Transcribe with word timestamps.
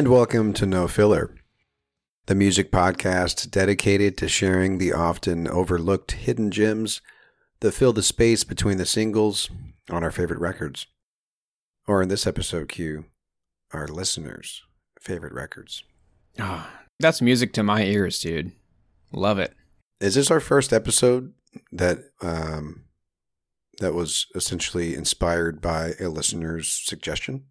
And 0.00 0.08
welcome 0.08 0.54
to 0.54 0.64
No 0.64 0.88
Filler, 0.88 1.34
the 2.24 2.34
music 2.34 2.72
podcast 2.72 3.50
dedicated 3.50 4.16
to 4.16 4.30
sharing 4.30 4.78
the 4.78 4.94
often 4.94 5.46
overlooked 5.46 6.12
hidden 6.12 6.50
gems 6.50 7.02
that 7.60 7.72
fill 7.72 7.92
the 7.92 8.02
space 8.02 8.42
between 8.42 8.78
the 8.78 8.86
singles 8.86 9.50
on 9.90 10.02
our 10.02 10.10
favorite 10.10 10.40
records. 10.40 10.86
Or 11.86 12.00
in 12.00 12.08
this 12.08 12.26
episode, 12.26 12.70
Q, 12.70 13.04
our 13.74 13.86
listeners' 13.86 14.62
favorite 14.98 15.34
records. 15.34 15.84
Ah, 16.38 16.80
that's 16.98 17.20
music 17.20 17.52
to 17.52 17.62
my 17.62 17.82
ears, 17.82 18.18
dude. 18.20 18.52
Love 19.12 19.38
it. 19.38 19.52
Is 20.00 20.14
this 20.14 20.30
our 20.30 20.40
first 20.40 20.72
episode 20.72 21.34
that 21.70 21.98
um, 22.22 22.84
that 23.80 23.92
was 23.92 24.28
essentially 24.34 24.94
inspired 24.94 25.60
by 25.60 25.92
a 26.00 26.08
listener's 26.08 26.70
suggestion? 26.70 27.44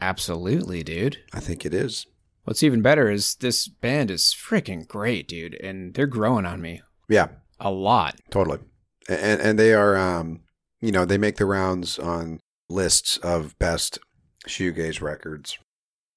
Absolutely, 0.00 0.82
dude. 0.82 1.18
I 1.32 1.40
think 1.40 1.64
it 1.66 1.74
is. 1.74 2.06
What's 2.44 2.62
even 2.62 2.80
better 2.82 3.10
is 3.10 3.34
this 3.36 3.68
band 3.68 4.10
is 4.10 4.34
freaking 4.34 4.86
great, 4.88 5.28
dude, 5.28 5.54
and 5.54 5.92
they're 5.94 6.06
growing 6.06 6.46
on 6.46 6.60
me 6.62 6.80
Yeah, 7.08 7.28
a 7.60 7.70
lot. 7.70 8.16
totally. 8.30 8.58
And 9.08 9.40
and 9.40 9.58
they 9.58 9.74
are 9.74 9.96
um, 9.96 10.40
you 10.80 10.92
know, 10.92 11.04
they 11.04 11.18
make 11.18 11.36
the 11.36 11.46
rounds 11.46 11.98
on 11.98 12.40
lists 12.68 13.16
of 13.18 13.58
best 13.58 13.98
shoegaze 14.46 15.00
records. 15.02 15.58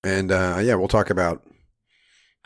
And 0.03 0.31
uh, 0.31 0.59
yeah, 0.61 0.75
we'll 0.75 0.87
talk 0.87 1.09
about 1.09 1.43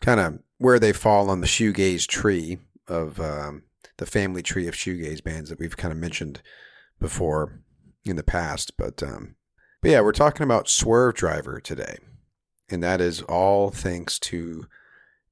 kind 0.02 0.20
of 0.20 0.40
where 0.58 0.80
they 0.80 0.94
fall 0.94 1.30
on 1.30 1.42
the 1.42 1.48
shoegaze 1.48 2.08
tree 2.08 2.60
of 2.88 3.20
um, 3.20 3.64
the 3.98 4.06
family 4.06 4.42
tree 4.42 4.68
of 4.68 4.74
shoegaze 4.76 5.24
bands 5.24 5.50
that 5.50 5.60
we've 5.60 5.78
kind 5.78 5.92
of 5.92 5.98
mentioned 5.98 6.42
before 7.00 7.62
in 8.04 8.16
the 8.16 8.24
past. 8.24 8.78
But 8.78 9.02
um, 9.04 9.36
but 9.86 9.92
yeah, 9.92 10.02
we're 10.02 10.14
talking 10.14 10.44
about 10.44 10.66
Swervedriver 10.66 11.62
today, 11.62 11.98
and 12.72 12.82
that 12.82 13.00
is 13.00 13.22
all 13.22 13.70
thanks 13.70 14.18
to 14.18 14.66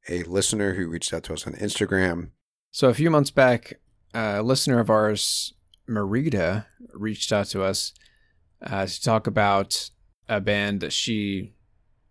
a 0.07 0.21
listener 0.25 0.75
who 0.75 0.87
reached 0.87 1.11
out 1.11 1.23
to 1.23 1.33
us 1.33 1.47
on 1.47 1.53
Instagram. 1.53 2.29
So 2.69 2.87
a 2.87 2.93
few 2.93 3.09
months 3.09 3.31
back, 3.31 3.79
a 4.13 4.43
listener 4.43 4.79
of 4.79 4.91
ours, 4.91 5.55
Marita, 5.89 6.67
reached 6.93 7.33
out 7.33 7.47
to 7.47 7.63
us 7.63 7.95
uh, 8.61 8.85
to 8.85 9.01
talk 9.01 9.25
about 9.25 9.89
a 10.29 10.39
band 10.39 10.81
that 10.81 10.93
she 10.93 11.55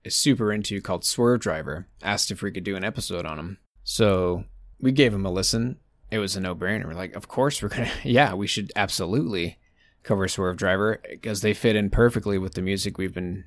is 0.03 0.17
super 0.17 0.53
into 0.53 0.81
called 0.81 1.03
Swervedriver. 1.03 1.85
Asked 2.03 2.33
if 2.33 2.43
we 2.43 2.51
could 2.51 2.65
do 2.65 2.75
an 2.75 2.83
episode 2.83 3.25
on 3.25 3.37
them. 3.37 3.59
So 3.85 4.47
we 4.81 4.91
gave 4.91 5.13
them 5.13 5.27
a 5.27 5.31
listen. 5.31 5.79
It 6.11 6.19
was 6.19 6.35
a 6.35 6.41
no-brainer. 6.41 6.87
We're 6.87 6.95
like, 6.95 7.15
of 7.15 7.29
course 7.29 7.63
we're 7.63 7.69
gonna. 7.69 7.93
Yeah, 8.03 8.35
we 8.35 8.49
should 8.49 8.73
absolutely 8.75 9.59
cover 10.03 10.27
Swervedriver 10.27 10.99
because 11.11 11.41
they 11.41 11.55
fit 11.55 11.77
in 11.77 11.91
perfectly 11.91 12.39
with 12.39 12.55
the 12.55 12.63
music 12.63 12.99
we've 12.99 13.15
been 13.15 13.45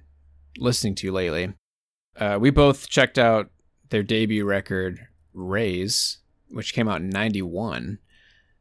listening 0.57 0.95
to 0.95 1.11
lately. 1.11 1.53
Uh, 2.17 2.37
we 2.39 2.49
both 2.49 2.89
checked 2.89 3.17
out 3.17 3.49
their 3.89 4.03
debut 4.03 4.45
record, 4.45 5.07
Raise, 5.33 6.19
which 6.49 6.73
came 6.73 6.87
out 6.87 7.01
in 7.01 7.09
91. 7.09 7.99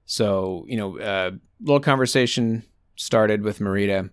So, 0.06 0.64
you 0.68 0.76
know, 0.76 0.98
a 0.98 1.02
uh, 1.02 1.30
little 1.60 1.80
conversation 1.80 2.64
started 2.96 3.42
with 3.42 3.58
Marita, 3.58 4.10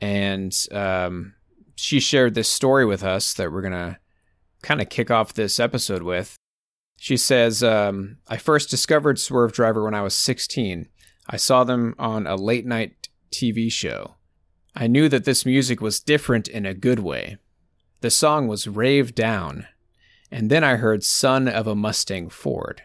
and 0.00 0.56
um, 0.72 1.34
she 1.74 2.00
shared 2.00 2.34
this 2.34 2.48
story 2.48 2.86
with 2.86 3.02
us 3.02 3.34
that 3.34 3.52
we're 3.52 3.62
going 3.62 3.72
to 3.72 3.98
kind 4.62 4.80
of 4.80 4.88
kick 4.88 5.10
off 5.10 5.34
this 5.34 5.60
episode 5.60 6.02
with. 6.02 6.36
She 6.96 7.16
says, 7.16 7.62
um, 7.62 8.18
I 8.26 8.36
first 8.36 8.70
discovered 8.70 9.16
Swervedriver 9.16 9.84
when 9.84 9.94
I 9.94 10.02
was 10.02 10.14
16. 10.14 10.88
I 11.28 11.36
saw 11.36 11.64
them 11.64 11.94
on 11.98 12.26
a 12.26 12.36
late 12.36 12.64
night 12.64 13.08
TV 13.30 13.70
show. 13.70 14.16
I 14.74 14.86
knew 14.86 15.08
that 15.08 15.24
this 15.24 15.44
music 15.44 15.80
was 15.80 16.00
different 16.00 16.48
in 16.48 16.64
a 16.64 16.74
good 16.74 17.00
way. 17.00 17.36
The 18.00 18.10
song 18.10 18.46
was 18.46 18.68
Rave 18.68 19.14
Down, 19.14 19.66
and 20.30 20.50
then 20.50 20.64
I 20.64 20.76
heard 20.76 21.04
Son 21.04 21.48
of 21.48 21.66
a 21.66 21.74
Mustang 21.74 22.30
Ford. 22.30 22.82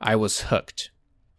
I 0.00 0.16
was 0.16 0.42
hooked. 0.42 0.90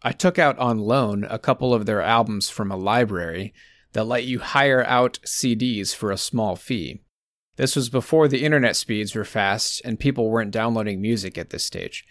I 0.02 0.12
took 0.12 0.38
out 0.38 0.58
on 0.58 0.78
loan 0.78 1.24
a 1.28 1.38
couple 1.38 1.74
of 1.74 1.86
their 1.86 2.02
albums 2.02 2.48
from 2.48 2.70
a 2.70 2.76
library 2.76 3.52
that 3.92 4.04
let 4.04 4.24
you 4.24 4.38
hire 4.38 4.84
out 4.84 5.18
CDs 5.24 5.94
for 5.94 6.10
a 6.10 6.18
small 6.18 6.54
fee. 6.54 7.00
This 7.56 7.74
was 7.74 7.88
before 7.88 8.28
the 8.28 8.44
internet 8.44 8.76
speeds 8.76 9.14
were 9.14 9.24
fast 9.24 9.80
and 9.84 9.98
people 9.98 10.30
weren't 10.30 10.50
downloading 10.50 11.00
music 11.00 11.38
at 11.38 11.50
this 11.50 11.64
stage. 11.64 12.04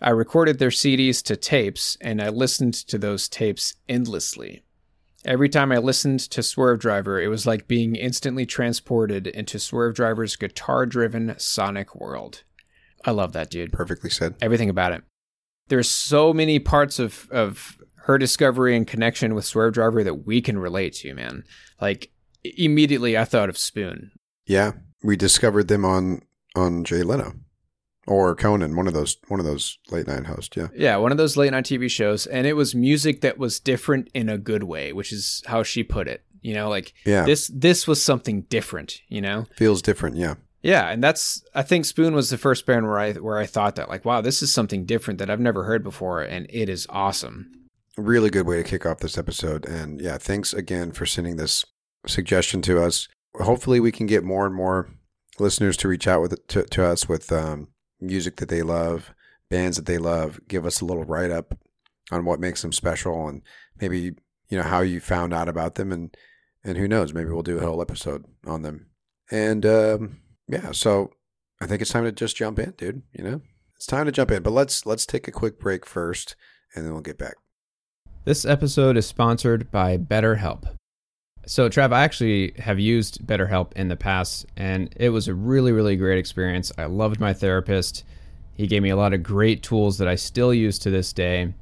I 0.00 0.10
recorded 0.10 0.58
their 0.58 0.70
CDs 0.70 1.22
to 1.24 1.36
tapes 1.36 1.96
and 2.00 2.20
I 2.20 2.28
listened 2.28 2.74
to 2.74 2.98
those 2.98 3.28
tapes 3.28 3.74
endlessly. 3.88 4.64
Every 5.24 5.48
time 5.48 5.72
I 5.72 5.78
listened 5.78 6.20
to 6.20 6.42
Swervedriver, 6.42 7.22
it 7.22 7.28
was 7.28 7.46
like 7.46 7.66
being 7.66 7.96
instantly 7.96 8.44
transported 8.44 9.26
into 9.26 9.56
Swervedriver's 9.56 10.36
guitar 10.36 10.84
driven 10.84 11.34
sonic 11.38 11.94
world. 11.94 12.42
I 13.06 13.12
love 13.12 13.32
that 13.32 13.50
dude. 13.50 13.72
Perfectly 13.72 14.10
said. 14.10 14.34
Everything 14.42 14.68
about 14.68 14.92
it. 14.92 15.02
There's 15.68 15.88
so 15.88 16.34
many 16.34 16.58
parts 16.58 16.98
of, 16.98 17.26
of 17.30 17.78
her 18.04 18.18
discovery 18.18 18.76
and 18.76 18.86
connection 18.86 19.34
with 19.34 19.46
Swervedriver 19.46 20.04
that 20.04 20.26
we 20.26 20.42
can 20.42 20.58
relate 20.58 20.92
to, 20.96 21.14
man. 21.14 21.44
Like 21.80 22.10
immediately 22.44 23.16
I 23.16 23.24
thought 23.24 23.48
of 23.48 23.56
Spoon. 23.56 24.10
Yeah, 24.46 24.72
we 25.02 25.16
discovered 25.16 25.68
them 25.68 25.84
on 25.84 26.20
on 26.54 26.84
Jay 26.84 27.02
Leno 27.02 27.34
or 28.06 28.34
Conan, 28.34 28.76
one 28.76 28.86
of 28.86 28.94
those 28.94 29.16
one 29.28 29.40
of 29.40 29.46
those 29.46 29.78
late 29.90 30.06
night 30.06 30.26
hosts. 30.26 30.56
Yeah, 30.56 30.68
Yeah, 30.74 30.96
one 30.96 31.12
of 31.12 31.18
those 31.18 31.36
late 31.36 31.52
night 31.52 31.64
TV 31.64 31.90
shows, 31.90 32.26
and 32.26 32.46
it 32.46 32.54
was 32.54 32.74
music 32.74 33.20
that 33.22 33.38
was 33.38 33.60
different 33.60 34.08
in 34.14 34.28
a 34.28 34.38
good 34.38 34.64
way, 34.64 34.92
which 34.92 35.12
is 35.12 35.42
how 35.46 35.62
she 35.62 35.82
put 35.82 36.08
it. 36.08 36.24
You 36.42 36.54
know, 36.54 36.68
like 36.68 36.92
yeah, 37.06 37.24
this 37.24 37.50
this 37.54 37.86
was 37.86 38.02
something 38.02 38.42
different. 38.42 39.00
You 39.08 39.22
know, 39.22 39.46
feels 39.56 39.80
different. 39.80 40.16
Yeah, 40.16 40.34
yeah, 40.64 40.88
and 40.88 41.04
that's 41.04 41.44
I 41.54 41.62
think 41.62 41.84
Spoon 41.84 42.14
was 42.14 42.30
the 42.30 42.38
first 42.38 42.64
band 42.64 42.86
where 42.86 42.98
I 42.98 43.12
where 43.12 43.38
I 43.38 43.44
thought 43.44 43.76
that 43.76 43.90
like, 43.90 44.06
wow, 44.06 44.22
this 44.22 44.42
is 44.42 44.52
something 44.52 44.86
different 44.86 45.18
that 45.18 45.28
I've 45.28 45.38
never 45.38 45.64
heard 45.64 45.84
before, 45.84 46.22
and 46.22 46.46
it 46.48 46.70
is 46.70 46.86
awesome. 46.88 47.52
really 47.98 48.30
good 48.30 48.46
way 48.46 48.56
to 48.56 48.68
kick 48.68 48.86
off 48.86 49.00
this 49.00 49.18
episode. 49.18 49.66
And 49.66 50.00
yeah, 50.00 50.16
thanks 50.16 50.54
again 50.54 50.92
for 50.92 51.04
sending 51.04 51.36
this 51.36 51.66
suggestion 52.06 52.62
to 52.62 52.82
us. 52.82 53.08
Hopefully, 53.42 53.78
we 53.78 53.92
can 53.92 54.06
get 54.06 54.24
more 54.24 54.46
and 54.46 54.54
more 54.54 54.88
listeners 55.38 55.76
to 55.76 55.88
reach 55.88 56.08
out 56.08 56.22
with 56.22 56.46
to, 56.48 56.62
to 56.62 56.84
us 56.84 57.10
with 57.10 57.30
um, 57.30 57.68
music 58.06 58.36
that 58.36 58.48
they 58.48 58.62
love, 58.62 59.14
bands 59.50 59.76
that 59.76 59.86
they 59.86 59.98
love. 59.98 60.40
Give 60.48 60.66
us 60.66 60.80
a 60.80 60.84
little 60.84 61.04
write 61.04 61.30
up 61.30 61.58
on 62.10 62.24
what 62.24 62.40
makes 62.40 62.62
them 62.62 62.72
special, 62.72 63.28
and 63.28 63.42
maybe 63.80 64.14
you 64.48 64.58
know 64.58 64.62
how 64.62 64.80
you 64.80 65.00
found 65.00 65.32
out 65.32 65.48
about 65.48 65.74
them, 65.74 65.92
and 65.92 66.16
and 66.62 66.78
who 66.78 66.88
knows, 66.88 67.12
maybe 67.12 67.30
we'll 67.30 67.42
do 67.42 67.58
a 67.58 67.66
whole 67.66 67.82
episode 67.82 68.24
on 68.46 68.62
them. 68.62 68.86
And 69.30 69.64
um, 69.66 70.20
yeah, 70.48 70.72
so 70.72 71.10
I 71.60 71.66
think 71.66 71.82
it's 71.82 71.90
time 71.90 72.04
to 72.04 72.12
just 72.12 72.36
jump 72.36 72.58
in, 72.58 72.72
dude. 72.72 73.02
You 73.12 73.24
know, 73.24 73.40
it's 73.76 73.86
time 73.86 74.06
to 74.06 74.12
jump 74.12 74.30
in. 74.30 74.42
But 74.42 74.52
let's 74.52 74.86
let's 74.86 75.06
take 75.06 75.28
a 75.28 75.32
quick 75.32 75.58
break 75.58 75.86
first, 75.86 76.36
and 76.74 76.84
then 76.84 76.92
we'll 76.92 77.02
get 77.02 77.18
back. 77.18 77.34
This 78.24 78.44
episode 78.44 78.96
is 78.96 79.06
sponsored 79.06 79.70
by 79.70 79.98
BetterHelp. 79.98 80.76
So, 81.46 81.68
Trav, 81.68 81.92
I 81.92 82.04
actually 82.04 82.54
have 82.58 82.80
used 82.80 83.26
BetterHelp 83.26 83.72
in 83.74 83.88
the 83.88 83.96
past, 83.96 84.46
and 84.56 84.92
it 84.96 85.10
was 85.10 85.28
a 85.28 85.34
really, 85.34 85.72
really 85.72 85.96
great 85.96 86.18
experience. 86.18 86.72
I 86.78 86.86
loved 86.86 87.20
my 87.20 87.32
therapist. 87.34 88.04
He 88.54 88.66
gave 88.66 88.82
me 88.82 88.90
a 88.90 88.96
lot 88.96 89.12
of 89.12 89.22
great 89.22 89.62
tools 89.62 89.98
that 89.98 90.08
I 90.08 90.14
still 90.14 90.54
use 90.54 90.78
to 90.80 90.90
this 90.90 91.12
day. 91.12 91.52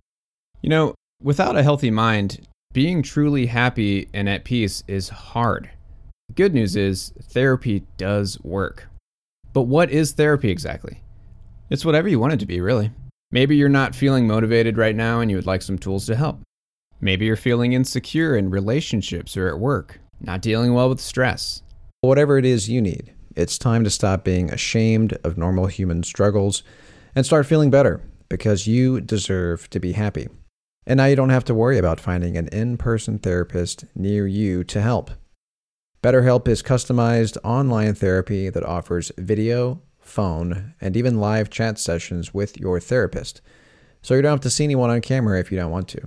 You 0.60 0.68
know, 0.68 0.94
without 1.20 1.56
a 1.56 1.62
healthy 1.62 1.90
mind, 1.90 2.46
being 2.72 3.02
truly 3.02 3.46
happy 3.46 4.08
and 4.14 4.28
at 4.28 4.44
peace 4.44 4.84
is 4.86 5.08
hard. 5.08 5.70
The 6.28 6.34
good 6.34 6.54
news 6.54 6.76
is 6.76 7.12
therapy 7.20 7.84
does 7.96 8.40
work. 8.42 8.88
But 9.52 9.62
what 9.62 9.90
is 9.90 10.12
therapy 10.12 10.50
exactly? 10.50 11.02
It's 11.70 11.84
whatever 11.84 12.08
you 12.08 12.18
want 12.18 12.34
it 12.34 12.40
to 12.40 12.46
be, 12.46 12.60
really. 12.60 12.90
Maybe 13.30 13.56
you're 13.56 13.68
not 13.68 13.94
feeling 13.94 14.26
motivated 14.26 14.76
right 14.76 14.94
now 14.94 15.20
and 15.20 15.30
you 15.30 15.36
would 15.36 15.46
like 15.46 15.62
some 15.62 15.78
tools 15.78 16.06
to 16.06 16.16
help. 16.16 16.40
Maybe 17.04 17.26
you're 17.26 17.34
feeling 17.34 17.72
insecure 17.72 18.36
in 18.36 18.48
relationships 18.48 19.36
or 19.36 19.48
at 19.48 19.58
work, 19.58 19.98
not 20.20 20.40
dealing 20.40 20.72
well 20.72 20.88
with 20.88 21.00
stress. 21.00 21.60
Whatever 22.00 22.38
it 22.38 22.44
is 22.44 22.68
you 22.68 22.80
need, 22.80 23.12
it's 23.34 23.58
time 23.58 23.82
to 23.82 23.90
stop 23.90 24.22
being 24.22 24.52
ashamed 24.52 25.18
of 25.24 25.36
normal 25.36 25.66
human 25.66 26.04
struggles 26.04 26.62
and 27.16 27.26
start 27.26 27.46
feeling 27.46 27.70
better 27.70 28.00
because 28.28 28.68
you 28.68 29.00
deserve 29.00 29.68
to 29.70 29.80
be 29.80 29.92
happy. 29.92 30.28
And 30.86 30.98
now 30.98 31.06
you 31.06 31.16
don't 31.16 31.30
have 31.30 31.44
to 31.46 31.54
worry 31.54 31.76
about 31.76 31.98
finding 31.98 32.36
an 32.36 32.46
in 32.48 32.76
person 32.76 33.18
therapist 33.18 33.84
near 33.96 34.28
you 34.28 34.62
to 34.62 34.80
help. 34.80 35.10
BetterHelp 36.04 36.46
is 36.46 36.62
customized 36.62 37.36
online 37.42 37.94
therapy 37.94 38.48
that 38.48 38.64
offers 38.64 39.10
video, 39.18 39.82
phone, 39.98 40.74
and 40.80 40.96
even 40.96 41.18
live 41.18 41.50
chat 41.50 41.80
sessions 41.80 42.32
with 42.32 42.58
your 42.58 42.78
therapist. 42.78 43.40
So 44.02 44.14
you 44.14 44.22
don't 44.22 44.30
have 44.30 44.40
to 44.42 44.50
see 44.50 44.62
anyone 44.62 44.90
on 44.90 45.00
camera 45.00 45.40
if 45.40 45.50
you 45.50 45.58
don't 45.58 45.72
want 45.72 45.88
to. 45.88 46.06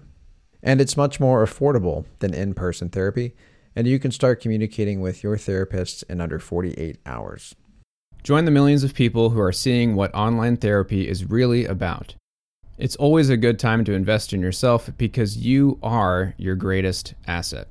And 0.66 0.82
it's 0.82 0.98
much 0.98 1.20
more 1.20 1.46
affordable 1.46 2.04
than 2.20 2.34
in 2.34 2.54
person 2.54 2.90
therapy, 2.90 3.36
and 3.76 3.88
you 3.88 4.00
can 4.00 4.12
start 4.12 4.42
communicating 4.42 5.00
with 5.00 5.24
your 5.24 5.38
therapist 5.38 6.04
in 6.10 6.20
under 6.20 6.40
48 6.40 6.98
hours. 7.06 7.56
Join 8.24 8.46
the 8.46 8.52
millions 8.52 8.84
of 8.84 8.96
people 8.96 9.30
who 9.30 9.40
are 9.40 9.52
seeing 9.52 9.96
what 9.96 10.14
online 10.16 10.58
therapy 10.58 11.08
is 11.08 11.30
really 11.30 11.66
about. 11.66 12.16
It's 12.78 12.96
always 12.96 13.30
a 13.30 13.38
good 13.38 13.60
time 13.60 13.86
to 13.86 13.94
invest 13.94 14.34
in 14.34 14.42
yourself 14.42 14.90
because 14.98 15.38
you 15.38 15.78
are 15.84 16.34
your 16.38 16.56
greatest 16.56 17.14
asset. 17.28 17.68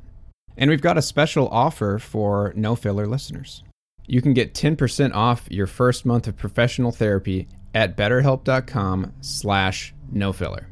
And 0.56 0.70
we've 0.70 0.80
got 0.80 0.96
a 0.96 1.02
special 1.02 1.48
offer 1.48 1.98
for 1.98 2.52
no 2.54 2.76
filler 2.76 3.06
listeners. 3.06 3.64
You 4.06 4.22
can 4.22 4.34
get 4.34 4.54
10% 4.54 5.12
off 5.14 5.48
your 5.50 5.66
first 5.66 6.06
month 6.06 6.28
of 6.28 6.36
professional 6.36 6.92
therapy 6.92 7.48
at 7.74 7.96
betterhelp.com 7.96 9.12
slash 9.20 9.92
no 10.12 10.32
filler. 10.32 10.68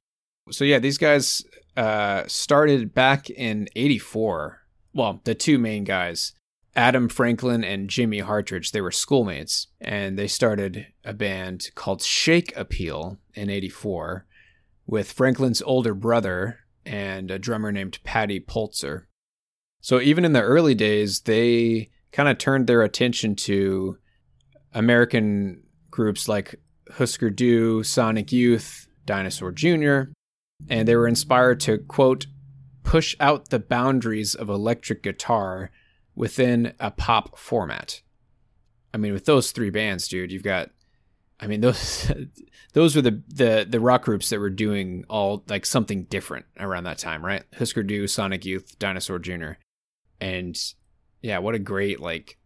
So 0.53 0.65
yeah, 0.65 0.79
these 0.79 0.97
guys 0.97 1.43
uh, 1.77 2.23
started 2.29 2.95
back 2.95 3.31
in 3.31 3.67
84. 3.75 4.63
Well, 4.95 5.23
the 5.25 5.35
two 5.35 5.59
main 5.59 5.83
guys, 5.83 6.35
Adam 6.77 7.09
Franklin 7.09 7.65
and 7.65 7.91
Jimmy 7.91 8.21
Hartridge, 8.21 8.71
they 8.71 8.81
were 8.81 8.93
schoolmates 8.93 9.67
and 9.81 10.17
they 10.17 10.29
started 10.29 10.87
a 11.05 11.13
band 11.13 11.71
called 11.75 12.01
Shake 12.01 12.57
Appeal 12.57 13.19
in 13.35 13.51
84 13.51 14.25
with 14.87 15.11
Franklin's 15.11 15.63
older 15.63 15.93
brother 15.93 16.61
and 16.87 17.31
a 17.31 17.39
drummer 17.39 17.73
named 17.73 17.99
Paddy 18.05 18.41
Pulitzer. 18.41 19.09
So 19.81 20.01
even 20.01 20.25
in 20.25 20.33
the 20.33 20.43
early 20.43 20.75
days, 20.75 21.21
they 21.21 21.91
kind 22.13 22.29
of 22.29 22.39
turned 22.39 22.67
their 22.67 22.83
attention 22.83 23.37
to 23.37 23.99
American 24.73 25.63
groups 25.91 26.29
like 26.29 26.57
Husker 26.93 27.31
Du, 27.31 27.83
Sonic 27.83 28.33
Youth, 28.33 28.89
Dinosaur 29.05 29.53
Jr., 29.53 30.13
and 30.69 30.89
they 30.89 30.97
were 30.97 31.09
inspired 31.09 31.61
to, 31.61 31.79
quote, 31.79 32.27
push 32.83 33.15
out 33.21 33.51
the 33.51 33.59
boundaries 33.59 34.35
of 34.35 34.49
electric 34.49 35.03
guitar 35.03 35.71
within 36.15 36.73
a 36.81 36.91
pop 36.91 37.39
format. 37.39 38.01
I 38.95 38.97
mean, 38.97 39.13
with 39.13 39.27
those 39.27 39.51
three 39.51 39.71
bands, 39.71 40.09
dude, 40.09 40.33
you've 40.33 40.43
got 40.43 40.71
I 41.41 41.47
mean 41.47 41.61
those 41.61 42.11
those 42.73 42.97
were 42.97 43.03
the, 43.03 43.23
the 43.29 43.67
the 43.69 43.81
rock 43.81 44.05
groups 44.05 44.31
that 44.31 44.41
were 44.41 44.51
doing 44.51 45.05
all 45.09 45.45
like 45.49 45.67
something 45.67 46.05
different 46.05 46.47
around 46.59 46.85
that 46.85 46.99
time, 46.99 47.25
right? 47.25 47.43
Husker 47.59 47.83
Du, 47.83 48.07
Sonic 48.07 48.45
Youth, 48.45 48.79
Dinosaur 48.79 49.19
Jr. 49.19 49.53
And 50.21 50.57
yeah, 51.23 51.39
what 51.39 51.55
a 51.55 51.59
great 51.59 52.01
like 52.01 52.39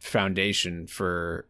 foundation 0.00 0.86
for 0.86 1.48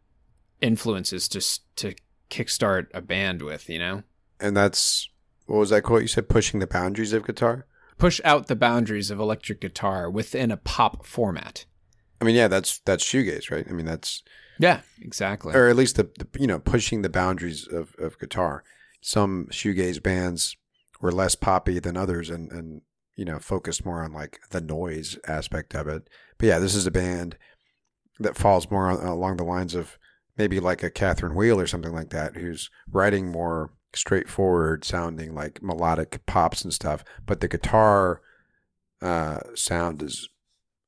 influences 0.61 1.29
to 1.29 1.41
to 1.77 1.95
kickstart 2.31 2.87
a 2.95 3.01
band 3.01 3.43
with, 3.43 3.69
you 3.69 3.79
know? 3.79 4.03
And 4.41 4.57
that's 4.57 5.09
what 5.47 5.59
was 5.59 5.71
that 5.71 5.83
quote 5.83 6.03
you 6.03 6.09
said 6.09 6.29
pushing 6.29 6.61
the 6.61 6.67
boundaries 6.67 7.13
of 7.13 7.27
guitar? 7.27 7.67
Push 7.97 8.21
out 8.25 8.49
the 8.49 8.57
boundaries 8.57 9.11
of 9.11 9.21
electric 9.21 9.61
guitar 9.61 10.11
within 10.11 10.51
a 10.51 10.57
pop 10.57 11.07
format. 11.07 11.65
I 12.21 12.25
mean, 12.25 12.35
yeah, 12.35 12.49
that's 12.49 12.79
that's 12.81 13.05
shoegaze, 13.05 13.51
right? 13.51 13.67
I 13.69 13.73
mean, 13.73 13.87
that's 13.87 14.23
yeah, 14.59 14.81
exactly. 15.01 15.55
Or 15.55 15.69
at 15.69 15.77
least 15.77 15.97
the, 15.97 16.05
the 16.05 16.27
you 16.39 16.47
know 16.47 16.59
pushing 16.59 17.03
the 17.03 17.09
boundaries 17.09 17.67
of, 17.67 17.95
of 17.99 18.19
guitar. 18.19 18.65
Some 19.01 19.49
shoegaze 19.51 20.03
bands 20.03 20.57
were 21.01 21.13
less 21.13 21.35
poppy 21.35 21.79
than 21.79 21.97
others, 21.97 22.31
and 22.31 22.51
and 22.51 22.83
you 23.17 23.25
know 23.25 23.39
focused 23.39 23.85
more 23.85 24.03
on 24.03 24.13
like 24.13 24.41
the 24.51 24.61
noise 24.61 25.19
aspect 25.27 25.75
of 25.75 25.87
it. 25.89 26.09
But 26.39 26.47
yeah, 26.47 26.59
this 26.59 26.75
is 26.75 26.87
a 26.87 26.91
band 26.91 27.37
that 28.19 28.37
falls 28.37 28.71
more 28.71 28.89
on, 28.89 29.05
along 29.05 29.37
the 29.37 29.45
lines 29.45 29.75
of 29.75 29.99
maybe 30.37 30.61
like 30.61 30.83
a 30.83 30.91
Catherine 30.91 31.35
Wheel 31.35 31.61
or 31.61 31.67
something 31.67 31.93
like 31.93 32.11
that, 32.11 32.37
who's 32.37 32.71
writing 32.89 33.31
more 33.31 33.71
straightforward 33.95 34.85
sounding 34.85 35.35
like 35.35 35.63
melodic 35.63 36.25
pops 36.27 36.63
and 36.63 36.73
stuff, 36.73 37.05
but 37.27 37.41
the 37.41 37.49
guitar 37.49 38.21
uh, 39.01 39.41
sound 39.55 40.03
is 40.03 40.29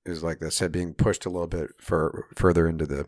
is 0.05 0.23
like 0.23 0.43
I 0.43 0.49
said, 0.49 0.73
being 0.73 0.95
pushed 0.95 1.27
a 1.27 1.31
little 1.31 1.49
bit 1.49 1.71
for 1.81 2.27
further 2.35 2.69
into 2.69 2.87
the 2.87 3.07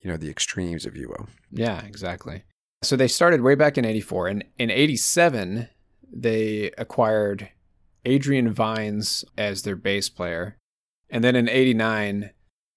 you 0.00 0.10
know 0.10 0.16
the 0.16 0.30
extremes, 0.30 0.86
if 0.86 0.96
you 0.96 1.08
will. 1.08 1.28
Yeah, 1.50 1.84
exactly. 1.84 2.44
So 2.82 2.96
they 2.96 3.08
started 3.08 3.40
way 3.40 3.54
back 3.54 3.78
in 3.78 3.84
'84, 3.84 4.28
and 4.28 4.44
in 4.58 4.70
'87 4.70 5.68
they 6.12 6.70
acquired 6.78 7.50
Adrian 8.04 8.52
Vines 8.52 9.24
as 9.36 9.62
their 9.62 9.76
bass 9.76 10.08
player, 10.08 10.58
and 11.10 11.24
then 11.24 11.36
in 11.36 11.48
'89 11.48 12.30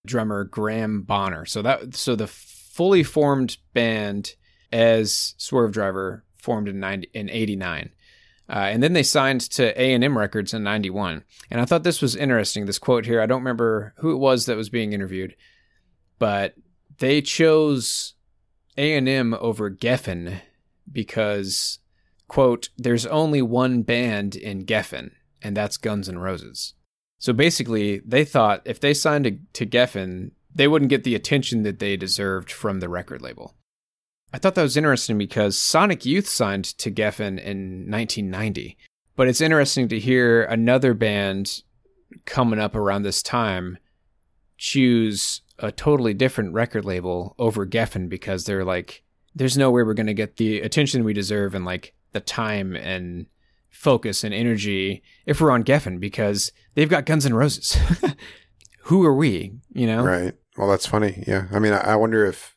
drummer 0.05 0.43
Graham 0.43 1.03
Bonner. 1.03 1.45
So 1.45 1.61
that 1.61 1.95
so 1.95 2.15
the 2.15 2.27
fully 2.27 3.03
formed 3.03 3.57
band 3.73 4.35
as 4.71 5.35
Swervedriver 5.37 6.21
formed 6.37 6.67
in 6.67 6.79
90, 6.79 7.09
in 7.13 7.29
89. 7.29 7.91
Uh, 8.47 8.53
and 8.53 8.81
then 8.81 8.93
they 8.93 9.03
signed 9.03 9.41
to 9.41 9.79
A&M 9.79 10.17
Records 10.17 10.53
in 10.53 10.63
91. 10.63 11.23
And 11.51 11.61
I 11.61 11.65
thought 11.65 11.83
this 11.83 12.01
was 12.01 12.15
interesting, 12.15 12.65
this 12.65 12.79
quote 12.79 13.05
here. 13.05 13.21
I 13.21 13.27
don't 13.27 13.41
remember 13.41 13.93
who 13.97 14.11
it 14.11 14.17
was 14.17 14.45
that 14.45 14.57
was 14.57 14.69
being 14.69 14.93
interviewed, 14.93 15.35
but 16.17 16.55
they 16.99 17.21
chose 17.21 18.13
A&M 18.77 19.33
over 19.35 19.71
Geffen 19.71 20.41
because, 20.91 21.79
quote, 22.27 22.69
there's 22.77 23.05
only 23.05 23.41
one 23.41 23.81
band 23.81 24.35
in 24.35 24.65
Geffen, 24.65 25.11
and 25.41 25.55
that's 25.55 25.77
Guns 25.77 26.09
N' 26.09 26.19
Roses. 26.19 26.73
So 27.17 27.33
basically, 27.33 27.99
they 27.99 28.23
thought 28.23 28.61
if 28.65 28.79
they 28.79 28.93
signed 28.93 29.25
to, 29.25 29.37
to 29.53 29.65
Geffen, 29.65 30.31
they 30.53 30.67
wouldn't 30.67 30.89
get 30.89 31.03
the 31.03 31.15
attention 31.15 31.63
that 31.63 31.79
they 31.79 31.97
deserved 31.97 32.51
from 32.51 32.79
the 32.79 32.89
record 32.89 33.21
label. 33.21 33.55
I 34.31 34.37
thought 34.37 34.55
that 34.55 34.63
was 34.63 34.77
interesting 34.77 35.17
because 35.17 35.57
Sonic 35.57 36.05
Youth 36.05 36.27
signed 36.27 36.65
to 36.65 36.91
Geffen 36.91 37.39
in 37.39 37.89
1990. 37.89 38.77
But 39.15 39.27
it's 39.27 39.41
interesting 39.41 39.89
to 39.89 39.99
hear 39.99 40.43
another 40.43 40.93
band 40.93 41.63
coming 42.25 42.59
up 42.59 42.75
around 42.75 43.03
this 43.03 43.21
time 43.21 43.77
choose 44.57 45.41
a 45.59 45.71
totally 45.71 46.13
different 46.13 46.53
record 46.53 46.85
label 46.85 47.35
over 47.37 47.65
Geffen 47.65 48.09
because 48.09 48.45
they're 48.45 48.65
like, 48.65 49.03
there's 49.35 49.57
no 49.57 49.71
way 49.71 49.83
we're 49.83 49.93
going 49.93 50.07
to 50.07 50.13
get 50.13 50.37
the 50.37 50.59
attention 50.61 51.03
we 51.03 51.13
deserve 51.13 51.53
and 51.53 51.65
like 51.65 51.93
the 52.11 52.19
time 52.19 52.75
and 52.75 53.27
focus 53.69 54.23
and 54.23 54.33
energy 54.33 55.03
if 55.25 55.39
we're 55.39 55.51
on 55.51 55.63
Geffen 55.63 55.99
because 55.99 56.51
they've 56.75 56.89
got 56.89 57.05
Guns 57.05 57.25
N' 57.25 57.33
Roses. 57.33 57.77
Who 58.83 59.05
are 59.05 59.13
we? 59.13 59.53
You 59.71 59.87
know? 59.87 60.03
Right. 60.03 60.33
Well, 60.57 60.69
that's 60.69 60.87
funny. 60.87 61.23
Yeah. 61.27 61.45
I 61.51 61.59
mean, 61.59 61.73
I 61.73 61.95
wonder 61.95 62.25
if 62.25 62.55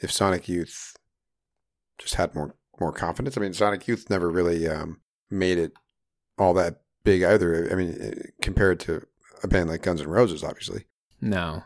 if 0.00 0.12
Sonic 0.12 0.48
Youth 0.48 0.96
just 1.98 2.14
had 2.14 2.34
more 2.34 2.54
more 2.80 2.92
confidence. 2.92 3.36
I 3.36 3.40
mean, 3.40 3.54
Sonic 3.54 3.88
Youth 3.88 4.08
never 4.08 4.30
really 4.30 4.68
um, 4.68 5.00
made 5.30 5.58
it 5.58 5.72
all 6.38 6.54
that 6.54 6.82
big 7.02 7.22
either. 7.22 7.68
I 7.70 7.74
mean, 7.74 7.96
eh, 8.00 8.28
compared 8.40 8.78
to 8.80 9.06
a 9.42 9.48
band 9.48 9.68
like 9.68 9.82
Guns 9.82 10.00
N' 10.00 10.08
Roses, 10.08 10.44
obviously. 10.44 10.84
No, 11.20 11.64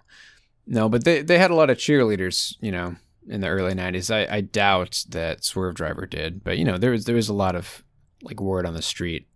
no, 0.66 0.88
but 0.88 1.04
they 1.04 1.23
they 1.23 1.38
had 1.38 1.50
a 1.50 1.57
lot 1.57 1.71
of 1.71 1.78
cheerleaders, 1.78 2.57
you 2.61 2.73
know, 2.73 2.97
in 3.28 3.40
the 3.40 3.49
early 3.49 3.75
'90s. 3.75 4.14
I, 4.14 4.37
I 4.37 4.40
doubt 4.40 5.04
that 5.09 5.40
Swervedriver 5.40 6.09
did, 6.09 6.45
but 6.45 6.59
you 6.59 6.64
know, 6.64 6.78
there 6.78 6.90
was 6.90 7.04
there 7.04 7.16
was 7.16 7.28
a 7.28 7.35
lot 7.35 7.54
of 7.57 7.85
like 8.23 8.40
word 8.40 8.66
on 8.66 8.75
the 8.75 8.83
street 8.83 9.28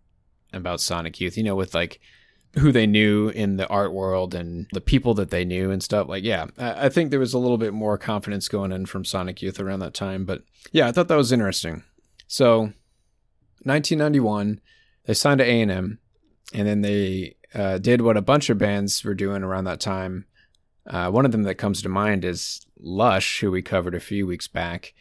about 0.53 0.81
Sonic 0.81 1.19
Youth. 1.19 1.37
You 1.37 1.43
know, 1.43 1.55
with 1.55 1.73
like 1.75 1.99
who 2.57 2.71
they 2.71 2.87
knew 2.87 3.29
in 3.29 3.57
the 3.57 3.67
art 3.67 3.93
world 3.93 4.33
and 4.33 4.67
the 4.71 4.81
people 4.81 5.13
that 5.15 5.29
they 5.29 5.45
knew 5.45 5.71
and 5.71 5.83
stuff. 5.83 6.07
Like, 6.07 6.23
yeah, 6.23 6.47
I, 6.57 6.89
think 6.89 7.11
there 7.11 7.19
was 7.19 7.33
a 7.33 7.39
little 7.39 7.57
bit 7.57 7.73
more 7.73 7.97
confidence 7.97 8.47
going 8.47 8.71
in 8.71 8.85
from 8.85 9.05
Sonic 9.05 9.41
Youth 9.41 9.59
around 9.59 9.79
that 9.79 9.93
time. 9.93 10.25
But 10.25 10.43
yeah, 10.71 10.87
I 10.87 10.91
thought 10.91 11.07
that 11.07 11.15
was 11.15 11.31
interesting. 11.31 11.83
So, 12.27 12.59
1991, 13.63 14.59
they 15.05 15.13
signed 15.13 15.39
to 15.39 15.45
A&M, 15.45 15.99
and 16.53 16.67
then 16.67 16.81
they 16.81 17.35
uh, 17.53 17.77
did 17.77 18.01
what 18.01 18.17
a 18.17 18.21
bunch 18.21 18.49
of 18.49 18.57
bands 18.57 19.03
were 19.03 19.13
doing 19.13 19.43
around 19.43 19.65
that 19.65 19.79
time. 19.79 20.25
Uh, 20.87 21.09
one 21.09 21.25
of 21.25 21.31
them 21.31 21.43
that 21.43 21.55
comes 21.55 21.81
to 21.81 21.89
mind 21.89 22.23
is 22.23 22.65
Lush, 22.79 23.39
who 23.41 23.51
we 23.51 23.61
covered 23.61 23.95
a 23.95 23.99
few 23.99 24.25
weeks 24.25 24.47
back, 24.47 24.93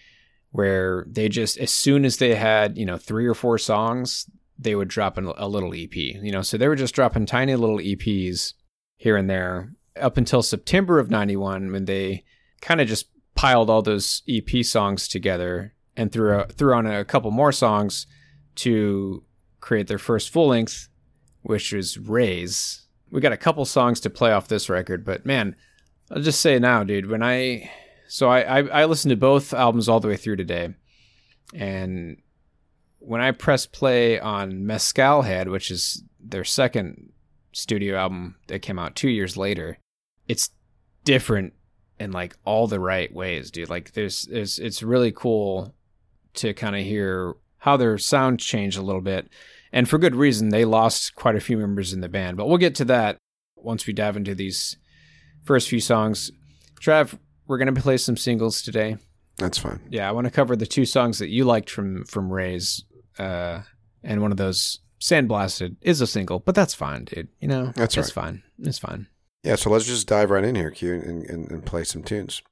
where 0.50 1.06
they 1.08 1.28
just, 1.28 1.58
as 1.58 1.70
soon 1.70 2.04
as 2.04 2.16
they 2.16 2.34
had, 2.34 2.76
you 2.76 2.84
know, 2.84 2.96
three 2.96 3.26
or 3.26 3.34
four 3.34 3.58
songs, 3.58 4.28
they 4.58 4.74
would 4.74 4.88
drop 4.88 5.18
a 5.18 5.46
little 5.46 5.74
EP, 5.74 5.94
you 5.94 6.32
know, 6.32 6.42
so 6.42 6.56
they 6.56 6.68
were 6.68 6.76
just 6.76 6.94
dropping 6.94 7.26
tiny 7.26 7.54
little 7.54 7.78
EPs 7.78 8.54
here 8.96 9.16
and 9.16 9.28
there 9.28 9.72
up 10.00 10.16
until 10.16 10.42
September 10.42 10.98
of 10.98 11.10
91 11.10 11.72
when 11.72 11.84
they 11.84 12.24
kind 12.60 12.80
of 12.80 12.88
just 12.88 13.06
piled 13.34 13.70
all 13.70 13.82
those 13.82 14.22
EP 14.28 14.64
songs 14.64 15.08
together 15.08 15.74
and 15.96 16.10
threw, 16.10 16.40
a, 16.40 16.46
threw 16.46 16.74
on 16.74 16.86
a 16.86 17.04
couple 17.04 17.30
more 17.30 17.52
songs 17.52 18.06
to 18.56 19.22
create 19.60 19.86
their 19.86 19.98
first 19.98 20.30
full 20.30 20.48
length, 20.48 20.88
which 21.42 21.72
was 21.72 21.98
Raise. 21.98 22.86
We 23.10 23.20
got 23.20 23.32
a 23.32 23.36
couple 23.36 23.64
songs 23.64 24.00
to 24.00 24.10
play 24.10 24.32
off 24.32 24.48
this 24.48 24.68
record, 24.68 25.04
but 25.04 25.24
man, 25.26 25.54
I'll 26.10 26.22
just 26.22 26.40
say 26.40 26.58
now, 26.58 26.84
dude, 26.84 27.10
when 27.10 27.22
I 27.22 27.70
so 28.08 28.28
I, 28.28 28.60
I, 28.60 28.82
I 28.82 28.84
listened 28.84 29.10
to 29.10 29.16
both 29.16 29.52
albums 29.52 29.88
all 29.88 30.00
the 30.00 30.08
way 30.08 30.16
through 30.16 30.36
today, 30.36 30.74
and 31.54 32.18
when 32.98 33.20
I 33.20 33.30
press 33.32 33.66
play 33.66 34.18
on 34.18 34.66
Mezcal 34.66 35.22
Head, 35.22 35.48
which 35.48 35.70
is 35.70 36.02
their 36.20 36.44
second 36.44 37.12
studio 37.52 37.96
album 37.96 38.36
that 38.48 38.62
came 38.62 38.78
out 38.78 38.96
two 38.96 39.08
years 39.08 39.36
later, 39.36 39.78
it's 40.28 40.50
different 41.04 41.54
in 41.98 42.12
like 42.12 42.36
all 42.44 42.66
the 42.66 42.80
right 42.80 43.12
ways, 43.12 43.50
dude. 43.50 43.70
Like 43.70 43.92
there's, 43.92 44.22
there's 44.22 44.58
it's 44.58 44.82
really 44.82 45.12
cool 45.12 45.74
to 46.34 46.52
kind 46.52 46.76
of 46.76 46.82
hear 46.82 47.34
how 47.58 47.76
their 47.76 47.96
sound 47.98 48.40
changed 48.40 48.78
a 48.78 48.82
little 48.82 49.00
bit. 49.00 49.28
And 49.72 49.88
for 49.88 49.98
good 49.98 50.14
reason, 50.14 50.50
they 50.50 50.64
lost 50.64 51.14
quite 51.14 51.36
a 51.36 51.40
few 51.40 51.56
members 51.56 51.92
in 51.92 52.00
the 52.00 52.08
band. 52.08 52.36
But 52.36 52.48
we'll 52.48 52.58
get 52.58 52.74
to 52.76 52.84
that 52.86 53.18
once 53.56 53.86
we 53.86 53.92
dive 53.92 54.16
into 54.16 54.34
these 54.34 54.76
first 55.46 55.68
few 55.68 55.80
songs. 55.80 56.30
Trav, 56.80 57.18
we're 57.46 57.58
going 57.58 57.74
to 57.74 57.80
play 57.80 57.96
some 57.96 58.16
singles 58.16 58.60
today. 58.60 58.98
That's 59.38 59.58
fine. 59.58 59.80
Yeah, 59.90 60.08
I 60.08 60.12
want 60.12 60.26
to 60.26 60.30
cover 60.30 60.56
the 60.56 60.66
two 60.66 60.84
songs 60.84 61.18
that 61.18 61.28
you 61.28 61.44
liked 61.44 61.70
from 61.70 62.04
from 62.04 62.32
Raise 62.32 62.84
uh, 63.18 63.60
and 64.02 64.22
one 64.22 64.30
of 64.30 64.36
those 64.36 64.80
Sandblasted 65.00 65.76
is 65.82 66.00
a 66.00 66.06
single, 66.06 66.38
but 66.38 66.54
that's 66.54 66.74
fine, 66.74 67.04
dude. 67.04 67.28
You 67.40 67.48
know, 67.48 67.72
that's 67.74 67.96
it's 67.96 68.16
right. 68.16 68.24
fine. 68.24 68.42
It's 68.60 68.78
fine. 68.78 69.08
Yeah, 69.42 69.56
so 69.56 69.70
let's 69.70 69.84
just 69.84 70.08
dive 70.08 70.30
right 70.30 70.44
in 70.44 70.54
here, 70.54 70.70
Q, 70.70 70.94
and, 70.94 71.24
and, 71.24 71.50
and 71.50 71.64
play 71.64 71.84
some 71.84 72.02
tunes. 72.02 72.42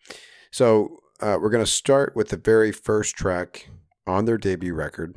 So 0.53 1.01
uh, 1.21 1.39
we're 1.41 1.51
going 1.51 1.65
to 1.65 1.71
start 1.71 2.15
with 2.15 2.29
the 2.29 2.37
very 2.37 2.71
first 2.71 3.17
track 3.17 3.69
on 4.07 4.27
their 4.27 4.39
debut 4.39 4.75
record. 4.75 5.17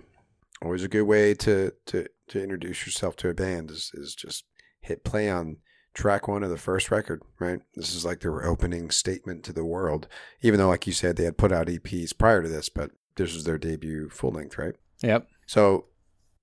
Always 0.61 0.83
a 0.83 0.87
good 0.87 1.03
way 1.03 1.33
to 1.35 1.73
to, 1.87 2.07
to 2.29 2.41
introduce 2.41 2.85
yourself 2.85 3.15
to 3.17 3.29
a 3.29 3.33
band 3.33 3.69
is, 3.69 3.91
is 3.93 4.15
just 4.15 4.45
hit 4.81 5.03
play 5.03 5.29
on 5.29 5.57
track 5.97 6.27
one 6.27 6.43
of 6.43 6.51
the 6.51 6.57
first 6.57 6.91
record, 6.91 7.23
right? 7.39 7.59
This 7.73 7.95
is 7.95 8.05
like 8.05 8.19
their 8.19 8.45
opening 8.45 8.91
statement 8.91 9.43
to 9.45 9.53
the 9.53 9.65
world, 9.65 10.07
even 10.41 10.59
though, 10.59 10.69
like 10.69 10.85
you 10.85 10.93
said, 10.93 11.15
they 11.15 11.23
had 11.23 11.37
put 11.37 11.51
out 11.51 11.67
EPs 11.67 12.15
prior 12.15 12.43
to 12.43 12.47
this, 12.47 12.69
but 12.69 12.91
this 13.15 13.33
was 13.33 13.45
their 13.45 13.57
debut 13.57 14.07
full 14.09 14.31
length, 14.31 14.59
right? 14.59 14.75
Yep. 15.01 15.27
So 15.47 15.85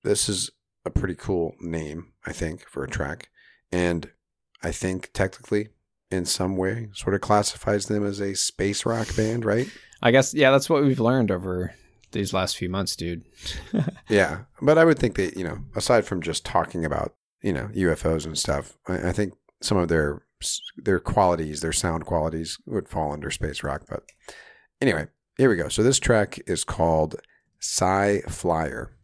this 0.03 0.27
is 0.27 0.51
a 0.85 0.89
pretty 0.89 1.15
cool 1.15 1.55
name, 1.61 2.11
I 2.25 2.33
think, 2.33 2.67
for 2.67 2.83
a 2.83 2.89
track. 2.89 3.29
And 3.71 4.11
I 4.61 4.71
think 4.71 5.11
technically, 5.13 5.69
in 6.11 6.25
some 6.25 6.57
way, 6.57 6.89
sort 6.93 7.15
of 7.15 7.21
classifies 7.21 7.85
them 7.85 8.05
as 8.05 8.19
a 8.19 8.35
space 8.35 8.85
rock 8.85 9.15
band, 9.15 9.45
right? 9.45 9.69
I 10.03 10.11
guess, 10.11 10.33
yeah, 10.33 10.51
that's 10.51 10.69
what 10.69 10.83
we've 10.83 10.99
learned 10.99 11.31
over 11.31 11.73
these 12.11 12.33
last 12.33 12.57
few 12.57 12.69
months, 12.69 12.95
dude. 12.97 13.23
yeah. 14.09 14.39
But 14.61 14.77
I 14.77 14.83
would 14.83 14.99
think 14.99 15.15
that, 15.15 15.37
you 15.37 15.45
know, 15.45 15.59
aside 15.75 16.05
from 16.05 16.21
just 16.21 16.45
talking 16.45 16.83
about, 16.83 17.15
you 17.41 17.53
know, 17.53 17.69
UFOs 17.73 18.25
and 18.25 18.37
stuff, 18.37 18.77
I, 18.87 19.09
I 19.09 19.11
think 19.13 19.33
some 19.61 19.77
of 19.77 19.87
their 19.87 20.23
their 20.77 20.99
qualities, 20.99 21.61
their 21.61 21.71
sound 21.71 22.05
qualities 22.05 22.57
would 22.65 22.89
fall 22.89 23.11
under 23.11 23.31
space 23.31 23.63
rock. 23.63 23.83
But 23.89 24.03
anyway, 24.81 25.07
here 25.37 25.49
we 25.49 25.55
go. 25.55 25.69
So 25.69 25.83
this 25.83 25.99
track 25.99 26.39
is 26.47 26.63
called 26.63 27.15
Sci 27.59 28.21
Flyer. 28.29 28.94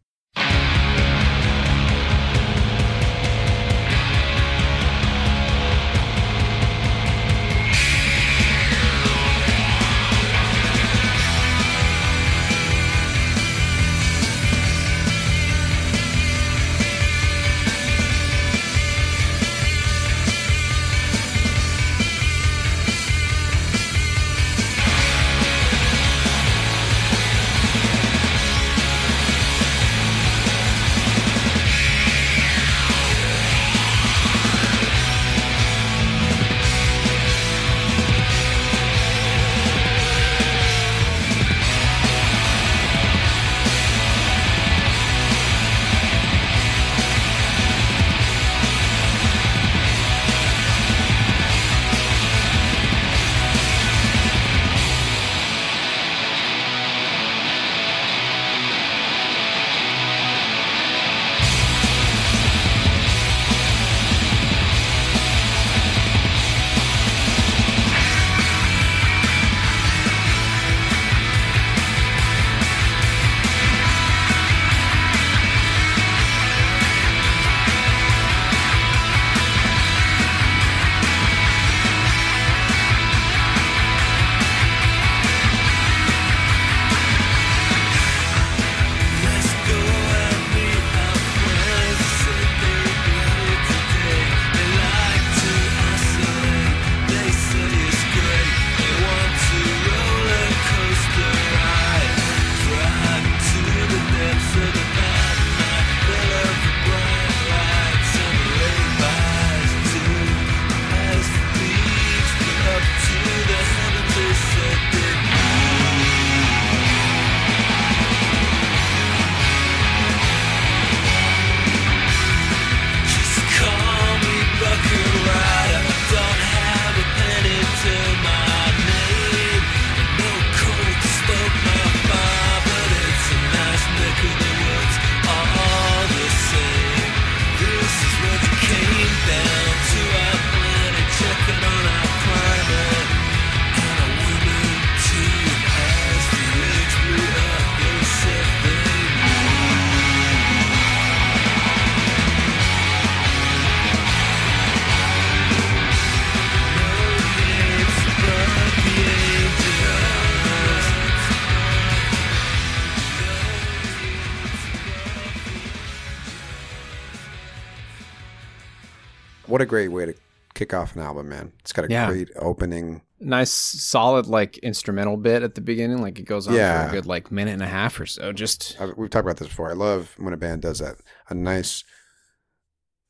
What 169.62 169.66
a 169.66 169.70
great 169.70 169.88
way 169.88 170.06
to 170.06 170.14
kick 170.54 170.74
off 170.74 170.94
an 170.96 171.02
album, 171.02 171.28
man. 171.28 171.52
It's 171.60 171.72
got 171.72 171.84
a 171.84 171.88
Yeah. 171.90 172.08
great 172.08 172.28
opening. 172.36 173.02
Nice, 173.20 173.52
solid, 173.52 174.26
like 174.26 174.58
instrumental 174.58 175.16
bit 175.16 175.42
at 175.44 175.54
the 175.54 175.60
beginning. 175.60 176.02
Like 176.02 176.18
it 176.18 176.24
goes 176.24 176.48
on 176.48 176.54
Yeah. 176.54 176.82
for 176.84 176.88
a 176.88 176.92
good 176.92 177.06
like 177.06 177.30
minute 177.30 177.52
and 177.54 177.62
a 177.62 177.66
half 177.68 177.98
or 178.00 178.06
so. 178.06 178.32
Just 178.32 178.76
I, 178.80 178.86
we've 178.96 179.08
talked 179.08 179.24
about 179.24 179.36
this 179.36 179.48
before. 179.48 179.70
I 179.70 179.74
love 179.74 180.14
when 180.18 180.34
a 180.34 180.36
band 180.36 180.62
does 180.62 180.80
that. 180.80 180.96
A 181.28 181.34
nice, 181.34 181.84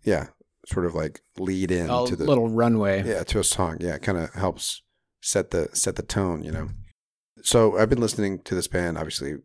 yeah, 0.05 0.29
sort 0.67 0.85
of 0.87 0.95
like 0.95 1.21
lead 1.39 1.71
in 1.71 1.89
a 1.91 2.07
to 2.07 2.15
the 2.17 2.25
little 2.25 2.49
runway. 2.49 3.03
yeah 3.05 3.23
to 3.25 3.39
a 3.41 3.45
song. 3.45 3.79
Yeah, 3.81 3.95
it 3.95 4.03
kind 4.03 4.19
of 4.19 4.33
helps 4.35 4.83
set 5.23 5.51
the 5.51 5.69
set 5.73 5.97
the 5.97 6.03
tone. 6.03 6.43
You 6.43 6.53
know. 6.53 6.69
So 7.43 7.79
I've 7.79 7.89
been 7.89 8.01
listening 8.01 8.41
to 8.43 8.55
this 8.55 8.69
band 8.69 8.99
obviously 8.99 9.37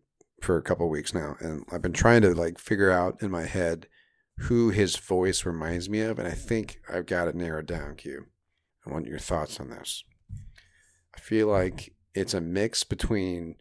for 0.41 0.57
a 0.57 0.61
couple 0.61 0.87
weeks 0.89 1.13
now, 1.13 1.35
and 1.39 1.63
I've 1.71 1.81
been 1.81 1.93
trying 1.93 2.21
to 2.23 2.35
like 2.35 2.59
figure 2.59 2.91
out 2.91 3.21
in 3.23 3.31
my 3.31 3.45
head 3.45 3.87
who 4.41 4.70
his 4.70 4.96
voice 4.96 5.46
reminds 5.46 5.89
me 5.89 6.01
of, 6.01 6.20
and 6.20 6.27
I 6.27 6.32
think 6.32 6.79
I've 6.91 7.06
got 7.06 7.27
it 7.27 7.36
narrowed 7.36 7.65
down. 7.65 7.96
Q. 7.96 8.27
I 8.86 8.91
want 8.91 9.08
your 9.08 9.20
thoughts 9.20 9.60
on 9.60 9.70
this. 9.70 10.03
I 11.15 11.20
feel 11.20 11.48
like 11.48 11.94
it's 12.13 12.34
a 12.34 12.41
mix 12.41 12.84
between 12.84 13.56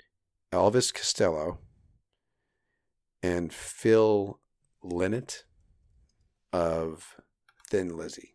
Elvis 0.52 0.94
Costello 0.94 1.58
and 3.22 3.52
Phil 3.52 4.40
Lynott 4.84 5.42
of 6.52 7.16
Thin 7.68 7.96
Lizzy. 7.96 8.34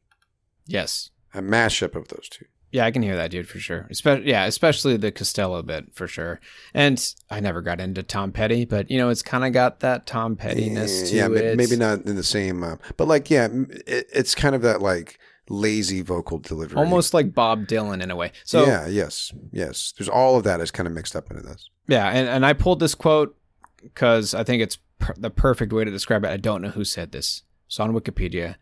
Yes. 0.66 1.12
A 1.34 1.42
mashup 1.42 1.96
of 1.96 2.10
those 2.10 2.28
two. 2.30 2.46
Yeah, 2.72 2.86
I 2.86 2.92
can 2.92 3.02
hear 3.02 3.18
that 3.18 3.32
dude 3.32 3.50
for 3.50 3.60
sure. 3.60 3.88
Espe- 3.92 4.26
yeah, 4.26 4.46
especially 4.46 4.96
the 4.96 5.12
Costello 5.12 5.62
bit 5.62 5.94
for 5.94 6.08
sure. 6.08 6.40
And 6.74 7.14
I 7.30 7.42
never 7.42 7.62
got 7.62 7.82
into 7.82 8.02
Tom 8.02 8.32
Petty, 8.32 8.64
but 8.64 8.90
you 8.90 8.98
know, 8.98 9.10
it's 9.10 9.22
kind 9.22 9.44
of 9.44 9.52
got 9.52 9.82
that 9.82 10.06
Tom 10.06 10.38
Pettiness 10.38 11.10
to 11.10 11.18
it. 11.18 11.18
yeah, 11.18 11.50
it. 11.50 11.58
maybe 11.58 11.76
not 11.76 12.06
in 12.06 12.16
the 12.16 12.24
same, 12.24 12.64
uh, 12.64 12.78
but 12.96 13.08
like, 13.08 13.30
yeah, 13.30 13.50
it, 13.86 14.08
it's 14.14 14.34
kind 14.34 14.56
of 14.56 14.62
that 14.62 14.82
like 14.82 15.20
lazy 15.50 16.02
vocal 16.02 16.40
delivery. 16.40 16.78
Almost 16.78 17.14
like 17.14 17.34
Bob 17.34 17.68
Dylan 17.68 18.02
in 18.02 18.10
a 18.10 18.16
way. 18.16 18.32
So 18.46 18.66
yeah, 18.66 18.88
yes, 18.88 19.34
yes. 19.52 19.94
There's 19.98 20.10
all 20.10 20.38
of 20.38 20.44
that 20.46 20.62
is 20.62 20.72
kind 20.72 20.88
of 20.88 20.94
mixed 20.94 21.16
up 21.16 21.30
into 21.30 21.44
this. 21.44 21.70
Yeah, 21.88 22.08
and, 22.08 22.30
and 22.30 22.46
I 22.46 22.54
pulled 22.54 22.80
this 22.80 22.96
quote 22.96 23.38
because 23.84 24.34
I 24.34 24.44
think 24.44 24.62
it's 24.64 24.78
per- 25.00 25.16
the 25.18 25.30
perfect 25.30 25.74
way 25.74 25.84
to 25.84 25.92
describe 25.92 26.24
it. 26.24 26.30
I 26.30 26.38
don't 26.38 26.62
know 26.62 26.70
who 26.70 26.86
said 26.86 27.12
this. 27.12 27.44
It's 27.68 27.80
on 27.80 27.94
Wikipedia, 27.94 28.56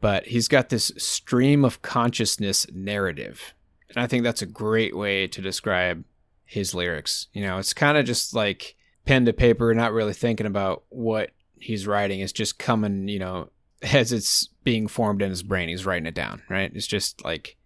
but 0.00 0.26
he's 0.26 0.48
got 0.48 0.68
this 0.68 0.92
stream 0.96 1.64
of 1.64 1.82
consciousness 1.82 2.66
narrative. 2.72 3.54
And 3.88 3.98
I 3.98 4.06
think 4.06 4.22
that's 4.22 4.42
a 4.42 4.46
great 4.46 4.96
way 4.96 5.26
to 5.26 5.40
describe 5.40 6.04
his 6.44 6.74
lyrics. 6.74 7.28
You 7.32 7.42
know, 7.42 7.58
it's 7.58 7.74
kind 7.74 7.98
of 7.98 8.04
just 8.04 8.34
like 8.34 8.76
pen 9.04 9.24
to 9.24 9.32
paper, 9.32 9.74
not 9.74 9.92
really 9.92 10.12
thinking 10.12 10.46
about 10.46 10.84
what 10.88 11.30
he's 11.56 11.86
writing. 11.86 12.20
It's 12.20 12.32
just 12.32 12.58
coming, 12.58 13.08
you 13.08 13.18
know, 13.18 13.50
as 13.82 14.12
it's 14.12 14.48
being 14.64 14.88
formed 14.88 15.22
in 15.22 15.30
his 15.30 15.42
brain. 15.42 15.68
He's 15.68 15.86
writing 15.86 16.06
it 16.06 16.14
down, 16.14 16.42
right? 16.48 16.70
It's 16.74 16.86
just 16.86 17.24
like 17.24 17.56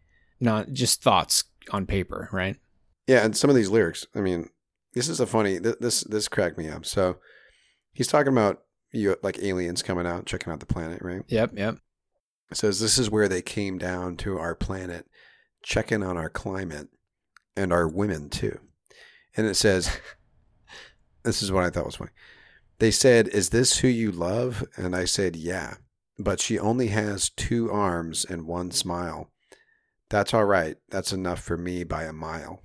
not 0.40 0.72
just 0.72 1.02
thoughts 1.02 1.44
on 1.70 1.86
paper, 1.86 2.28
right? 2.32 2.56
Yeah, 3.06 3.24
and 3.24 3.36
some 3.36 3.50
of 3.50 3.56
these 3.56 3.70
lyrics. 3.70 4.06
I 4.14 4.20
mean, 4.20 4.50
this 4.94 5.08
is 5.08 5.20
a 5.20 5.26
funny. 5.26 5.58
Th- 5.58 5.78
this 5.80 6.02
this 6.02 6.28
cracked 6.28 6.58
me 6.58 6.68
up. 6.68 6.86
So 6.86 7.16
he's 7.92 8.06
talking 8.06 8.32
about 8.32 8.62
you 8.92 9.16
like 9.22 9.42
aliens 9.42 9.82
coming 9.82 10.06
out, 10.06 10.26
checking 10.26 10.52
out 10.52 10.60
the 10.60 10.66
planet, 10.66 11.00
right? 11.02 11.22
Yep, 11.28 11.52
yep. 11.56 11.78
It 12.52 12.56
says 12.56 12.80
this 12.80 12.98
is 12.98 13.10
where 13.10 13.28
they 13.28 13.42
came 13.42 13.78
down 13.78 14.16
to 14.18 14.38
our 14.38 14.54
planet, 14.54 15.06
checking 15.62 16.02
on 16.02 16.16
our 16.16 16.30
climate 16.30 16.88
and 17.56 17.72
our 17.72 17.88
women 17.88 18.30
too. 18.30 18.58
And 19.36 19.46
it 19.46 19.54
says, 19.54 19.98
this 21.24 21.42
is 21.42 21.50
what 21.50 21.64
I 21.64 21.70
thought 21.70 21.86
was 21.86 21.96
funny. 21.96 22.10
They 22.82 22.90
said, 22.90 23.28
"Is 23.28 23.50
this 23.50 23.78
who 23.78 23.86
you 23.86 24.10
love?" 24.10 24.64
And 24.76 24.96
I 24.96 25.04
said, 25.04 25.36
"Yeah." 25.36 25.74
But 26.18 26.40
she 26.40 26.58
only 26.58 26.88
has 26.88 27.30
two 27.30 27.70
arms 27.70 28.24
and 28.24 28.44
one 28.44 28.72
smile. 28.72 29.30
That's 30.10 30.34
all 30.34 30.44
right. 30.44 30.76
That's 30.90 31.12
enough 31.12 31.40
for 31.40 31.56
me 31.56 31.84
by 31.84 32.02
a 32.02 32.12
mile. 32.12 32.64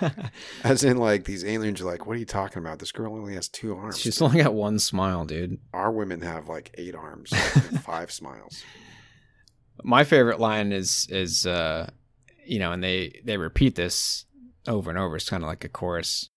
As 0.64 0.84
in, 0.84 0.98
like 0.98 1.24
these 1.24 1.44
aliens 1.44 1.80
are 1.80 1.84
like, 1.84 2.06
"What 2.06 2.14
are 2.14 2.20
you 2.20 2.26
talking 2.26 2.62
about? 2.62 2.78
This 2.78 2.92
girl 2.92 3.16
only 3.16 3.34
has 3.34 3.48
two 3.48 3.74
arms. 3.74 3.98
She's 3.98 4.22
only 4.22 4.40
got 4.40 4.54
one 4.54 4.78
smile, 4.78 5.24
dude. 5.24 5.58
Our 5.74 5.90
women 5.90 6.20
have 6.20 6.48
like 6.48 6.72
eight 6.78 6.94
arms, 6.94 7.30
five 7.82 8.12
smiles." 8.12 8.62
My 9.82 10.04
favorite 10.04 10.40
line 10.40 10.72
is 10.72 11.06
is 11.10 11.46
uh 11.46 11.90
you 12.44 12.58
know, 12.58 12.72
and 12.72 12.82
they 12.82 13.20
they 13.24 13.36
repeat 13.36 13.76
this 13.76 14.26
over 14.66 14.90
and 14.90 14.98
over. 14.98 15.16
It's 15.16 15.30
kind 15.30 15.42
of 15.42 15.48
like 15.48 15.64
a 15.64 15.68
chorus. 15.68 16.28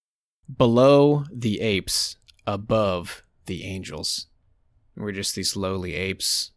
Below 0.55 1.25
the 1.31 1.61
apes, 1.61 2.17
above 2.45 3.23
the 3.45 3.63
angels. 3.63 4.27
We're 4.95 5.11
just 5.11 5.35
these 5.35 5.55
lowly 5.55 5.95
apes, 5.95 6.51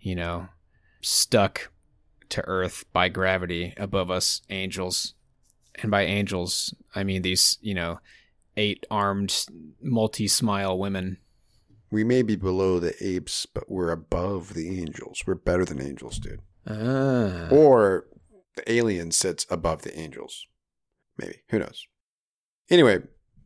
you 0.00 0.14
know, 0.14 0.48
stuck 1.00 1.70
to 2.28 2.42
earth 2.46 2.84
by 2.92 3.08
gravity 3.08 3.74
above 3.76 4.10
us 4.10 4.42
angels. 4.50 5.14
And 5.76 5.90
by 5.90 6.02
angels, 6.02 6.74
I 6.94 7.02
mean 7.02 7.22
these, 7.22 7.58
you 7.62 7.74
know, 7.74 8.00
eight-armed 8.56 9.46
multi-smile 9.80 10.78
women 10.78 11.18
We 11.92 12.04
may 12.04 12.22
be 12.22 12.36
below 12.36 12.78
the 12.80 12.94
apes, 13.06 13.44
but 13.44 13.70
we're 13.70 13.90
above 13.90 14.54
the 14.54 14.80
angels. 14.80 15.22
We're 15.26 15.34
better 15.34 15.66
than 15.66 15.78
angels, 15.80 16.18
dude. 16.18 16.40
Ah. 16.66 17.48
Or 17.50 18.06
the 18.56 18.72
alien 18.72 19.10
sits 19.10 19.46
above 19.50 19.82
the 19.82 19.96
angels. 19.96 20.46
Maybe. 21.18 21.42
Who 21.50 21.58
knows? 21.58 21.86
Anyway, 22.70 23.00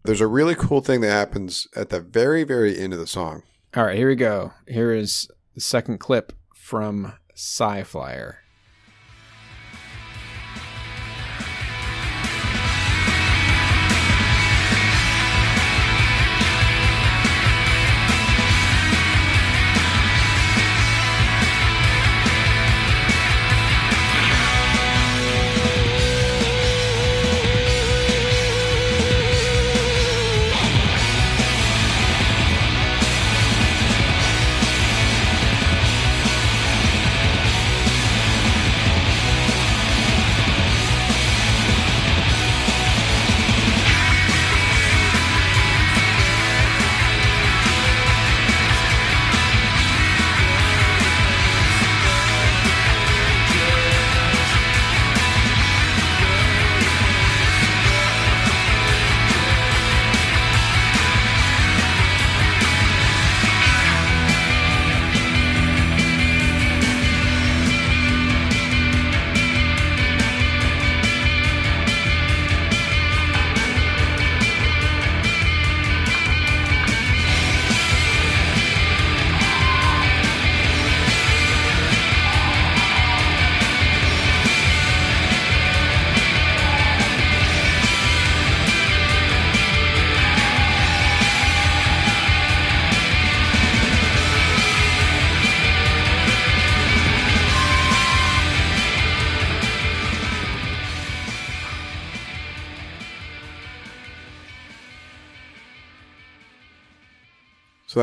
there's 0.05 0.21
a 0.21 0.29
really 0.29 0.55
cool 0.55 0.81
thing 0.81 1.01
that 1.01 1.11
happens 1.11 1.67
at 1.75 1.89
the 1.89 1.99
very, 2.01 2.45
very 2.45 2.79
end 2.79 2.93
of 2.93 3.01
the 3.01 3.09
song. 3.09 3.43
All 3.75 3.85
right, 3.85 3.97
here 3.99 4.09
we 4.09 4.15
go. 4.15 4.53
Here 4.69 4.93
is 4.93 5.29
the 5.57 5.61
second 5.61 5.99
clip 5.99 6.33
from 6.55 7.15
Sci 7.35 7.83
Flyer. 7.83 8.39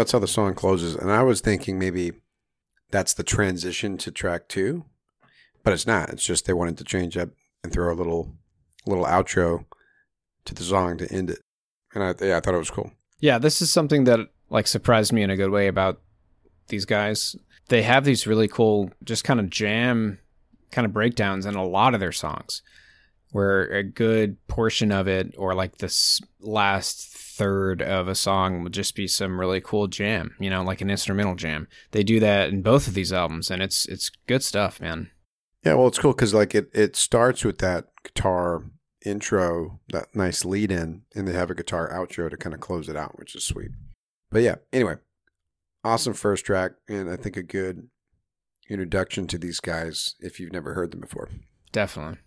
That's 0.04 0.12
how 0.12 0.20
the 0.20 0.28
song 0.28 0.54
closes. 0.54 0.96
And 0.96 1.10
I 1.10 1.24
was 1.24 1.40
thinking 1.40 1.80
maybe 1.80 2.12
that's 2.92 3.14
the 3.14 3.24
transition 3.24 3.98
to 4.00 4.12
track 4.12 4.50
two, 4.50 4.84
but 5.64 5.72
it's 5.72 5.88
not. 5.88 6.10
It's 6.10 6.26
just 6.26 6.46
they 6.46 6.52
wanted 6.52 6.78
to 6.80 6.84
change 6.84 7.16
up 7.16 7.30
and 7.64 7.72
throw 7.72 7.94
a 7.94 7.96
little 7.96 8.36
little 8.86 9.06
outro 9.06 9.64
to 10.44 10.54
the 10.54 10.64
song 10.64 10.98
to 10.98 11.10
end 11.10 11.30
it. 11.30 11.40
And 11.96 12.04
I, 12.04 12.14
yeah, 12.20 12.36
I 12.36 12.42
thought 12.42 12.54
it 12.54 12.58
was 12.58 12.70
cool. 12.70 12.92
Yeah, 13.22 13.38
this 13.38 13.62
is 13.62 13.72
something 13.72 14.04
that 14.04 14.20
like 14.50 14.68
surprised 14.68 15.14
me 15.14 15.24
in 15.24 15.30
a 15.30 15.38
good 15.38 15.52
way 15.52 15.68
about 15.68 16.02
these 16.68 16.84
guys. 16.84 17.38
they 17.70 17.84
have 17.84 18.04
these 18.04 18.28
really 18.28 18.50
cool, 18.50 18.92
just 19.06 19.24
kind 19.24 19.40
of 19.40 19.50
jam 19.50 20.20
kind 20.72 20.86
of 20.86 20.92
breakdowns 20.92 21.46
in 21.46 21.56
a 21.56 21.66
lot 21.66 21.94
of 21.94 22.02
their 22.02 22.12
songs, 22.12 22.62
where 23.32 23.68
a 23.68 23.84
good 23.84 24.46
portion 24.48 24.92
of 24.92 25.08
it, 25.08 25.34
or 25.38 25.56
like 25.56 25.78
this 25.78 26.20
last 26.42 27.13
third 27.34 27.82
of 27.82 28.08
a 28.08 28.16
song, 28.16 28.62
will 28.62 28.70
just 28.70 28.96
be 28.96 29.08
some 29.08 29.40
really 29.40 29.62
cool 29.62 29.88
jam, 29.88 30.36
you 30.40 30.50
know, 30.50 30.64
like 30.64 30.82
an 30.82 30.90
instrumental 30.90 31.36
jam. 31.36 31.68
They 31.92 32.04
do 32.04 32.20
that 32.20 32.50
in 32.50 32.62
both 32.62 32.88
of 32.88 32.94
these 32.94 33.14
albums, 33.14 33.50
and 33.50 33.62
it's 33.62 33.86
it's 33.86 34.10
good 34.28 34.44
stuff, 34.44 34.80
man. 34.80 35.12
Yeah, 35.66 35.76
well, 35.76 35.88
it's 35.88 36.00
cool 36.00 36.14
because 36.14 36.34
like 36.34 36.54
it 36.56 36.70
it 36.74 36.96
starts 36.96 37.44
with 37.44 37.60
that 37.60 37.86
guitar 38.04 38.64
intro, 39.06 39.80
that 39.90 40.16
nice 40.16 40.46
lead 40.46 40.72
in, 40.72 41.04
and 41.16 41.28
they 41.28 41.34
have 41.34 41.50
a 41.50 41.56
guitar 41.56 41.90
outro 41.92 42.30
to 42.30 42.38
kind 42.38 42.54
of 42.54 42.62
close 42.62 42.90
it 42.90 42.96
out, 42.96 43.18
which 43.18 43.36
is 43.36 43.44
sweet. 43.44 43.72
But 44.30 44.44
yeah, 44.44 44.56
anyway, 44.72 44.96
awesome 45.84 46.14
first 46.14 46.46
track, 46.46 46.74
and 46.88 47.10
I 47.10 47.16
think 47.16 47.38
a 47.38 47.44
good 47.44 47.90
introduction 48.70 49.28
to 49.28 49.38
these 49.38 49.60
guys 49.60 50.16
if 50.20 50.40
you've 50.40 50.54
never 50.54 50.74
heard 50.74 50.92
them 50.92 51.02
before. 51.02 51.30
Definitely. 51.72 52.20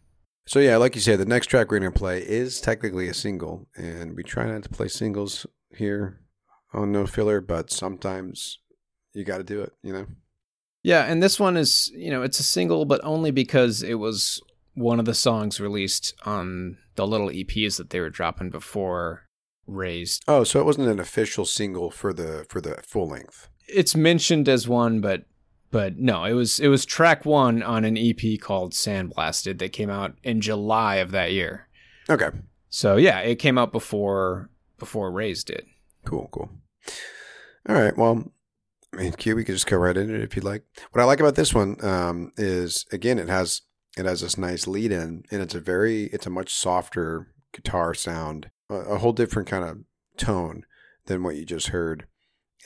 So 0.46 0.60
yeah, 0.60 0.76
like 0.76 0.94
you 0.94 1.00
said, 1.00 1.18
the 1.18 1.26
next 1.26 1.46
track 1.46 1.70
we're 1.70 1.80
going 1.80 1.92
to 1.92 1.98
play 1.98 2.20
is 2.20 2.60
technically 2.60 3.08
a 3.08 3.14
single, 3.14 3.66
and 3.76 4.14
we 4.14 4.22
try 4.22 4.46
not 4.46 4.62
to 4.62 4.68
play 4.68 4.86
singles 4.88 5.44
here 5.76 6.20
on 6.72 6.92
No 6.92 7.06
Filler, 7.06 7.40
but 7.40 7.70
sometimes 7.70 8.60
you 9.12 9.24
got 9.24 9.38
to 9.38 9.44
do 9.44 9.60
it, 9.60 9.72
you 9.82 9.92
know. 9.92 10.06
Yeah, 10.84 11.02
and 11.02 11.20
this 11.20 11.40
one 11.40 11.56
is, 11.56 11.90
you 11.96 12.12
know, 12.12 12.22
it's 12.22 12.38
a 12.38 12.44
single, 12.44 12.84
but 12.84 13.00
only 13.02 13.32
because 13.32 13.82
it 13.82 13.94
was 13.94 14.40
one 14.74 15.00
of 15.00 15.04
the 15.04 15.14
songs 15.14 15.58
released 15.58 16.14
on 16.24 16.78
the 16.94 17.06
little 17.06 17.28
EPs 17.28 17.76
that 17.78 17.90
they 17.90 17.98
were 17.98 18.10
dropping 18.10 18.50
before 18.50 19.24
Raise. 19.66 20.20
Oh, 20.28 20.44
so 20.44 20.60
it 20.60 20.66
wasn't 20.66 20.88
an 20.88 21.00
official 21.00 21.44
single 21.44 21.90
for 21.90 22.12
the 22.12 22.46
for 22.48 22.60
the 22.60 22.76
full 22.84 23.08
length. 23.08 23.48
It's 23.66 23.96
mentioned 23.96 24.48
as 24.48 24.68
one, 24.68 25.00
but 25.00 25.24
but 25.76 25.98
no, 25.98 26.24
it 26.24 26.32
was 26.32 26.58
it 26.58 26.68
was 26.68 26.86
track 26.86 27.26
one 27.26 27.62
on 27.62 27.84
an 27.84 27.98
EP 27.98 28.40
called 28.40 28.72
Sandblasted 28.72 29.58
that 29.58 29.74
came 29.74 29.90
out 29.90 30.14
in 30.22 30.40
July 30.40 30.96
of 30.96 31.10
that 31.10 31.32
year. 31.32 31.68
Okay. 32.08 32.30
So 32.70 32.96
yeah, 32.96 33.18
it 33.18 33.36
came 33.36 33.58
out 33.58 33.72
before 33.72 34.48
before 34.78 35.12
Raise 35.12 35.44
did. 35.44 35.66
Cool, 36.06 36.30
cool. 36.32 36.48
All 37.68 37.74
right. 37.74 37.94
Well, 37.94 38.32
I 38.94 38.96
mean, 38.96 39.12
Q, 39.12 39.36
we 39.36 39.44
could 39.44 39.54
just 39.54 39.66
go 39.66 39.76
right 39.76 39.94
into 39.94 40.14
it 40.14 40.22
if 40.22 40.34
you'd 40.34 40.46
like. 40.46 40.64
What 40.92 41.02
I 41.02 41.04
like 41.04 41.20
about 41.20 41.34
this 41.34 41.52
one 41.52 41.76
um, 41.84 42.32
is 42.38 42.86
again, 42.90 43.18
it 43.18 43.28
has 43.28 43.60
it 43.98 44.06
has 44.06 44.22
this 44.22 44.38
nice 44.38 44.66
lead 44.66 44.92
in, 44.92 45.24
and 45.30 45.42
it's 45.42 45.54
a 45.54 45.60
very 45.60 46.04
it's 46.04 46.26
a 46.26 46.30
much 46.30 46.54
softer 46.54 47.34
guitar 47.52 47.92
sound, 47.92 48.50
a, 48.70 48.76
a 48.76 48.98
whole 48.98 49.12
different 49.12 49.46
kind 49.46 49.62
of 49.62 49.80
tone 50.16 50.64
than 51.04 51.22
what 51.22 51.36
you 51.36 51.44
just 51.44 51.68
heard 51.68 52.06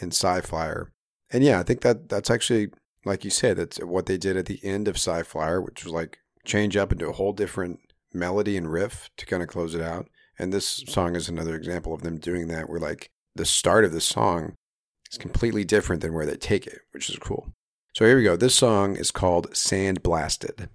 in 0.00 0.12
Sci-Flyer. 0.12 0.92
And 1.32 1.42
yeah, 1.42 1.58
I 1.58 1.64
think 1.64 1.80
that 1.80 2.08
that's 2.08 2.30
actually 2.30 2.68
like 3.04 3.24
you 3.24 3.30
said, 3.30 3.58
it's 3.58 3.78
what 3.78 4.06
they 4.06 4.18
did 4.18 4.36
at 4.36 4.46
the 4.46 4.60
end 4.62 4.88
of 4.88 4.96
Sci-Flyer, 4.96 5.60
which 5.60 5.84
was 5.84 5.92
like 5.92 6.18
change 6.44 6.76
up 6.76 6.92
into 6.92 7.08
a 7.08 7.12
whole 7.12 7.32
different 7.32 7.80
melody 8.12 8.56
and 8.56 8.70
riff 8.70 9.10
to 9.16 9.26
kind 9.26 9.42
of 9.42 9.48
close 9.48 9.74
it 9.74 9.80
out. 9.80 10.06
And 10.38 10.52
this 10.52 10.82
song 10.86 11.16
is 11.16 11.28
another 11.28 11.54
example 11.54 11.92
of 11.94 12.02
them 12.02 12.18
doing 12.18 12.48
that, 12.48 12.68
where 12.68 12.80
like 12.80 13.10
the 13.34 13.44
start 13.44 13.84
of 13.84 13.92
the 13.92 14.00
song 14.00 14.54
is 15.10 15.18
completely 15.18 15.64
different 15.64 16.02
than 16.02 16.14
where 16.14 16.26
they 16.26 16.36
take 16.36 16.66
it, 16.66 16.80
which 16.92 17.10
is 17.10 17.18
cool. 17.18 17.52
So 17.94 18.04
here 18.04 18.16
we 18.16 18.24
go. 18.24 18.36
This 18.36 18.54
song 18.54 18.96
is 18.96 19.10
called 19.10 19.54
Sand 19.56 20.02
Blasted. 20.02 20.68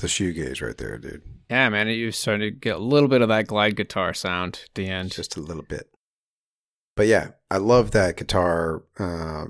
The 0.00 0.06
shoegaze 0.06 0.64
right 0.64 0.76
there, 0.76 0.96
dude. 0.98 1.22
Yeah, 1.50 1.68
man, 1.70 1.88
you 1.88 2.12
starting 2.12 2.40
to 2.40 2.50
get 2.50 2.76
a 2.76 2.80
little 2.80 3.08
bit 3.08 3.22
of 3.22 3.28
that 3.28 3.46
glide 3.46 3.76
guitar 3.76 4.14
sound 4.14 4.60
at 4.64 4.74
the 4.74 4.86
end. 4.88 5.12
Just 5.12 5.36
a 5.36 5.40
little 5.40 5.62
bit. 5.62 5.88
But 6.94 7.06
yeah, 7.06 7.30
I 7.50 7.56
love 7.56 7.92
that 7.92 8.16
guitar 8.16 8.82
uh, 8.98 9.46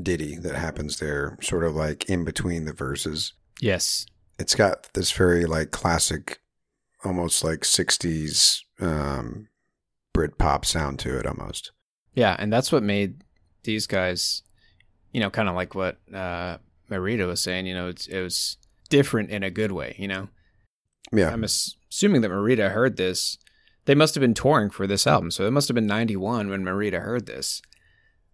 ditty 0.00 0.38
that 0.38 0.54
happens 0.54 0.98
there, 0.98 1.38
sort 1.40 1.64
of 1.64 1.74
like 1.74 2.08
in 2.08 2.24
between 2.24 2.64
the 2.64 2.72
verses. 2.72 3.34
Yes. 3.60 4.06
It's 4.38 4.54
got 4.54 4.92
this 4.94 5.12
very 5.12 5.44
like 5.44 5.70
classic, 5.70 6.40
almost 7.04 7.44
like 7.44 7.60
60s 7.60 8.60
um, 8.80 9.48
Brit 10.12 10.38
pop 10.38 10.64
sound 10.64 10.98
to 11.00 11.18
it 11.18 11.26
almost. 11.26 11.72
Yeah, 12.14 12.36
and 12.38 12.52
that's 12.52 12.72
what 12.72 12.82
made 12.82 13.24
these 13.64 13.86
guys, 13.86 14.42
you 15.12 15.20
know, 15.20 15.30
kind 15.30 15.48
of 15.48 15.54
like 15.54 15.74
what 15.74 15.98
uh, 16.12 16.58
Marita 16.90 17.26
was 17.26 17.42
saying. 17.42 17.66
You 17.66 17.74
know, 17.74 17.88
it's, 17.88 18.06
it 18.06 18.20
was 18.20 18.56
different 18.92 19.30
in 19.30 19.42
a 19.42 19.50
good 19.50 19.72
way. 19.72 19.96
You 19.98 20.06
know, 20.08 20.28
Yeah. 21.12 21.30
I'm 21.32 21.42
ass- 21.44 21.74
assuming 21.90 22.20
that 22.20 22.30
Marita 22.30 22.70
heard 22.72 22.96
this. 22.96 23.38
They 23.86 23.94
must 23.96 24.14
have 24.14 24.20
been 24.20 24.34
touring 24.34 24.70
for 24.70 24.86
this 24.86 25.06
album, 25.06 25.30
so 25.32 25.46
it 25.46 25.50
must 25.50 25.66
have 25.68 25.74
been 25.74 25.86
'91 25.86 26.48
when 26.48 26.62
Marita 26.62 27.00
heard 27.00 27.26
this. 27.26 27.60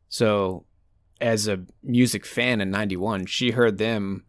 So, 0.08 0.66
as 1.20 1.48
a 1.48 1.64
music 1.82 2.26
fan 2.26 2.60
in 2.60 2.70
'91, 2.70 3.26
she 3.26 3.52
heard 3.52 3.78
them, 3.78 4.24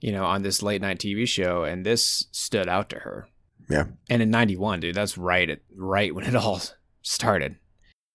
you 0.00 0.12
know, 0.12 0.24
on 0.24 0.42
this 0.42 0.62
late 0.62 0.80
night 0.80 0.98
TV 0.98 1.26
show, 1.28 1.64
and 1.64 1.84
this 1.84 2.26
stood 2.32 2.68
out 2.68 2.88
to 2.90 3.00
her. 3.00 3.28
Yeah. 3.68 3.84
And 4.08 4.22
in 4.22 4.30
'91, 4.30 4.80
dude, 4.80 4.94
that's 4.94 5.18
right 5.18 5.48
at 5.50 5.60
right 5.76 6.14
when 6.14 6.24
it 6.24 6.34
all 6.34 6.60
started. 7.02 7.56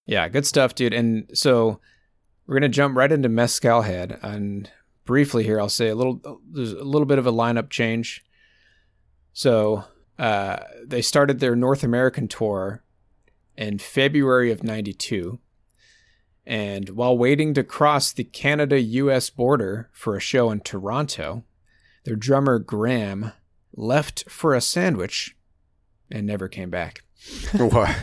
Yeah, 0.05 0.27
good 0.29 0.45
stuff, 0.45 0.73
dude. 0.73 0.93
And 0.93 1.29
so 1.33 1.79
we're 2.47 2.55
gonna 2.55 2.69
jump 2.69 2.95
right 2.97 3.11
into 3.11 3.29
Mezcal 3.29 3.83
Head, 3.83 4.17
and 4.23 4.71
briefly 5.07 5.43
here, 5.43 5.59
I'll 5.59 5.69
say 5.69 5.87
a 5.87 5.95
little. 5.95 6.21
There's 6.51 6.73
a 6.73 6.83
little 6.83 7.07
bit 7.07 7.17
of 7.17 7.25
a 7.25 7.31
lineup 7.31 7.71
change. 7.71 8.23
So 9.33 9.85
uh, 10.19 10.57
they 10.85 11.01
started 11.01 11.39
their 11.39 11.55
North 11.55 11.83
American 11.83 12.27
tour 12.27 12.83
in 13.55 13.79
February 13.79 14.51
of 14.51 14.63
'92, 14.63 15.39
and 16.45 16.89
while 16.89 17.17
waiting 17.17 17.55
to 17.55 17.63
cross 17.63 18.11
the 18.11 18.23
Canada-U.S. 18.23 19.31
border 19.31 19.89
for 19.91 20.15
a 20.15 20.19
show 20.21 20.51
in 20.51 20.59
Toronto, 20.59 21.43
their 22.05 22.15
drummer 22.15 22.59
Graham 22.59 23.31
left 23.75 24.29
for 24.29 24.53
a 24.53 24.61
sandwich 24.61 25.35
and 26.11 26.27
never 26.27 26.47
came 26.47 26.69
back. 26.69 27.01
what? 27.57 27.95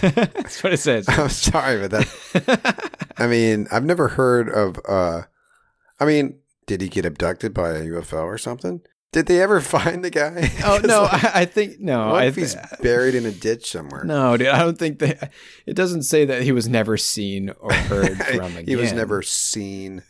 That's 0.00 0.62
what 0.62 0.72
it 0.72 0.80
says. 0.80 1.08
I'm 1.08 1.28
sorry, 1.28 1.86
but 1.86 1.90
that. 1.92 3.10
I 3.16 3.26
mean, 3.28 3.68
I've 3.70 3.84
never 3.84 4.08
heard 4.08 4.48
of. 4.48 4.80
uh 4.88 5.22
I 6.00 6.04
mean, 6.04 6.38
did 6.66 6.80
he 6.80 6.88
get 6.88 7.04
abducted 7.04 7.52
by 7.54 7.70
a 7.70 7.82
UFO 7.84 8.24
or 8.24 8.38
something? 8.38 8.80
Did 9.12 9.26
they 9.26 9.40
ever 9.40 9.60
find 9.76 10.04
the 10.04 10.10
guy? 10.10 10.50
Oh 10.64 10.80
no, 10.84 11.02
like, 11.04 11.24
I, 11.24 11.40
I 11.40 11.44
think 11.46 11.80
no. 11.80 12.10
what 12.12 12.22
I 12.22 12.26
if 12.26 12.36
he's 12.36 12.56
buried 12.82 13.14
in 13.14 13.24
a 13.26 13.32
ditch 13.32 13.70
somewhere? 13.70 14.04
no, 14.04 14.36
dude. 14.36 14.48
I 14.48 14.58
don't 14.58 14.78
think 14.78 14.98
that. 15.00 15.32
It 15.66 15.74
doesn't 15.74 16.02
say 16.02 16.24
that 16.26 16.42
he 16.42 16.52
was 16.52 16.68
never 16.68 16.96
seen 16.96 17.50
or 17.58 17.72
heard 17.72 18.16
from 18.18 18.52
again. 18.56 18.66
he 18.66 18.76
was 18.76 18.92
never 18.92 19.22
seen 19.22 20.02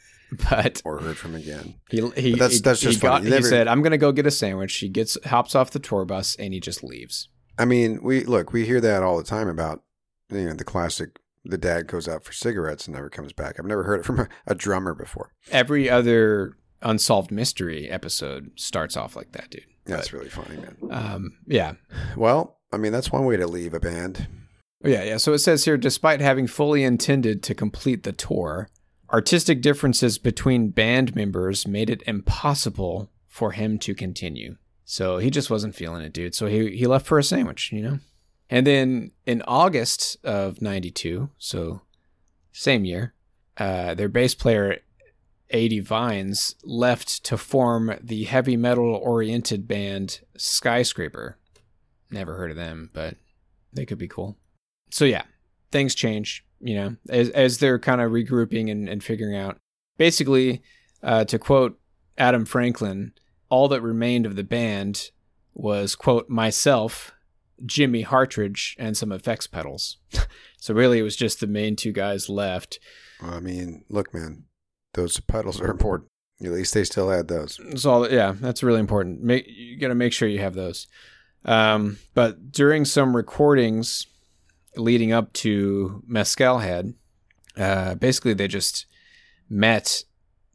But 0.50 0.82
or 0.84 0.98
heard 0.98 1.16
from 1.16 1.34
again. 1.36 1.76
he 1.90 2.00
he 2.16 2.32
But 2.32 2.38
that's- 2.40 2.60
that's 2.60 2.80
he 2.80 2.88
just 2.88 3.00
got. 3.00 3.08
funny. 3.20 3.26
You 3.26 3.32
He 3.32 3.36
never- 3.38 3.48
said, 3.48 3.68
"I'm 3.68 3.82
gonna 3.82 3.96
go 3.98 4.12
get 4.12 4.26
a 4.26 4.30
sandwich." 4.30 4.74
He 4.76 4.88
gets 4.88 5.16
hops 5.24 5.54
off 5.54 5.70
the 5.70 5.78
tour 5.78 6.04
bus 6.04 6.36
and 6.36 6.52
he 6.52 6.60
just 6.60 6.82
leaves. 6.84 7.28
I 7.56 7.64
mean, 7.64 8.00
we 8.02 8.24
look, 8.24 8.52
we 8.52 8.66
hear 8.66 8.80
that 8.80 9.02
all 9.02 9.16
the 9.16 9.24
time 9.24 9.48
about 9.48 9.82
you 10.30 10.44
know 10.44 10.52
the 10.54 10.64
classic. 10.64 11.18
The 11.48 11.58
dad 11.58 11.86
goes 11.86 12.06
out 12.06 12.24
for 12.24 12.32
cigarettes 12.32 12.86
and 12.86 12.94
never 12.94 13.08
comes 13.08 13.32
back. 13.32 13.56
I've 13.58 13.66
never 13.66 13.82
heard 13.84 14.00
it 14.00 14.06
from 14.06 14.20
a, 14.20 14.28
a 14.46 14.54
drummer 14.54 14.94
before. 14.94 15.32
Every 15.50 15.88
other 15.88 16.58
unsolved 16.82 17.30
mystery 17.30 17.88
episode 17.88 18.52
starts 18.54 18.96
off 18.96 19.16
like 19.16 19.32
that, 19.32 19.50
dude. 19.50 19.64
That's 19.86 20.12
really 20.12 20.28
funny, 20.28 20.56
man. 20.56 20.76
Um, 20.90 21.38
yeah, 21.46 21.72
Well, 22.16 22.58
I 22.72 22.76
mean, 22.76 22.92
that's 22.92 23.10
one 23.10 23.24
way 23.24 23.38
to 23.38 23.46
leave 23.46 23.72
a 23.72 23.80
band. 23.80 24.28
Yeah, 24.84 25.02
yeah. 25.02 25.16
So 25.16 25.32
it 25.32 25.38
says 25.38 25.64
here 25.64 25.78
despite 25.78 26.20
having 26.20 26.46
fully 26.46 26.84
intended 26.84 27.42
to 27.44 27.54
complete 27.54 28.02
the 28.02 28.12
tour, 28.12 28.68
artistic 29.10 29.62
differences 29.62 30.18
between 30.18 30.70
band 30.70 31.16
members 31.16 31.66
made 31.66 31.90
it 31.90 32.02
impossible 32.06 33.10
for 33.26 33.52
him 33.52 33.78
to 33.78 33.94
continue. 33.94 34.56
So 34.84 35.18
he 35.18 35.30
just 35.30 35.50
wasn't 35.50 35.74
feeling 35.74 36.02
it, 36.02 36.12
dude. 36.12 36.34
So 36.34 36.46
he, 36.46 36.76
he 36.76 36.86
left 36.86 37.06
for 37.06 37.18
a 37.18 37.24
sandwich, 37.24 37.72
you 37.72 37.82
know? 37.82 37.98
And 38.50 38.66
then 38.66 39.10
in 39.26 39.42
August 39.42 40.16
of 40.24 40.62
92, 40.62 41.30
so 41.38 41.82
same 42.52 42.84
year, 42.84 43.14
uh, 43.58 43.94
their 43.94 44.08
bass 44.08 44.34
player, 44.34 44.78
A.D. 45.50 45.80
Vines, 45.80 46.54
left 46.64 47.24
to 47.24 47.36
form 47.36 47.94
the 48.02 48.24
heavy 48.24 48.56
metal 48.56 48.94
oriented 48.94 49.68
band 49.68 50.20
Skyscraper. 50.36 51.38
Never 52.10 52.36
heard 52.36 52.50
of 52.50 52.56
them, 52.56 52.90
but 52.94 53.16
they 53.72 53.84
could 53.84 53.98
be 53.98 54.08
cool 54.08 54.38
so 54.90 55.04
yeah, 55.04 55.22
things 55.70 55.94
change, 55.94 56.44
you 56.60 56.74
know, 56.74 56.96
as 57.08 57.30
as 57.30 57.58
they're 57.58 57.78
kind 57.78 58.00
of 58.00 58.12
regrouping 58.12 58.70
and, 58.70 58.88
and 58.88 59.02
figuring 59.02 59.36
out. 59.36 59.58
Basically, 59.96 60.62
uh, 61.02 61.24
to 61.24 61.38
quote 61.38 61.78
Adam 62.16 62.44
Franklin, 62.44 63.12
all 63.48 63.68
that 63.68 63.82
remained 63.82 64.26
of 64.26 64.36
the 64.36 64.44
band 64.44 65.10
was 65.54 65.96
quote 65.96 66.28
myself, 66.28 67.12
Jimmy 67.64 68.02
Hartridge, 68.02 68.76
and 68.78 68.96
some 68.96 69.12
effects 69.12 69.46
pedals. 69.46 69.98
so 70.58 70.74
really, 70.74 70.98
it 70.98 71.02
was 71.02 71.16
just 71.16 71.40
the 71.40 71.46
main 71.46 71.76
two 71.76 71.92
guys 71.92 72.28
left. 72.28 72.78
I 73.20 73.40
mean, 73.40 73.84
look, 73.88 74.14
man, 74.14 74.44
those 74.94 75.18
pedals 75.20 75.60
are 75.60 75.70
important. 75.70 76.10
At 76.42 76.52
least 76.52 76.74
they 76.74 76.84
still 76.84 77.10
had 77.10 77.28
those. 77.28 77.58
So 77.80 78.08
yeah, 78.08 78.34
that's 78.38 78.62
really 78.62 78.80
important. 78.80 79.22
Make, 79.22 79.46
you 79.48 79.78
got 79.78 79.88
to 79.88 79.94
make 79.94 80.12
sure 80.12 80.28
you 80.28 80.38
have 80.38 80.54
those. 80.54 80.86
Um, 81.44 81.98
but 82.14 82.52
during 82.52 82.84
some 82.84 83.16
recordings 83.16 84.06
leading 84.76 85.12
up 85.12 85.32
to 85.34 86.02
Mezcal 86.06 86.58
Head, 86.58 86.94
uh, 87.56 87.96
basically 87.96 88.34
they 88.34 88.46
just 88.46 88.86
met 89.48 90.04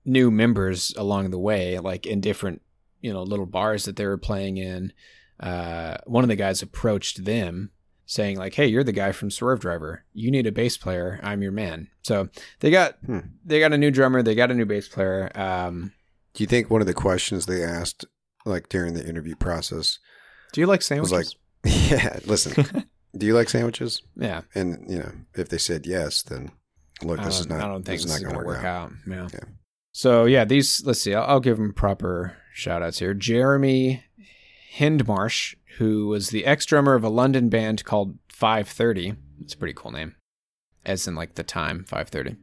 new 0.06 0.32
members 0.32 0.94
along 0.98 1.32
the 1.32 1.40
way, 1.40 1.80
like 1.80 2.06
in 2.06 2.22
different 2.22 2.62
you 3.02 3.12
know 3.12 3.24
little 3.24 3.46
bars 3.46 3.86
that 3.86 3.96
they 3.96 4.06
were 4.06 4.18
playing 4.18 4.58
in. 4.58 4.94
Uh, 5.40 5.98
one 6.06 6.24
of 6.24 6.28
the 6.30 6.36
guys 6.36 6.62
approached 6.62 7.26
them 7.26 7.72
saying 8.06 8.38
like, 8.38 8.54
"Hey, 8.56 8.68
you're 8.68 8.84
the 8.84 8.92
guy 8.92 9.12
from 9.12 9.30
Swervedriver. 9.30 10.00
You 10.14 10.30
need 10.32 10.48
a 10.48 10.52
bass 10.52 10.78
player. 10.78 11.20
I'm 11.24 11.42
your 11.42 11.52
man." 11.52 11.88
So 12.04 12.30
they 12.60 12.70
got 12.72 12.98
Hmm. 13.06 13.20
they 13.46 13.60
got 13.60 13.74
a 13.74 13.78
new 13.78 13.92
drummer. 13.92 14.22
They 14.24 14.36
got 14.36 14.52
a 14.52 14.54
new 14.56 14.66
bass 14.66 14.88
player. 14.88 15.32
Um, 15.36 15.94
Do 16.34 16.44
you 16.44 16.48
think 16.48 16.70
one 16.70 16.82
of 16.82 16.88
the 16.88 16.94
questions 16.94 17.46
they 17.46 17.64
asked, 17.64 18.06
like 18.46 18.70
during 18.70 18.94
the 18.94 19.08
interview 19.08 19.36
process, 19.36 20.00
do 20.52 20.62
you 20.62 20.68
like 20.68 20.80
was 20.80 20.88
sandwiches? 20.88 21.36
like, 21.64 21.74
"Yeah, 21.92 22.20
listen, 22.26 22.86
do 23.18 23.26
you 23.26 23.34
like 23.34 23.50
sandwiches?" 23.50 24.02
yeah. 24.16 24.42
And 24.56 24.86
you 24.90 25.00
know, 25.00 25.12
if 25.36 25.50
they 25.50 25.58
said 25.58 25.86
yes, 25.86 26.22
then 26.24 26.52
look, 27.04 27.22
this 27.24 27.40
is 27.40 27.46
don't- 27.48 27.62
I 27.62 27.68
don't 27.68 27.84
think 27.84 28.02
this 28.02 28.06
is 28.12 28.22
not 28.22 28.28
going 28.28 28.40
to 28.40 28.46
work, 28.46 28.60
out. 28.64 28.66
out. 28.66 28.92
Yeah. 29.08 29.28
Yeah. 29.34 29.40
So 29.92 30.26
yeah, 30.26 30.44
these. 30.46 30.84
Let's 30.86 31.02
see. 31.02 31.14
I'll, 31.14 31.24
I'll 31.24 31.40
give 31.40 31.58
them 31.58 31.74
proper 31.74 32.36
shout 32.54 32.82
outs 32.84 33.00
here. 33.00 33.14
Jeremy 33.14 34.04
Hindmarsh, 34.78 35.56
who 35.78 36.08
was 36.08 36.30
the 36.30 36.46
ex 36.46 36.66
drummer 36.66 36.96
of 36.96 37.04
a 37.04 37.10
London 37.10 37.50
band 37.50 37.84
called 37.84 38.18
Five 38.28 38.68
Thirty. 38.68 39.14
It's 39.42 39.54
a 39.54 39.58
pretty 39.58 39.74
cool 39.74 39.92
name, 39.92 40.16
as 40.86 41.08
in 41.08 41.16
like 41.16 41.36
the 41.36 41.44
time 41.44 41.86
Five 41.86 42.10
Thirty. 42.10 42.36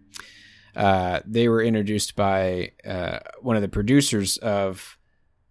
Uh, 0.77 1.21
they 1.27 1.49
were 1.49 1.63
introduced 1.63 2.15
by 2.15 2.73
uh, 2.87 3.19
one 3.41 3.57
of 3.57 3.63
the 3.63 3.69
producers 3.69 4.37
of 4.39 4.97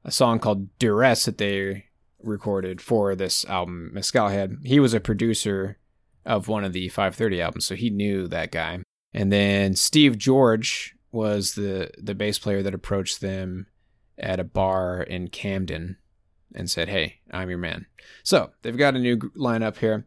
a 0.06 0.12
song 0.12 0.40
called 0.40 0.78
Duress 0.80 1.26
that 1.26 1.38
they 1.38 1.86
recorded 2.22 2.82
for 2.82 3.16
this 3.16 3.44
album, 3.46 3.92
Mezcal 3.94 4.30
Head. 4.30 4.58
He 4.64 4.80
was 4.80 4.94
a 4.94 5.02
producer 5.02 5.78
of 6.26 6.48
one 6.48 6.64
of 6.64 6.74
the 6.74 6.88
530 6.90 7.42
albums, 7.42 7.66
so 7.66 7.76
he 7.76 7.90
knew 7.90 8.28
that 8.28 8.52
guy. 8.52 8.80
And 9.14 9.32
then 9.32 9.76
Steve 9.76 10.18
George 10.18 10.96
was 11.12 11.56
the 11.56 11.92
the 11.98 12.16
bass 12.16 12.40
player 12.40 12.64
that 12.64 12.74
approached 12.74 13.20
them 13.20 13.68
at 14.18 14.40
a 14.40 14.44
bar 14.44 15.02
in 15.02 15.28
Camden 15.28 15.98
and 16.54 16.70
said, 16.70 16.90
"Hey, 16.90 17.20
I'm 17.32 17.50
your 17.50 17.58
man." 17.58 17.86
So 18.24 18.52
they've 18.62 18.78
got 18.78 18.96
a 18.96 19.00
new 19.00 19.18
lineup 19.18 19.78
here. 19.78 20.06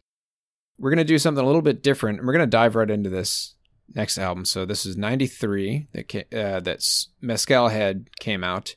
We're 0.79 0.91
gonna 0.91 1.05
do 1.05 1.19
something 1.19 1.43
a 1.43 1.47
little 1.47 1.63
bit 1.63 1.83
different, 1.83 2.19
and 2.19 2.27
we're 2.27 2.33
gonna 2.33 2.47
dive 2.47 2.75
right 2.75 2.91
into 2.91 3.11
this 3.11 3.55
next 3.95 4.19
album. 4.19 4.45
So 4.45 4.65
this 4.65 4.87
is 4.87 4.97
'93 4.97 5.89
that 5.93 6.35
uh, 6.35 6.61
that's 6.61 7.11
Mezcal 7.21 7.69
Head 7.69 8.09
came 8.21 8.43
out, 8.43 8.75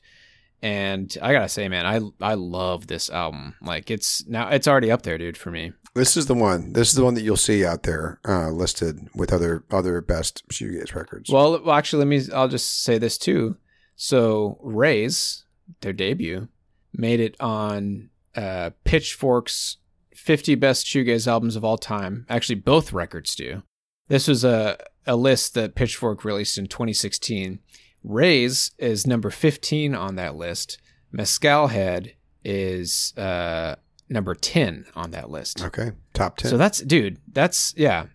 and 0.62 1.16
I 1.20 1.32
gotta 1.32 1.48
say, 1.48 1.68
man, 1.68 1.86
I 1.86 2.00
I 2.24 2.34
love 2.34 2.86
this 2.86 3.10
album. 3.10 3.54
Like 3.62 3.90
it's 3.90 4.26
now 4.26 4.48
it's 4.48 4.68
already 4.68 4.90
up 4.90 5.02
there, 5.02 5.18
dude, 5.18 5.36
for 5.36 5.50
me. 5.50 5.72
This 5.96 6.14
is 6.14 6.26
the 6.26 6.34
one. 6.34 6.74
This 6.74 6.90
is 6.90 6.94
the 6.94 7.04
one 7.04 7.14
that 7.14 7.22
you'll 7.22 7.38
see 7.38 7.64
out 7.64 7.84
there 7.84 8.20
uh, 8.28 8.50
listed 8.50 9.08
with 9.14 9.32
other 9.32 9.64
other 9.70 10.02
best 10.02 10.46
shoegaze 10.50 10.94
records. 10.94 11.30
Well, 11.30 11.62
well, 11.64 11.74
actually, 11.74 12.00
let 12.04 12.08
me. 12.08 12.32
I'll 12.34 12.48
just 12.48 12.82
say 12.82 12.98
this 12.98 13.16
too. 13.16 13.56
So, 13.94 14.58
Raise, 14.62 15.46
their 15.80 15.94
debut, 15.94 16.48
made 16.96 17.20
it 17.20 17.36
on 17.40 18.10
uh, 18.34 18.70
Pitchfork's 18.84 19.76
50 20.14 20.54
best 20.56 20.86
shoegaze 20.86 21.26
albums 21.26 21.56
of 21.56 21.64
all 21.64 21.78
time. 21.78 22.26
Actually, 22.28 22.56
both 22.56 22.92
records 22.92 23.34
do. 23.34 23.62
This 24.08 24.28
was 24.28 24.44
a 24.44 24.78
a 25.06 25.16
list 25.16 25.54
that 25.54 25.74
Pitchfork 25.74 26.24
released 26.24 26.58
in 26.58 26.66
2016. 26.66 27.60
Raise 28.02 28.72
is 28.78 29.06
number 29.06 29.30
15 29.30 29.94
on 29.94 30.16
that 30.16 30.36
list. 30.36 30.78
Mezcal 31.12 31.68
Head 31.68 32.14
is 32.44 33.16
uh, 33.16 33.76
number 34.08 34.34
10 34.34 34.86
on 34.94 35.12
that 35.12 35.30
list. 35.30 35.62
Okay, 35.62 35.92
top 36.12 36.36
ten. 36.36 36.50
So 36.50 36.56
that's, 36.56 36.80
dude, 36.80 37.18
that's, 37.32 37.72
yeah, 37.76 38.06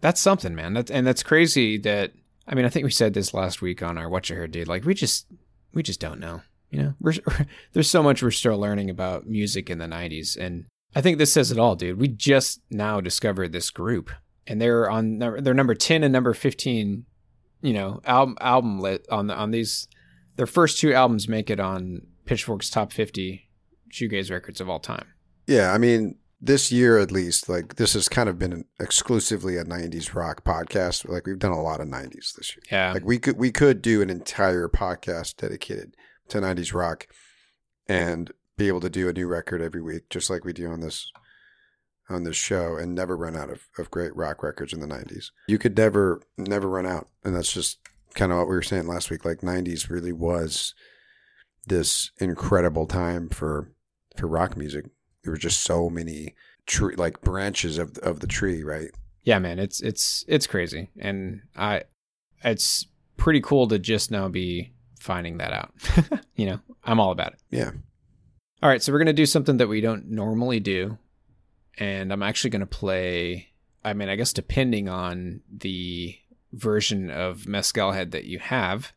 that's 0.00 0.20
something, 0.20 0.54
man. 0.54 0.74
That's, 0.74 0.90
and 0.90 1.06
that's 1.06 1.22
crazy 1.22 1.76
that, 1.78 2.12
I 2.46 2.54
mean, 2.54 2.64
I 2.64 2.68
think 2.68 2.84
we 2.84 2.90
said 2.90 3.14
this 3.14 3.34
last 3.34 3.60
week 3.60 3.82
on 3.82 3.98
our 3.98 4.08
What 4.08 4.30
You 4.30 4.36
Heard, 4.36 4.52
dude. 4.52 4.68
Like, 4.68 4.84
we 4.84 4.94
just, 4.94 5.26
we 5.74 5.82
just 5.82 6.00
don't 6.00 6.20
know. 6.20 6.42
You 6.70 6.82
know, 6.82 6.94
we're, 7.00 7.14
there's 7.72 7.90
so 7.90 8.02
much 8.02 8.22
we're 8.22 8.30
still 8.30 8.58
learning 8.58 8.90
about 8.90 9.26
music 9.26 9.70
in 9.70 9.78
the 9.78 9.86
90s. 9.86 10.36
And 10.36 10.66
I 10.94 11.00
think 11.00 11.18
this 11.18 11.32
says 11.32 11.50
it 11.50 11.58
all, 11.58 11.76
dude. 11.76 11.98
We 11.98 12.08
just 12.08 12.60
now 12.70 13.00
discovered 13.00 13.52
this 13.52 13.70
group 13.70 14.10
and 14.46 14.60
they're 14.60 14.90
on, 14.90 15.18
they're 15.18 15.54
number 15.54 15.74
10 15.74 16.02
and 16.02 16.12
number 16.12 16.34
15, 16.34 17.04
you 17.62 17.72
know, 17.72 18.00
album, 18.04 18.36
album 18.40 18.80
lit 18.80 19.06
on, 19.10 19.30
on 19.30 19.50
these, 19.50 19.88
their 20.36 20.46
first 20.46 20.78
two 20.78 20.94
albums 20.94 21.28
make 21.28 21.50
it 21.50 21.60
on 21.60 22.02
Pitchfork's 22.24 22.70
top 22.70 22.92
50 22.92 23.48
shoegaze 23.92 24.30
records 24.30 24.60
of 24.60 24.68
all 24.68 24.80
time. 24.80 25.06
yeah, 25.46 25.72
I 25.72 25.78
mean, 25.78 26.16
this 26.40 26.70
year 26.70 26.98
at 26.98 27.10
least, 27.10 27.48
like 27.48 27.76
this 27.76 27.94
has 27.94 28.08
kind 28.08 28.28
of 28.28 28.38
been 28.38 28.52
an 28.52 28.64
exclusively 28.78 29.56
a 29.56 29.64
'90s 29.64 30.14
rock 30.14 30.44
podcast. 30.44 31.08
Like 31.08 31.26
we've 31.26 31.38
done 31.38 31.52
a 31.52 31.60
lot 31.60 31.80
of 31.80 31.88
'90s 31.88 32.34
this 32.34 32.54
year. 32.54 32.62
Yeah. 32.70 32.92
Like 32.92 33.04
we 33.04 33.18
could 33.18 33.36
we 33.36 33.50
could 33.50 33.82
do 33.82 34.02
an 34.02 34.10
entire 34.10 34.68
podcast 34.68 35.36
dedicated 35.36 35.96
to 36.28 36.38
'90s 36.38 36.74
rock, 36.74 37.06
and 37.86 38.32
be 38.56 38.68
able 38.68 38.80
to 38.80 38.90
do 38.90 39.08
a 39.08 39.12
new 39.12 39.26
record 39.26 39.62
every 39.62 39.82
week, 39.82 40.08
just 40.10 40.30
like 40.30 40.44
we 40.44 40.52
do 40.52 40.70
on 40.70 40.80
this 40.80 41.10
on 42.08 42.24
this 42.24 42.36
show, 42.36 42.76
and 42.76 42.94
never 42.94 43.16
run 43.16 43.36
out 43.36 43.50
of, 43.50 43.68
of 43.78 43.90
great 43.90 44.14
rock 44.16 44.42
records 44.42 44.72
in 44.72 44.80
the 44.80 44.86
'90s. 44.86 45.30
You 45.46 45.58
could 45.58 45.76
never 45.76 46.22
never 46.36 46.68
run 46.68 46.86
out, 46.86 47.08
and 47.24 47.34
that's 47.34 47.52
just 47.52 47.78
kind 48.14 48.32
of 48.32 48.38
what 48.38 48.48
we 48.48 48.54
were 48.54 48.62
saying 48.62 48.86
last 48.86 49.10
week. 49.10 49.24
Like 49.24 49.40
'90s 49.40 49.90
really 49.90 50.12
was 50.12 50.74
this 51.66 52.10
incredible 52.18 52.86
time 52.86 53.28
for 53.28 53.72
for 54.16 54.26
rock 54.26 54.56
music. 54.56 54.86
There 55.22 55.32
were 55.32 55.38
just 55.38 55.62
so 55.62 55.90
many 55.90 56.34
tree 56.66 56.96
like 56.96 57.20
branches 57.20 57.78
of 57.78 57.98
of 57.98 58.20
the 58.20 58.26
tree, 58.26 58.62
right? 58.62 58.90
yeah, 59.28 59.38
man, 59.38 59.58
it's, 59.58 59.82
it's, 59.82 60.24
it's 60.26 60.46
crazy. 60.46 60.88
And 60.98 61.42
I, 61.54 61.82
it's 62.42 62.86
pretty 63.18 63.42
cool 63.42 63.68
to 63.68 63.78
just 63.78 64.10
now 64.10 64.26
be 64.28 64.72
finding 65.00 65.38
that 65.38 65.52
out. 65.52 65.72
you 66.36 66.46
know, 66.46 66.60
I'm 66.84 67.00
all 67.00 67.10
about 67.10 67.34
it. 67.34 67.38
Yeah. 67.50 67.70
All 68.62 68.68
right, 68.68 68.82
so 68.82 68.92
we're 68.92 68.98
gonna 68.98 69.12
do 69.12 69.26
something 69.26 69.58
that 69.58 69.68
we 69.68 69.80
don't 69.80 70.10
normally 70.10 70.60
do, 70.60 70.98
and 71.78 72.12
I'm 72.12 72.22
actually 72.22 72.50
gonna 72.50 72.66
play. 72.66 73.48
I 73.84 73.92
mean, 73.92 74.08
I 74.08 74.16
guess 74.16 74.32
depending 74.32 74.88
on 74.88 75.40
the 75.50 76.18
version 76.52 77.10
of 77.10 77.46
Mezcal 77.46 77.92
Head 77.92 78.10
that 78.10 78.24
you 78.24 78.40
have, 78.40 78.92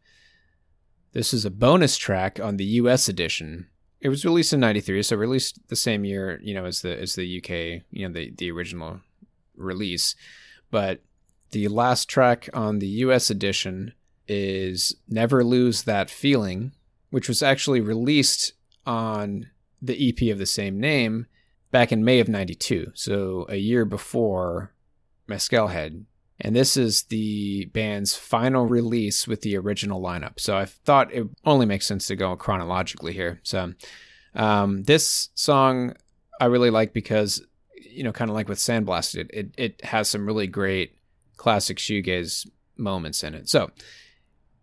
this 1.14 1.34
is 1.34 1.46
a 1.46 1.52
bonus 1.52 1.98
track 1.98 2.40
on 2.40 2.58
the 2.58 2.66
U.S. 2.66 3.08
edition. 3.08 3.68
It 4.00 4.10
was 4.10 4.26
released 4.26 4.52
in 4.52 4.60
'93, 4.60 5.04
so 5.04 5.16
released 5.16 5.60
the 5.68 5.76
same 5.76 6.06
year, 6.06 6.40
you 6.42 6.56
know, 6.56 6.66
as 6.66 6.82
the 6.82 7.00
as 7.00 7.14
the 7.14 7.38
UK, 7.38 7.84
you 7.92 8.08
know, 8.08 8.14
the 8.14 8.32
the 8.32 8.50
original 8.50 9.02
release. 9.56 10.16
But 10.72 11.02
the 11.52 11.68
last 11.68 12.10
track 12.10 12.50
on 12.54 12.80
the 12.80 12.88
US 12.88 13.30
edition 13.30 13.94
is 14.32 14.96
Never 15.10 15.44
Lose 15.44 15.84
That 15.84 16.10
Feeling, 16.10 16.72
which 17.10 17.28
was 17.28 17.44
actually 17.44 17.82
released 17.82 18.54
on 18.86 19.50
the 19.82 20.10
EP 20.10 20.32
of 20.32 20.40
the 20.40 20.46
same 20.46 20.80
name 20.80 21.28
back 21.72 21.92
in 21.92 22.06
May 22.06 22.20
of 22.20 22.30
92. 22.30 22.92
So 22.94 23.46
a 23.50 23.58
year 23.58 23.84
before 23.84 24.72
Mezcal 25.28 25.68
Head. 25.68 26.06
And 26.40 26.56
this 26.56 26.78
is 26.78 27.04
the 27.04 27.66
band's 27.66 28.16
final 28.16 28.66
release 28.66 29.28
with 29.28 29.42
the 29.42 29.58
original 29.58 30.02
lineup. 30.02 30.40
So 30.40 30.58
I 30.58 30.66
thought 30.66 31.14
it 31.14 31.28
only 31.46 31.66
makes 31.66 31.86
sense 31.86 32.08
to 32.08 32.16
go 32.16 32.36
chronologically 32.36 33.14
here. 33.14 33.42
So 33.44 33.74
um, 34.34 34.84
this 34.84 35.30
song 35.36 35.94
I 36.40 36.46
really 36.46 36.72
like 36.72 36.94
because 36.94 37.46
you 37.76 38.04
know, 38.04 38.12
kind 38.14 38.30
of 38.30 38.36
like 38.36 38.48
with 38.48 38.58
Sandblasted, 38.58 39.30
it, 39.32 39.54
it 39.58 39.84
has 39.84 40.08
some 40.10 40.26
really 40.26 40.48
great 40.48 40.98
classic 41.36 41.78
shoegaze 41.78 42.48
moments 42.78 43.24
in 43.24 43.36
it. 43.36 43.50
So 43.50 43.72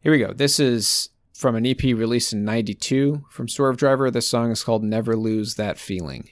here 0.01 0.13
we 0.13 0.19
go. 0.19 0.33
This 0.33 0.61
is 0.61 1.11
from 1.35 1.55
an 1.57 1.67
EP 1.67 1.83
released 1.83 2.33
in 2.33 2.45
92 2.45 3.25
from 3.31 3.47
Swervedriver. 3.47 4.13
This 4.13 4.29
song 4.29 4.51
is 4.51 4.65
called 4.65 4.83
Never 4.83 5.17
Lose 5.17 5.55
That 5.55 5.79
Feeling. 5.79 6.29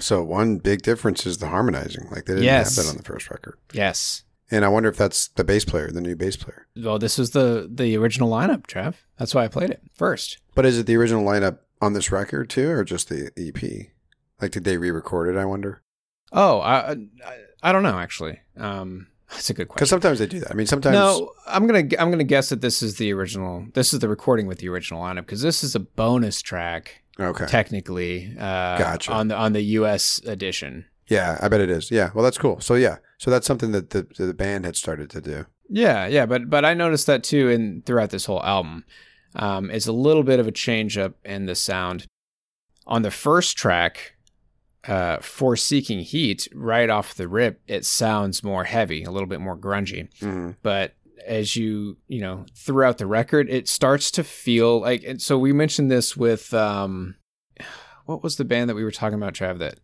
So 0.00 0.22
one 0.22 0.58
big 0.58 0.82
difference 0.82 1.26
is 1.26 1.38
the 1.38 1.48
harmonizing. 1.48 2.08
Like 2.10 2.24
they 2.26 2.34
didn't 2.34 2.44
Yes. 2.44 2.76
have 2.76 2.84
that 2.84 2.90
on 2.90 2.96
the 2.96 3.02
first 3.02 3.30
record. 3.30 3.58
Yes. 3.72 4.22
And 4.50 4.64
I 4.64 4.68
wonder 4.68 4.88
if 4.88 4.96
that's 4.96 5.28
the 5.28 5.44
bass 5.44 5.64
player, 5.64 5.90
the 5.90 6.00
new 6.00 6.16
bass 6.16 6.36
player. 6.36 6.66
Well, 6.76 6.98
this 6.98 7.18
was 7.18 7.30
the 7.32 7.68
the 7.72 7.96
original 7.96 8.30
lineup, 8.30 8.66
Trev. 8.66 9.04
That's 9.18 9.34
why 9.34 9.44
I 9.44 9.48
played 9.48 9.70
it 9.70 9.82
first. 9.94 10.38
But 10.54 10.64
is 10.64 10.78
it 10.78 10.86
the 10.86 10.96
original 10.96 11.24
lineup 11.24 11.58
on 11.82 11.92
this 11.92 12.10
record 12.10 12.48
too, 12.48 12.70
or 12.70 12.82
just 12.84 13.08
the 13.08 13.30
EP? 13.36 13.88
Like, 14.40 14.52
did 14.52 14.64
they 14.64 14.76
re-record 14.76 15.34
it? 15.34 15.38
I 15.38 15.44
wonder. 15.44 15.82
Oh, 16.32 16.60
I, 16.60 16.92
I 16.92 16.96
I 17.62 17.72
don't 17.72 17.82
know 17.82 17.98
actually. 17.98 18.40
Um, 18.56 19.08
that's 19.30 19.50
a 19.50 19.54
good 19.54 19.68
question. 19.68 19.76
Because 19.80 19.90
sometimes 19.90 20.18
they 20.20 20.26
do 20.26 20.40
that. 20.40 20.50
I 20.50 20.54
mean, 20.54 20.66
sometimes. 20.66 20.94
No, 20.94 21.32
I'm 21.46 21.66
gonna 21.66 21.86
I'm 21.98 22.10
gonna 22.10 22.24
guess 22.24 22.48
that 22.48 22.60
this 22.62 22.82
is 22.82 22.96
the 22.96 23.12
original. 23.12 23.66
This 23.74 23.92
is 23.92 23.98
the 24.00 24.08
recording 24.08 24.46
with 24.46 24.58
the 24.60 24.68
original 24.70 25.02
lineup 25.02 25.26
because 25.26 25.42
this 25.42 25.62
is 25.62 25.74
a 25.74 25.80
bonus 25.80 26.40
track 26.40 27.02
Okay. 27.20 27.46
technically. 27.46 28.34
Uh, 28.38 28.78
Gotcha. 28.78 29.12
On 29.12 29.28
the 29.28 29.36
on 29.36 29.52
the 29.52 29.62
U.S. 29.62 30.20
edition. 30.26 30.84
Yeah, 31.08 31.38
I 31.40 31.48
bet 31.48 31.60
it 31.60 31.70
is. 31.70 31.90
Yeah. 31.90 32.10
Well, 32.14 32.22
that's 32.22 32.38
cool. 32.38 32.60
So 32.60 32.74
yeah, 32.74 32.98
so 33.18 33.30
that's 33.30 33.46
something 33.46 33.72
that 33.72 33.90
the 33.90 34.06
the 34.18 34.34
band 34.34 34.64
had 34.64 34.76
started 34.76 35.10
to 35.10 35.20
do. 35.20 35.46
Yeah, 35.68 36.06
yeah, 36.06 36.26
but 36.26 36.48
but 36.48 36.64
I 36.64 36.74
noticed 36.74 37.06
that 37.06 37.22
too 37.24 37.48
in 37.48 37.82
throughout 37.86 38.10
this 38.10 38.26
whole 38.26 38.42
album. 38.42 38.84
Um, 39.34 39.70
it's 39.70 39.86
a 39.86 39.92
little 39.92 40.22
bit 40.22 40.40
of 40.40 40.46
a 40.46 40.52
change 40.52 40.96
up 40.96 41.14
in 41.24 41.46
the 41.46 41.54
sound. 41.54 42.06
On 42.86 43.02
the 43.02 43.10
first 43.10 43.58
track, 43.58 44.14
uh, 44.86 45.18
For 45.18 45.54
Seeking 45.56 46.00
Heat, 46.00 46.48
right 46.54 46.88
off 46.88 47.14
the 47.14 47.28
rip, 47.28 47.60
it 47.66 47.84
sounds 47.84 48.42
more 48.42 48.64
heavy, 48.64 49.02
a 49.04 49.10
little 49.10 49.28
bit 49.28 49.40
more 49.40 49.56
grungy. 49.56 50.08
hmm 50.20 50.52
But 50.62 50.94
as 51.26 51.56
you 51.56 51.96
you 52.06 52.20
know 52.20 52.46
throughout 52.54 52.98
the 52.98 53.06
record, 53.06 53.48
it 53.50 53.68
starts 53.68 54.10
to 54.12 54.24
feel 54.24 54.80
like. 54.80 55.04
And 55.04 55.20
so 55.20 55.38
we 55.38 55.52
mentioned 55.52 55.90
this 55.90 56.16
with 56.16 56.52
um, 56.54 57.16
what 58.06 58.22
was 58.22 58.36
the 58.36 58.44
band 58.44 58.70
that 58.70 58.74
we 58.74 58.84
were 58.84 58.90
talking 58.90 59.16
about, 59.16 59.34
Trav? 59.34 59.58
That 59.58 59.80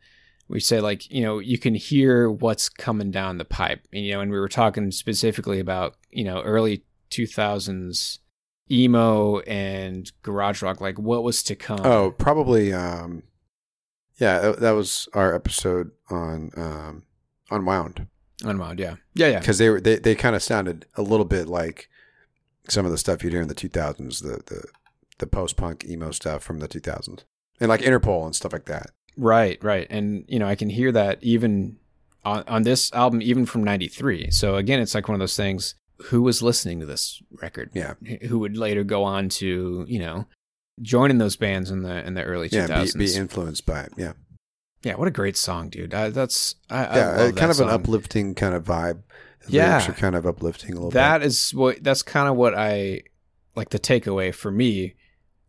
we 0.49 0.61
say 0.61 0.81
like 0.81 1.11
you 1.11 1.23
know 1.23 1.39
you 1.39 1.59
can 1.59 1.75
hear 1.75 2.31
what's 2.31 2.69
coming 2.69 3.11
down 3.11 3.39
the 3.39 3.45
pipe 3.45 3.87
you 3.93 4.13
know 4.13 4.21
and 4.21 4.31
we 4.31 4.39
were 4.39 4.49
talking 4.49 4.91
specifically 4.91 5.59
about 5.59 5.97
you 6.11 6.23
know 6.23 6.43
early 6.43 6.85
2000s 7.11 8.19
emo 8.71 9.41
and 9.41 10.13
garage 10.23 10.63
rock 10.63 10.81
like 10.81 10.99
what 10.99 11.23
was 11.23 11.43
to 11.43 11.55
come 11.55 11.81
Oh, 11.85 12.11
probably. 12.11 12.73
Um, 12.73 13.23
yeah, 14.19 14.53
that 14.59 14.73
was 14.73 15.09
our 15.13 15.35
episode 15.35 15.91
on 16.09 16.51
um, 16.57 17.03
Unwound 17.51 18.07
unwound 18.43 18.79
yeah. 18.81 18.97
Yeah 19.15 19.29
yeah. 19.29 19.39
Because 19.41 19.59
they 19.59 19.69
were 19.71 19.81
they, 19.81 19.97
they 19.97 20.15
kind 20.15 20.35
of 20.35 20.43
sounded 20.43 20.87
a 20.97 21.03
little 21.03 21.25
bit 21.27 21.47
like 21.49 21.89
some 22.69 22.85
of 22.87 22.91
the 22.93 22.99
stuff 22.99 23.23
you'd 23.23 23.33
hear 23.33 23.43
in 23.43 23.49
the 23.49 23.55
2000s, 23.55 24.23
the 24.23 24.43
the 24.47 24.65
the 25.19 25.27
post 25.27 25.57
punk 25.57 25.85
emo 25.85 26.11
stuff 26.11 26.43
from 26.43 26.59
the 26.59 26.67
2000s, 26.69 27.25
and 27.61 27.69
like 27.69 27.81
Interpol 27.83 28.25
and 28.25 28.35
stuff 28.35 28.53
like 28.53 28.65
that. 28.67 28.91
right 29.17 29.63
right. 29.63 29.87
And 29.91 30.25
you 30.29 30.39
know 30.39 30.47
i 30.49 30.55
can 30.57 30.69
hear 30.71 30.91
that 30.93 31.19
even 31.23 31.77
on, 32.25 32.43
on 32.49 32.63
this 32.63 32.93
album 32.93 33.21
even 33.23 33.45
from 33.47 33.63
93 33.63 34.31
so 34.31 34.57
again 34.57 34.81
it's 34.81 34.95
like 34.95 35.09
one 35.09 35.15
of 35.15 35.21
those 35.21 35.37
things 35.37 35.75
who 36.07 36.23
was 36.23 36.43
listening 36.43 36.81
to 36.81 36.87
this 36.87 37.23
record? 37.41 37.71
Yeah. 37.75 37.95
who 38.29 38.39
would 38.41 38.57
later 38.57 38.83
go 38.83 39.05
on 39.05 39.29
to 39.29 39.85
you 39.87 39.99
know 40.01 40.27
join 40.83 41.11
in 41.11 41.19
those 41.19 41.37
bands 41.37 41.71
in 41.71 41.83
the 41.83 42.05
in 42.05 42.15
the 42.15 42.25
early 42.25 42.49
2000s 42.49 42.69
Yeah, 42.69 42.99
be, 42.99 43.07
be 43.07 43.15
influenced 43.15 43.65
by 43.67 43.83
it. 43.83 43.93
Yeah, 43.97 44.15
yeah 44.85 44.95
what 44.95 45.09
a 45.09 45.11
great 45.11 45.37
song 45.37 45.69
dude 45.69 45.93
I, 45.95 46.11
that's 46.11 46.55
I, 46.71 46.85
I 46.85 46.97
yeah, 46.97 47.07
love 47.09 47.19
uh, 47.21 47.25
that 47.27 47.37
kind 47.37 47.51
of 47.51 47.61
an 47.61 47.69
uplifting 47.71 48.35
kind 48.35 48.55
of 48.55 48.65
vibe. 48.65 49.03
The 49.47 49.53
Yeah. 49.53 49.69
lyrics 49.79 49.89
are 49.89 49.93
kind 49.93 50.15
of 50.15 50.27
uplifting 50.27 50.73
a 50.73 50.75
little 50.75 50.91
That 50.91 51.19
bit. 51.19 51.27
is 51.27 51.53
what 51.55 51.83
that's 51.83 52.03
kind 52.03 52.29
of 52.29 52.37
what 52.37 52.55
I 52.55 53.03
like 53.57 53.71
the 53.71 53.79
takeaway 53.79 54.35
for 54.35 54.51
me 54.51 54.95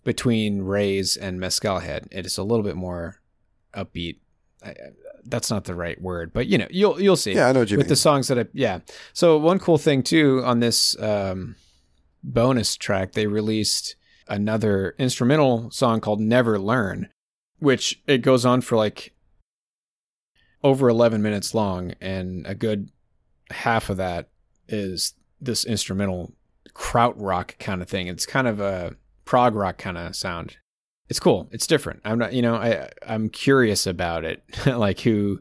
between 0.03 0.61
Raise 0.61 1.15
and 1.17 1.39
Mezcal 1.39 1.79
Head. 1.79 2.07
It 2.11 2.25
is 2.25 2.37
a 2.37 2.43
little 2.43 2.63
bit 2.63 2.75
more 2.75 3.21
upbeat. 3.73 4.17
I, 4.63 4.69
I- 4.69 4.75
that's 5.27 5.49
not 5.49 5.63
the 5.63 5.73
right 5.73 5.99
word, 5.99 6.31
but 6.33 6.45
you 6.45 6.59
know, 6.59 6.67
you'll 6.69 7.01
you'll 7.01 7.15
see 7.15 7.33
Yeah, 7.33 7.47
I 7.47 7.51
know 7.51 7.61
what 7.61 7.71
you 7.71 7.77
with 7.77 7.87
mean. 7.87 7.89
the 7.89 7.95
songs 7.95 8.27
that 8.27 8.37
I 8.37 8.45
yeah. 8.53 8.81
So 9.11 9.39
one 9.39 9.57
cool 9.57 9.79
thing 9.79 10.03
too 10.03 10.43
on 10.45 10.59
this 10.59 10.95
um, 11.01 11.55
bonus 12.23 12.75
track, 12.75 13.13
they 13.13 13.25
released 13.25 13.95
another 14.27 14.93
instrumental 14.99 15.71
song 15.71 15.99
called 15.99 16.19
"Never 16.21 16.59
Learn," 16.59 17.09
which 17.57 18.03
it 18.05 18.19
goes 18.19 18.45
on 18.45 18.61
for 18.61 18.75
like 18.75 19.14
over 20.65 20.89
11 20.89 21.21
minutes 21.21 21.53
long 21.53 21.93
and 22.01 22.43
a 22.47 22.55
good 22.55 22.89
half 23.51 23.91
of 23.91 23.97
that 23.97 24.29
is 24.67 25.13
this 25.39 25.63
instrumental 25.63 26.33
krautrock 26.73 27.57
kind 27.59 27.83
of 27.83 27.87
thing. 27.87 28.07
It's 28.07 28.25
kind 28.25 28.47
of 28.47 28.59
a 28.59 28.95
prog 29.25 29.53
rock 29.53 29.77
kind 29.77 29.95
of 29.95 30.15
sound. 30.15 30.57
It's 31.07 31.19
cool. 31.19 31.47
It's 31.51 31.67
different. 31.67 32.01
I'm 32.03 32.17
not 32.17 32.33
you 32.33 32.41
know 32.41 32.55
i 32.55 32.89
i'm 33.05 33.29
curious 33.29 33.85
about 33.85 34.25
it. 34.25 34.43
Like 34.65 35.01
who 35.01 35.39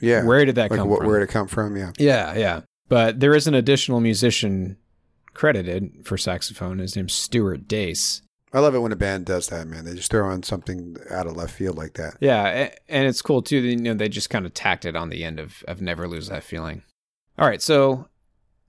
yeah, 0.00 0.24
where 0.24 0.46
did 0.46 0.54
that 0.54 0.70
like 0.70 0.78
come 0.80 0.88
what, 0.88 1.00
from? 1.00 1.08
where 1.08 1.20
did 1.20 1.28
it 1.28 1.32
come 1.32 1.46
from? 1.46 1.76
Yeah, 1.76 1.92
yeah 1.98 2.34
yeah. 2.34 2.60
But 2.88 3.20
there 3.20 3.34
is 3.34 3.46
an 3.46 3.54
additional 3.54 4.00
musician 4.00 4.78
credited 5.34 6.06
for 6.06 6.16
saxophone. 6.16 6.78
His 6.78 6.96
name's 6.96 7.12
stuart 7.12 7.68
dace 7.68 8.22
I 8.54 8.60
love 8.60 8.76
it 8.76 8.78
when 8.78 8.92
a 8.92 8.96
band 8.96 9.26
does 9.26 9.48
that, 9.48 9.66
man. 9.66 9.84
They 9.84 9.94
just 9.94 10.12
throw 10.12 10.28
on 10.28 10.44
something 10.44 10.96
out 11.10 11.26
of 11.26 11.36
left 11.36 11.52
field 11.52 11.76
like 11.76 11.94
that. 11.94 12.14
Yeah, 12.20 12.70
and 12.88 13.08
it's 13.08 13.20
cool 13.20 13.42
too. 13.42 13.58
You 13.58 13.76
know, 13.76 13.94
they 13.94 14.08
just 14.08 14.30
kind 14.30 14.46
of 14.46 14.54
tacked 14.54 14.84
it 14.84 14.94
on 14.94 15.10
the 15.10 15.24
end 15.24 15.40
of 15.40 15.64
of 15.66 15.82
never 15.82 16.06
lose 16.06 16.28
that 16.28 16.44
feeling. 16.44 16.82
All 17.36 17.48
right, 17.48 17.60
so 17.60 18.06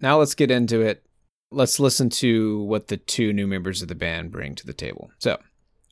now 0.02 0.18
let's 0.18 0.34
get 0.34 0.50
into 0.50 0.82
it. 0.82 1.06
Let's 1.52 1.80
listen 1.80 2.10
to 2.10 2.64
what 2.64 2.88
the 2.88 2.98
two 2.98 3.32
new 3.32 3.46
members 3.46 3.84
of 3.84 3.88
the 3.88 3.96
band 3.96 4.32
bring 4.32 4.56
to 4.56 4.66
the 4.66 4.74
table. 4.74 5.12
So, 5.20 5.40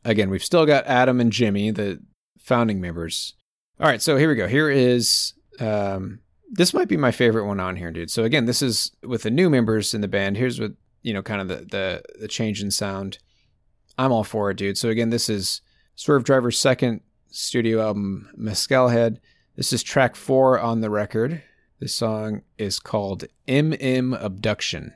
again, 0.04 0.32
we've 0.32 0.44
still 0.44 0.66
got 0.66 0.88
Adam 0.88 1.22
and 1.22 1.32
Jimmy, 1.32 1.70
the 1.70 2.02
founding 2.40 2.82
members. 2.82 3.36
All 3.80 3.88
right, 3.88 4.02
so 4.02 4.18
here 4.18 4.28
we 4.28 4.36
go. 4.36 4.48
Here 4.48 4.72
is 4.72 5.34
um, 5.60 6.20
this 6.50 6.74
might 6.74 6.88
be 6.88 6.98
my 6.98 7.12
favorite 7.12 7.46
one 7.46 7.60
on 7.60 7.76
here, 7.76 7.92
dude. 7.92 8.10
So 8.10 8.24
again, 8.24 8.46
this 8.46 8.64
is 8.64 8.92
with 9.04 9.22
the 9.22 9.32
new 9.32 9.52
members 9.52 9.94
in 9.94 10.02
the 10.02 10.08
band. 10.08 10.38
Here's 10.38 10.60
what 10.60 10.72
you 11.04 11.14
know, 11.14 11.22
kind 11.22 11.42
of 11.42 11.48
the 11.48 11.58
the, 11.58 12.04
the 12.22 12.28
change 12.28 12.62
in 12.62 12.72
sound. 12.72 13.20
I'm 13.98 14.12
all 14.12 14.24
for 14.24 14.50
it, 14.52 14.58
dude. 14.58 14.78
So 14.78 14.90
again, 14.90 15.10
this 15.10 15.30
is 15.30 15.62
Swervedriver's 15.98 16.60
second 16.60 17.02
studio 17.30 17.82
album, 17.82 18.30
Mezcal 18.36 18.90
Head. 18.90 19.20
This 19.56 19.72
is 19.72 19.84
track 19.84 20.16
four 20.16 20.60
on 20.60 20.82
the 20.82 20.90
record. 20.90 21.44
This 21.80 21.94
song 21.94 22.42
is 22.58 22.80
called 22.80 23.26
MM 23.48 24.20
Abduction. 24.24 24.94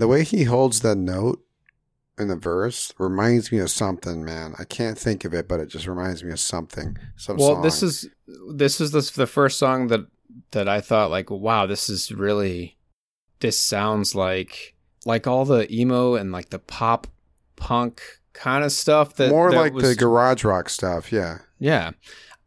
The 0.00 0.08
way 0.08 0.24
he 0.24 0.44
holds 0.44 0.80
that 0.80 0.96
note 0.96 1.44
in 2.18 2.28
the 2.28 2.36
verse 2.36 2.92
reminds 2.98 3.50
me 3.50 3.58
of 3.58 3.70
something, 3.70 4.24
man. 4.24 4.54
I 4.58 4.64
can't 4.64 4.98
think 4.98 5.24
of 5.24 5.32
it, 5.32 5.48
but 5.48 5.60
it 5.60 5.66
just 5.68 5.86
reminds 5.86 6.22
me 6.22 6.32
of 6.32 6.40
something. 6.40 6.96
Some 7.16 7.38
well, 7.38 7.54
song. 7.54 7.62
this 7.62 7.82
is 7.82 8.08
this 8.54 8.80
is 8.80 8.92
the, 8.92 9.00
the 9.16 9.26
first 9.26 9.58
song 9.58 9.88
that 9.88 10.06
that 10.52 10.68
I 10.68 10.80
thought 10.80 11.10
like, 11.10 11.30
wow, 11.30 11.66
this 11.66 11.88
is 11.88 12.12
really 12.12 12.76
this 13.40 13.60
sounds 13.60 14.14
like 14.14 14.74
like 15.06 15.26
all 15.26 15.44
the 15.44 15.72
emo 15.72 16.14
and 16.14 16.30
like 16.30 16.50
the 16.50 16.58
pop 16.58 17.06
punk 17.56 18.02
kind 18.32 18.64
of 18.64 18.72
stuff 18.72 19.16
that 19.16 19.30
more 19.30 19.50
that 19.50 19.56
like 19.56 19.72
was- 19.72 19.88
the 19.88 19.94
garage 19.94 20.44
rock 20.44 20.68
stuff. 20.68 21.12
Yeah. 21.12 21.38
yeah. 21.58 21.92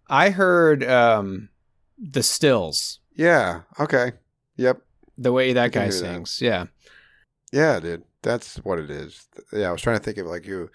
I 0.07 0.29
heard 0.29 0.83
um 0.83 1.49
the 1.97 2.23
Stills, 2.23 2.99
Yeah. 3.15 3.61
Okay. 3.79 4.13
Yep. 4.57 4.81
the 5.17 5.31
way 5.31 5.53
that 5.53 5.71
guy 5.71 5.83
hear 5.83 5.91
that. 5.91 5.97
sings. 5.97 6.41
Yeah. 6.41 6.65
Yeah, 7.53 7.79
dude. 7.79 8.03
That's 8.23 8.57
what 8.57 8.79
it 8.79 8.89
is. 8.89 9.27
Yeah, 9.53 9.69
I 9.69 9.71
was 9.71 9.81
trying 9.81 9.97
to 9.97 10.03
think 10.03 10.17
of 10.17 10.25
like 10.25 10.45
you 10.47 10.69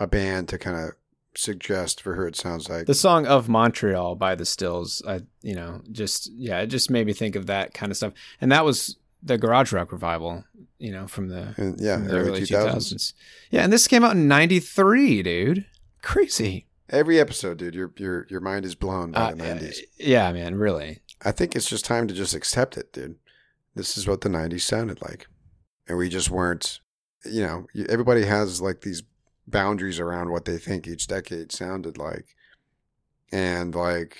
a 0.00 0.06
band 0.06 0.48
to 0.48 0.58
kind 0.58 0.76
of 0.76 0.92
suggest 1.34 2.00
for 2.00 2.14
her 2.14 2.26
it 2.26 2.34
sounds 2.36 2.68
like. 2.68 2.86
The 2.86 2.94
song 2.94 3.26
of 3.26 3.48
Montreal 3.48 4.14
by 4.16 4.34
the 4.34 4.46
Stills, 4.46 5.02
I 5.06 5.20
you 5.42 5.54
know, 5.54 5.82
just 5.92 6.30
yeah, 6.32 6.60
it 6.60 6.68
just 6.68 6.90
made 6.90 7.06
me 7.06 7.12
think 7.12 7.36
of 7.36 7.46
that 7.46 7.74
kind 7.74 7.92
of 7.92 7.96
stuff. 7.98 8.12
And 8.40 8.50
that 8.52 8.64
was 8.64 8.96
the 9.22 9.36
garage 9.38 9.72
rock 9.72 9.92
revival, 9.92 10.44
you 10.78 10.90
know, 10.92 11.06
from 11.06 11.28
the, 11.28 11.54
and 11.56 11.78
yeah, 11.80 11.96
from 11.96 12.08
the 12.08 12.14
early, 12.16 12.28
early 12.30 12.40
2000s. 12.42 12.94
2000s. 12.94 13.12
Yeah, 13.50 13.62
and 13.64 13.72
this 13.72 13.86
came 13.86 14.02
out 14.02 14.12
in 14.16 14.26
93, 14.28 15.22
dude. 15.22 15.66
Crazy. 16.00 16.66
Every 16.90 17.20
episode, 17.20 17.58
dude, 17.58 17.74
your 17.74 17.92
your 17.98 18.26
your 18.30 18.40
mind 18.40 18.64
is 18.64 18.74
blown 18.74 19.12
by 19.12 19.20
Uh, 19.20 19.34
the 19.34 19.44
90s. 19.44 19.76
yeah, 19.98 20.32
man, 20.32 20.54
really. 20.56 21.00
I 21.24 21.32
think 21.32 21.54
it's 21.54 21.68
just 21.68 21.84
time 21.84 22.08
to 22.08 22.14
just 22.14 22.34
accept 22.34 22.76
it, 22.76 22.92
dude. 22.92 23.16
This 23.74 23.96
is 23.96 24.06
what 24.08 24.20
the 24.22 24.28
90s 24.28 24.60
sounded 24.62 25.00
like. 25.00 25.26
And 25.88 25.98
we 25.98 26.08
just 26.08 26.30
weren't, 26.30 26.80
you 27.24 27.42
know, 27.42 27.66
everybody 27.88 28.24
has 28.24 28.60
like 28.60 28.82
these 28.82 29.02
boundaries 29.46 29.98
around 29.98 30.30
what 30.30 30.44
they 30.44 30.58
think 30.58 30.86
each 30.86 31.06
decade 31.06 31.52
sounded 31.52 31.98
like. 31.98 32.36
And 33.30 33.74
like, 33.74 34.18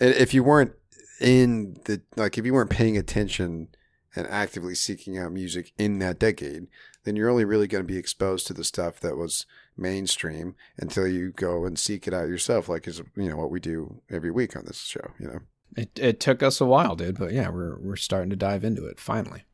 if 0.00 0.32
you 0.32 0.42
weren't 0.42 0.72
in 1.20 1.76
the, 1.84 2.02
like, 2.16 2.38
if 2.38 2.46
you 2.46 2.54
weren't 2.54 2.70
paying 2.70 2.96
attention 2.96 3.68
and 4.16 4.26
actively 4.28 4.74
seeking 4.74 5.18
out 5.18 5.32
music 5.32 5.72
in 5.76 5.98
that 5.98 6.18
decade, 6.18 6.68
then 7.04 7.16
you're 7.16 7.30
only 7.30 7.44
really 7.44 7.66
going 7.66 7.84
to 7.84 7.92
be 7.92 7.98
exposed 7.98 8.46
to 8.46 8.54
the 8.54 8.64
stuff 8.64 9.00
that 9.00 9.16
was 9.16 9.46
mainstream 9.76 10.54
until 10.78 11.06
you 11.06 11.32
go 11.32 11.64
and 11.64 11.78
seek 11.78 12.06
it 12.06 12.14
out 12.14 12.28
yourself, 12.28 12.68
like 12.68 12.86
is 12.86 13.02
you 13.16 13.28
know 13.28 13.36
what 13.36 13.50
we 13.50 13.60
do 13.60 14.00
every 14.10 14.30
week 14.30 14.56
on 14.56 14.64
this 14.66 14.80
show. 14.80 15.10
You 15.18 15.26
know, 15.26 15.38
It 15.76 15.90
it 15.98 16.20
took 16.20 16.42
us 16.42 16.60
a 16.60 16.66
while, 16.66 16.96
dude, 16.96 17.18
but 17.18 17.32
yeah, 17.32 17.50
we're 17.50 17.78
we're 17.78 17.96
starting 17.96 18.30
to 18.30 18.36
dive 18.36 18.64
into 18.64 18.86
it 18.86 18.98
finally. 18.98 19.44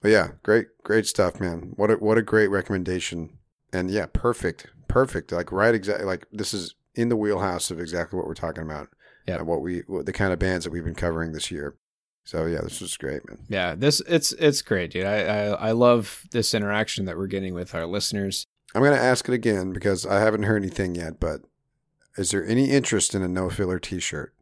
But 0.00 0.10
yeah, 0.10 0.28
great, 0.42 0.66
great 0.84 1.06
stuff, 1.06 1.40
man. 1.40 1.72
What 1.76 1.90
a 1.90 1.94
what 1.94 2.18
a 2.18 2.22
great 2.22 2.48
recommendation. 2.48 3.38
And 3.72 3.90
yeah, 3.90 4.06
perfect, 4.12 4.68
perfect. 4.86 5.32
Like 5.32 5.52
right, 5.52 5.74
exactly. 5.74 6.06
Like 6.06 6.26
this 6.32 6.54
is 6.54 6.74
in 6.94 7.08
the 7.08 7.16
wheelhouse 7.16 7.70
of 7.70 7.80
exactly 7.80 8.16
what 8.16 8.26
we're 8.26 8.34
talking 8.34 8.62
about. 8.62 8.88
Yeah. 9.26 9.36
and 9.36 9.46
what 9.46 9.60
we 9.60 9.80
what, 9.86 10.06
the 10.06 10.12
kind 10.12 10.32
of 10.32 10.38
bands 10.38 10.64
that 10.64 10.70
we've 10.70 10.84
been 10.84 10.94
covering 10.94 11.32
this 11.32 11.50
year. 11.50 11.76
So 12.24 12.46
yeah, 12.46 12.60
this 12.62 12.80
was 12.80 12.96
great, 12.96 13.28
man. 13.28 13.38
Yeah, 13.48 13.74
this 13.74 14.00
it's 14.06 14.32
it's 14.32 14.62
great, 14.62 14.90
dude. 14.92 15.06
I, 15.06 15.22
I 15.22 15.44
I 15.68 15.72
love 15.72 16.24
this 16.30 16.54
interaction 16.54 17.04
that 17.06 17.16
we're 17.16 17.26
getting 17.26 17.54
with 17.54 17.74
our 17.74 17.86
listeners. 17.86 18.46
I'm 18.74 18.82
gonna 18.82 18.96
ask 18.96 19.28
it 19.28 19.34
again 19.34 19.72
because 19.72 20.06
I 20.06 20.20
haven't 20.20 20.42
heard 20.44 20.62
anything 20.62 20.94
yet. 20.94 21.18
But 21.20 21.42
is 22.16 22.30
there 22.30 22.46
any 22.46 22.70
interest 22.70 23.14
in 23.14 23.22
a 23.22 23.28
no 23.28 23.48
filler 23.48 23.78
T-shirt? 23.78 24.34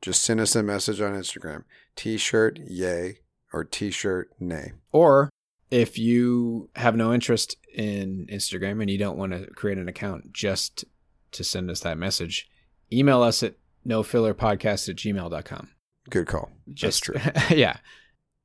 Just 0.00 0.22
send 0.22 0.40
us 0.40 0.56
a 0.56 0.62
message 0.62 1.00
on 1.00 1.12
Instagram. 1.12 1.64
T-shirt, 1.96 2.58
yay, 2.66 3.20
or 3.54 3.62
T-shirt, 3.62 4.30
nay. 4.40 4.72
Or 4.90 5.30
if 5.70 5.96
you 5.96 6.70
have 6.74 6.96
no 6.96 7.14
interest 7.14 7.56
in 7.72 8.26
Instagram 8.30 8.80
and 8.80 8.90
you 8.90 8.98
don't 8.98 9.16
want 9.16 9.32
to 9.32 9.46
create 9.46 9.78
an 9.78 9.88
account 9.88 10.32
just 10.32 10.84
to 11.30 11.44
send 11.44 11.70
us 11.70 11.80
that 11.80 11.96
message, 11.96 12.50
email 12.92 13.22
us 13.22 13.44
at 13.44 13.54
nofillerpodcast 13.86 14.88
at 14.88 14.96
gmail.com. 14.96 15.68
Good 16.10 16.26
call. 16.26 16.50
Just, 16.72 17.06
That's 17.06 17.44
true. 17.46 17.56
yeah. 17.56 17.76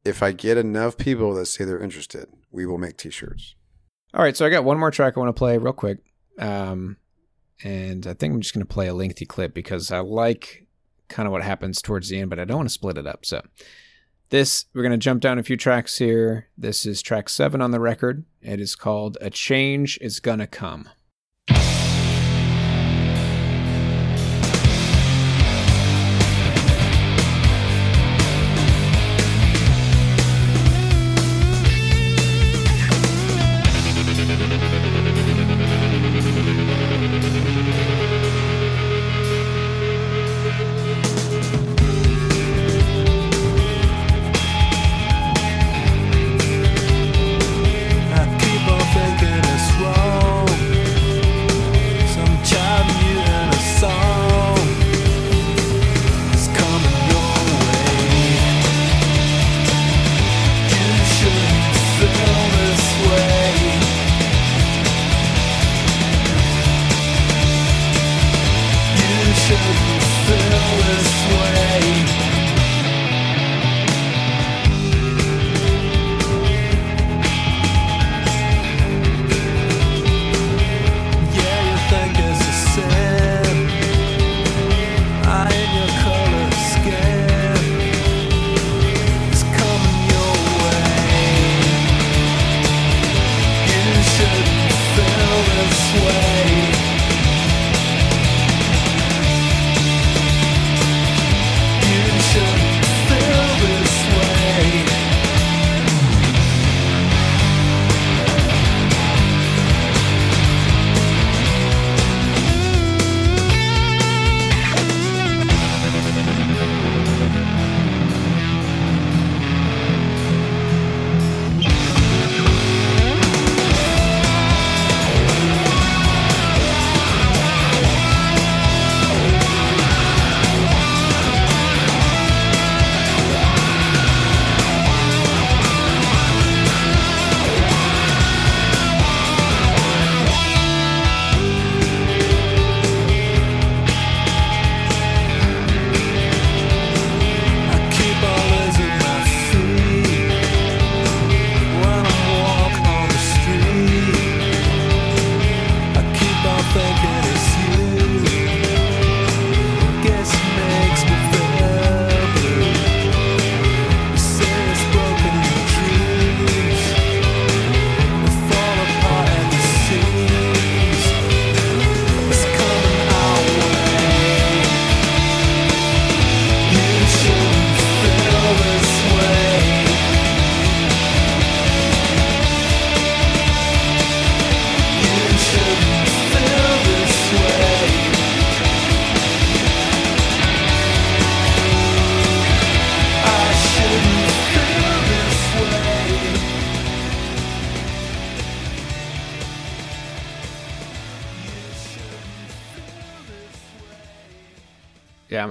If 0.05 0.22
I 0.22 0.32
get 0.32 0.57
enough 0.57 0.95
people 0.95 1.34
that 1.34 1.47
say 1.47 1.66
they're 1.66 1.82
interested, 1.82 2.28
we 2.51 2.68
will 2.68 2.78
make 2.78 2.97
T-shirts. 2.97 3.55
All 4.14 4.22
right, 4.22 4.38
so 4.38 4.45
I 4.45 4.49
got 4.49 4.64
one 4.64 4.80
more 4.80 4.91
track 4.91 5.16
I 5.18 5.20
want 5.20 5.36
to 5.36 5.38
play 5.38 5.57
real 5.57 5.74
quick. 5.74 5.97
Um, 6.38 6.97
and 7.64 8.05
I 8.05 8.14
think 8.14 8.36
I'm 8.36 8.41
just 8.41 8.53
going 8.53 8.66
to 8.66 8.72
play 8.74 8.88
a 8.88 8.93
lengthy 8.93 9.26
clip 9.26 9.55
because 9.55 9.91
I 9.91 9.99
like 9.99 10.68
kind 11.07 11.26
of 11.26 11.32
what 11.32 11.43
happens 11.43 11.82
towards 11.82 12.10
the 12.10 12.20
end, 12.20 12.30
but 12.30 12.39
I 12.39 12.45
don't 12.45 12.57
want 12.57 12.70
to 12.70 12.74
split 12.74 12.97
it 12.99 13.07
up. 13.07 13.26
So 13.26 13.41
this, 14.30 14.65
we're 14.73 14.84
going 14.84 14.91
to 14.91 14.97
jump 14.97 15.21
down 15.21 15.39
a 15.39 15.43
few 15.43 15.57
tracks 15.57 15.97
here. 15.97 16.47
This 16.57 16.86
is 16.86 17.01
track 17.01 17.30
seven 17.30 17.61
on 17.61 17.71
the 17.71 17.80
record. 17.80 18.25
It 18.41 18.59
is 18.59 18.75
called 18.75 19.17
A 19.21 19.30
Change 19.30 19.97
Is 20.01 20.19
Gonna 20.19 20.47
Come. 20.47 20.89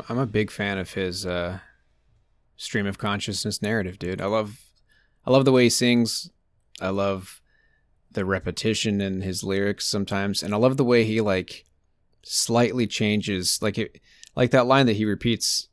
I'm, 0.09 0.19
a 0.19 0.27
big 0.27 0.51
fan 0.51 0.79
of 0.79 0.93
his 0.95 1.27
uh, 1.27 1.59
stream 2.57 2.87
of 2.87 2.99
consciousness 2.99 3.63
narrative, 3.63 3.99
dude. 3.99 4.21
I 4.21 4.27
love, 4.27 4.61
I 5.27 5.31
love 5.31 5.45
the 5.45 5.53
way 5.53 5.65
he 5.65 5.71
sings. 5.71 6.31
I 6.81 6.89
love 6.91 7.41
the 8.11 8.25
repetition 8.25 9.01
in 9.01 9.21
his 9.21 9.45
lyrics 9.45 9.87
sometimes, 9.87 10.43
and 10.43 10.55
I 10.55 10.57
love 10.57 10.77
the 10.77 10.85
way 10.85 11.05
he 11.05 11.21
like 11.21 11.65
slightly 12.23 12.87
changes, 12.87 13.59
like 13.61 13.79
it, 13.79 14.01
like 14.35 14.51
that 14.53 14.67
line 14.67 14.87
that 14.87 14.97
he 14.97 15.05
repeats 15.05 15.69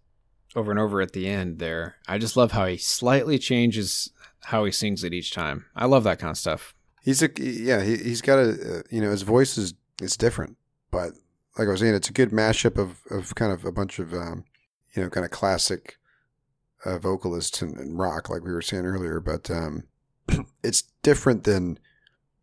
over 0.55 0.71
and 0.71 0.79
over 0.79 1.01
at 1.01 1.13
the 1.13 1.27
end. 1.27 1.59
There, 1.59 1.95
I 2.07 2.17
just 2.17 2.37
love 2.37 2.51
how 2.51 2.65
he 2.65 2.77
slightly 2.77 3.37
changes 3.37 4.11
how 4.45 4.65
he 4.65 4.71
sings 4.71 5.03
it 5.03 5.13
each 5.13 5.31
time. 5.31 5.65
I 5.75 5.85
love 5.85 6.03
that 6.03 6.19
kind 6.19 6.31
of 6.31 6.37
stuff. 6.37 6.75
He's 7.01 7.21
a 7.21 7.29
yeah. 7.37 7.83
He, 7.83 7.97
he's 7.97 8.21
got 8.21 8.39
a 8.39 8.79
uh, 8.79 8.81
you 8.89 9.01
know 9.01 9.11
his 9.11 9.21
voice 9.21 9.57
is 9.57 9.73
is 10.01 10.17
different, 10.17 10.57
but 10.91 11.11
like 11.57 11.67
I 11.67 11.71
was 11.71 11.79
saying, 11.79 11.95
it's 11.95 12.09
a 12.09 12.13
good 12.13 12.31
mashup 12.31 12.77
of 12.77 13.01
of 13.09 13.35
kind 13.35 13.51
of 13.51 13.65
a 13.65 13.71
bunch 13.71 13.99
of 13.99 14.13
um, 14.13 14.45
you 14.95 15.03
know 15.03 15.09
kind 15.09 15.25
of 15.25 15.31
classic 15.31 15.97
uh, 16.85 16.99
vocalists 16.99 17.61
and, 17.61 17.77
and 17.77 17.97
rock, 17.97 18.29
like 18.29 18.43
we 18.43 18.51
were 18.51 18.61
saying 18.61 18.85
earlier. 18.85 19.19
But 19.19 19.49
um, 19.49 19.83
it's 20.63 20.83
different 21.01 21.43
than 21.43 21.79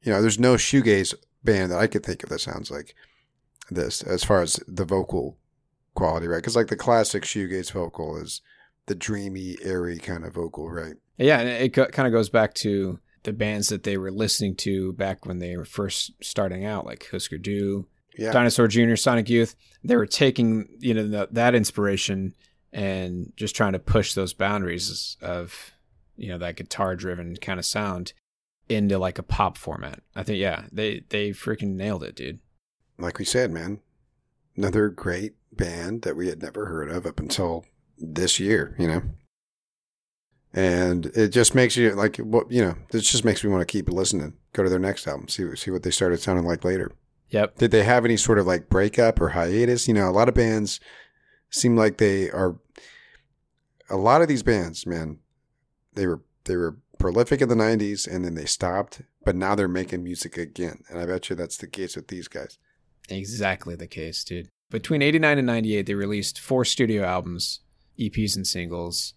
you 0.02 0.12
know. 0.12 0.20
There's 0.20 0.38
no 0.38 0.54
shoegaze 0.54 1.14
band 1.44 1.72
that 1.72 1.78
I 1.78 1.86
could 1.86 2.04
think 2.04 2.22
of 2.22 2.28
that 2.28 2.40
sounds 2.40 2.70
like 2.70 2.94
this 3.70 4.02
as 4.02 4.24
far 4.24 4.42
as 4.42 4.60
the 4.66 4.84
vocal 4.84 5.38
quality, 5.94 6.26
right? 6.26 6.38
Because 6.38 6.56
like 6.56 6.68
the 6.68 6.76
classic 6.76 7.24
shoegaze 7.24 7.72
vocal 7.72 8.16
is 8.16 8.40
the 8.86 8.94
dreamy, 8.94 9.56
airy 9.62 9.98
kind 9.98 10.24
of 10.24 10.34
vocal, 10.34 10.70
right? 10.70 10.94
Yeah, 11.18 11.38
and 11.38 11.48
it 11.48 11.70
kind 11.70 12.06
of 12.06 12.12
goes 12.12 12.28
back 12.28 12.54
to 12.54 12.98
the 13.22 13.32
bands 13.32 13.68
that 13.68 13.84
they 13.84 13.96
were 13.96 14.10
listening 14.10 14.56
to 14.56 14.92
back 14.94 15.24
when 15.24 15.38
they 15.38 15.56
were 15.56 15.64
first 15.64 16.12
starting 16.22 16.64
out, 16.64 16.84
like 16.84 17.08
Husker 17.10 17.38
Du, 17.38 17.86
Yeah, 18.16 18.32
Dinosaur 18.32 18.68
Jr., 18.68 18.96
Sonic 18.96 19.28
Youth. 19.28 19.54
They 19.84 19.96
were 19.96 20.06
taking 20.06 20.68
you 20.78 20.94
know 20.94 21.08
the, 21.08 21.28
that 21.32 21.54
inspiration 21.54 22.34
and 22.72 23.32
just 23.36 23.54
trying 23.54 23.72
to 23.72 23.78
push 23.78 24.14
those 24.14 24.32
boundaries 24.32 25.16
of 25.20 25.72
you 26.16 26.28
know 26.28 26.38
that 26.38 26.56
guitar 26.56 26.96
driven 26.96 27.36
kind 27.36 27.58
of 27.58 27.66
sound 27.66 28.12
into 28.68 28.98
like 28.98 29.18
a 29.18 29.22
pop 29.22 29.58
format. 29.58 30.00
I 30.14 30.22
think 30.22 30.38
yeah, 30.38 30.64
they 30.72 31.02
they 31.08 31.30
freaking 31.30 31.74
nailed 31.74 32.02
it, 32.02 32.14
dude. 32.14 32.40
like 32.98 33.18
we 33.18 33.24
said, 33.24 33.50
man, 33.50 33.80
another 34.56 34.88
great 34.88 35.34
band 35.52 36.02
that 36.02 36.16
we 36.16 36.28
had 36.28 36.42
never 36.42 36.66
heard 36.66 36.90
of 36.90 37.06
up 37.06 37.20
until 37.20 37.64
this 37.98 38.40
year, 38.40 38.74
you 38.78 38.86
know. 38.88 39.02
And 40.54 41.06
it 41.06 41.28
just 41.28 41.54
makes 41.54 41.76
you 41.76 41.92
like 41.94 42.16
what 42.18 42.50
you 42.50 42.62
know. 42.62 42.74
It 42.92 43.00
just 43.00 43.24
makes 43.24 43.42
me 43.42 43.50
want 43.50 43.62
to 43.62 43.72
keep 43.72 43.88
listening. 43.88 44.34
Go 44.52 44.62
to 44.62 44.68
their 44.68 44.78
next 44.78 45.06
album, 45.06 45.28
see 45.28 45.54
see 45.56 45.70
what 45.70 45.82
they 45.82 45.90
started 45.90 46.20
sounding 46.20 46.44
like 46.44 46.64
later. 46.64 46.92
Yep. 47.32 47.56
Did 47.56 47.70
they 47.70 47.82
have 47.82 48.04
any 48.04 48.16
sort 48.16 48.38
of 48.38 48.46
like 48.46 48.68
breakup 48.68 49.20
or 49.20 49.30
hiatus? 49.30 49.88
You 49.88 49.94
know, 49.94 50.08
a 50.08 50.12
lot 50.12 50.28
of 50.28 50.34
bands 50.34 50.80
seem 51.50 51.76
like 51.76 51.98
they 51.98 52.30
are. 52.30 52.56
A 53.90 53.96
lot 53.96 54.22
of 54.22 54.28
these 54.28 54.42
bands, 54.42 54.86
man, 54.86 55.18
they 55.94 56.06
were 56.06 56.22
they 56.44 56.56
were 56.56 56.76
prolific 56.98 57.40
in 57.40 57.48
the 57.48 57.54
'90s, 57.54 58.06
and 58.06 58.24
then 58.24 58.34
they 58.34 58.44
stopped, 58.44 59.02
but 59.24 59.34
now 59.34 59.54
they're 59.54 59.68
making 59.68 60.04
music 60.04 60.36
again. 60.36 60.84
And 60.88 60.98
I 60.98 61.06
bet 61.06 61.30
you 61.30 61.36
that's 61.36 61.56
the 61.56 61.66
case 61.66 61.96
with 61.96 62.08
these 62.08 62.28
guys. 62.28 62.58
Exactly 63.08 63.74
the 63.74 63.86
case, 63.86 64.22
dude. 64.24 64.48
Between 64.70 65.02
89 65.02 65.38
and 65.38 65.46
98, 65.46 65.86
they 65.86 65.94
released 65.94 66.40
four 66.40 66.64
studio 66.64 67.04
albums, 67.04 67.60
EPs, 67.98 68.36
and 68.36 68.46
singles. 68.46 69.14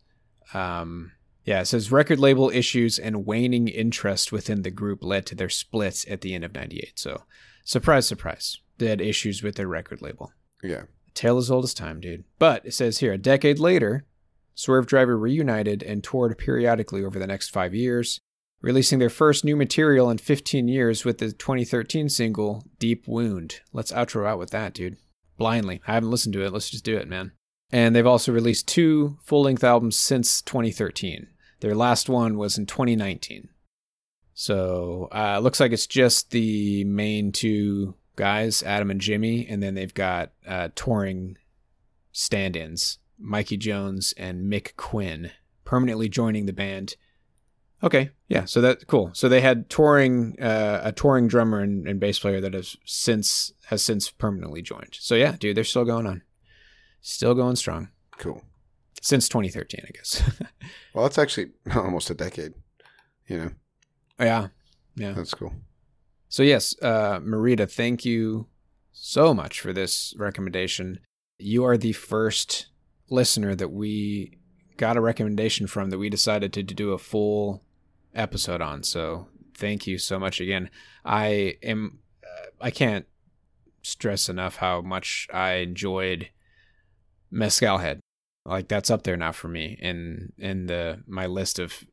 Um, 0.53 1.13
yeah, 1.45 1.61
it 1.61 1.65
says 1.65 1.91
record 1.91 2.19
label 2.19 2.49
issues 2.49 2.99
and 2.99 3.25
waning 3.25 3.67
interest 3.67 4.31
within 4.31 4.63
the 4.63 4.71
group 4.71 5.03
led 5.03 5.25
to 5.27 5.35
their 5.35 5.49
split 5.49 6.05
at 6.09 6.21
the 6.21 6.33
end 6.33 6.43
of 6.43 6.53
98. 6.53 6.99
So, 6.99 7.23
surprise, 7.65 8.07
surprise. 8.07 8.59
They 8.77 8.87
had 8.87 9.01
issues 9.01 9.43
with 9.43 9.55
their 9.55 9.67
record 9.67 10.01
label. 10.01 10.31
Yeah. 10.63 10.83
Tale 11.13 11.37
as 11.37 11.51
old 11.51 11.65
as 11.65 11.73
time, 11.73 11.99
dude. 11.99 12.23
But 12.39 12.65
it 12.65 12.73
says 12.73 12.99
here, 12.99 13.11
a 13.11 13.17
decade 13.17 13.59
later, 13.59 14.05
Swervedriver 14.55 15.19
reunited 15.19 15.83
and 15.83 16.03
toured 16.03 16.37
periodically 16.37 17.03
over 17.03 17.19
the 17.19 17.27
next 17.27 17.49
five 17.49 17.73
years, 17.73 18.19
releasing 18.61 18.99
their 18.99 19.09
first 19.09 19.43
new 19.43 19.55
material 19.55 20.09
in 20.09 20.17
15 20.17 20.67
years 20.67 21.03
with 21.03 21.17
the 21.17 21.31
2013 21.31 22.09
single 22.09 22.63
Deep 22.79 23.07
Wound. 23.07 23.61
Let's 23.73 23.91
outro 23.91 24.27
out 24.27 24.39
with 24.39 24.51
that, 24.51 24.73
dude. 24.73 24.97
Blindly. 25.37 25.81
I 25.87 25.93
haven't 25.93 26.11
listened 26.11 26.33
to 26.33 26.45
it. 26.45 26.53
Let's 26.53 26.69
just 26.69 26.85
do 26.85 26.95
it, 26.97 27.07
man. 27.07 27.33
And 27.71 27.95
they've 27.95 28.05
also 28.05 28.31
released 28.31 28.67
two 28.67 29.17
full 29.23 29.43
length 29.43 29.63
albums 29.63 29.97
since 29.97 30.41
2013. 30.41 31.27
Their 31.59 31.75
last 31.75 32.09
one 32.09 32.37
was 32.37 32.57
in 32.57 32.65
2019. 32.65 33.49
So 34.35 35.07
uh, 35.13 35.39
looks 35.39 35.59
like 35.61 35.71
it's 35.71 35.87
just 35.87 36.31
the 36.31 36.83
main 36.83 37.31
two 37.31 37.95
guys, 38.17 38.61
Adam 38.63 38.91
and 38.91 38.99
Jimmy, 38.99 39.47
and 39.47 39.63
then 39.63 39.75
they've 39.75 39.93
got 39.93 40.33
uh, 40.45 40.69
touring 40.75 41.37
stand-ins, 42.11 42.99
Mikey 43.17 43.55
Jones 43.57 44.13
and 44.17 44.51
Mick 44.51 44.75
Quinn, 44.75 45.31
permanently 45.63 46.09
joining 46.09 46.45
the 46.45 46.53
band. 46.53 46.97
Okay, 47.81 48.09
yeah, 48.27 48.43
so 48.45 48.59
that 48.61 48.87
cool. 48.87 49.11
So 49.13 49.29
they 49.29 49.39
had 49.41 49.69
touring 49.69 50.35
uh, 50.41 50.81
a 50.83 50.91
touring 50.91 51.27
drummer 51.29 51.59
and, 51.61 51.87
and 51.87 51.99
bass 51.99 52.19
player 52.19 52.41
that 52.41 52.53
has 52.53 52.75
since 52.85 53.53
has 53.67 53.81
since 53.81 54.09
permanently 54.11 54.61
joined. 54.61 54.97
So 54.99 55.15
yeah, 55.15 55.35
dude, 55.39 55.55
they're 55.55 55.63
still 55.63 55.85
going 55.85 56.07
on, 56.07 56.23
still 57.01 57.35
going 57.35 57.55
strong 57.55 57.89
Cool. 58.17 58.43
since 59.01 59.29
2013, 59.29 59.81
I 59.87 59.91
guess. 59.91 60.21
Well, 60.93 61.03
that's 61.03 61.17
actually 61.17 61.51
almost 61.75 62.09
a 62.09 62.13
decade. 62.13 62.53
You 63.27 63.37
know, 63.37 63.51
yeah, 64.19 64.47
yeah. 64.95 65.13
that's 65.13 65.33
cool. 65.33 65.53
So 66.29 66.43
yes, 66.43 66.75
uh, 66.81 67.19
Marita, 67.19 67.71
thank 67.71 68.05
you 68.05 68.47
so 68.91 69.33
much 69.33 69.61
for 69.61 69.73
this 69.73 70.13
recommendation. 70.17 70.99
You 71.37 71.65
are 71.65 71.77
the 71.77 71.93
first 71.93 72.67
listener 73.09 73.55
that 73.55 73.71
we 73.71 74.39
got 74.77 74.97
a 74.97 75.01
recommendation 75.01 75.67
from 75.67 75.89
that 75.89 75.97
we 75.97 76.09
decided 76.09 76.53
to, 76.53 76.63
to 76.63 76.73
do 76.73 76.91
a 76.91 76.97
full 76.97 77.63
episode 78.13 78.61
on. 78.61 78.83
So 78.83 79.27
thank 79.55 79.87
you 79.87 79.97
so 79.97 80.19
much 80.19 80.41
again. 80.41 80.69
I 81.03 81.55
am 81.61 81.99
uh, 82.23 82.47
I 82.61 82.71
can't 82.71 83.05
stress 83.83 84.29
enough 84.29 84.57
how 84.57 84.81
much 84.81 85.27
I 85.33 85.55
enjoyed 85.55 86.29
Mezcal 87.31 87.77
Head. 87.77 87.99
Like 88.45 88.67
that's 88.67 88.89
up 88.89 89.03
there 89.03 89.17
now 89.17 89.31
for 89.31 89.47
me 89.47 89.77
in 89.81 90.33
in 90.37 90.67
the 90.67 91.03
my 91.07 91.25
list 91.25 91.59
of 91.59 91.83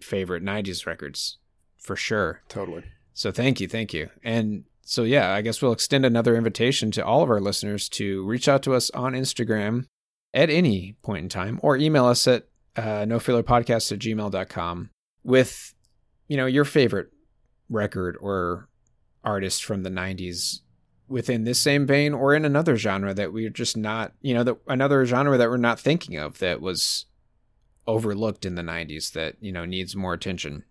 favorite 0.00 0.42
90s 0.42 0.84
records 0.84 1.38
for 1.82 1.96
sure. 1.96 2.42
Totally. 2.48 2.84
So 3.12 3.30
thank 3.30 3.60
you, 3.60 3.68
thank 3.68 3.92
you. 3.92 4.08
And 4.24 4.64
so 4.82 5.02
yeah, 5.02 5.32
I 5.32 5.42
guess 5.42 5.60
we'll 5.60 5.72
extend 5.72 6.06
another 6.06 6.36
invitation 6.36 6.90
to 6.92 7.04
all 7.04 7.22
of 7.22 7.30
our 7.30 7.40
listeners 7.40 7.88
to 7.90 8.24
reach 8.24 8.48
out 8.48 8.62
to 8.62 8.74
us 8.74 8.90
on 8.90 9.12
Instagram 9.12 9.86
at 10.32 10.48
any 10.48 10.96
point 11.02 11.24
in 11.24 11.28
time 11.28 11.60
or 11.62 11.76
email 11.76 12.06
us 12.06 12.26
at 12.26 12.46
uh, 12.76 13.04
nofillerpodcast 13.04 13.92
at 13.92 13.98
gmail.com 13.98 14.90
with, 15.24 15.74
you 16.28 16.36
know, 16.36 16.46
your 16.46 16.64
favorite 16.64 17.10
record 17.68 18.16
or 18.20 18.68
artist 19.24 19.64
from 19.64 19.82
the 19.82 19.90
90s 19.90 20.60
within 21.08 21.44
this 21.44 21.60
same 21.60 21.86
vein 21.86 22.14
or 22.14 22.34
in 22.34 22.44
another 22.44 22.76
genre 22.76 23.12
that 23.12 23.32
we're 23.32 23.50
just 23.50 23.76
not, 23.76 24.12
you 24.20 24.32
know, 24.32 24.42
that 24.42 24.56
another 24.66 25.04
genre 25.04 25.36
that 25.36 25.50
we're 25.50 25.56
not 25.58 25.78
thinking 25.78 26.16
of 26.16 26.38
that 26.38 26.60
was 26.60 27.06
overlooked 27.86 28.46
in 28.46 28.54
the 28.54 28.62
90s 28.62 29.12
that, 29.12 29.36
you 29.40 29.52
know, 29.52 29.64
needs 29.64 29.94
more 29.94 30.14
attention. 30.14 30.64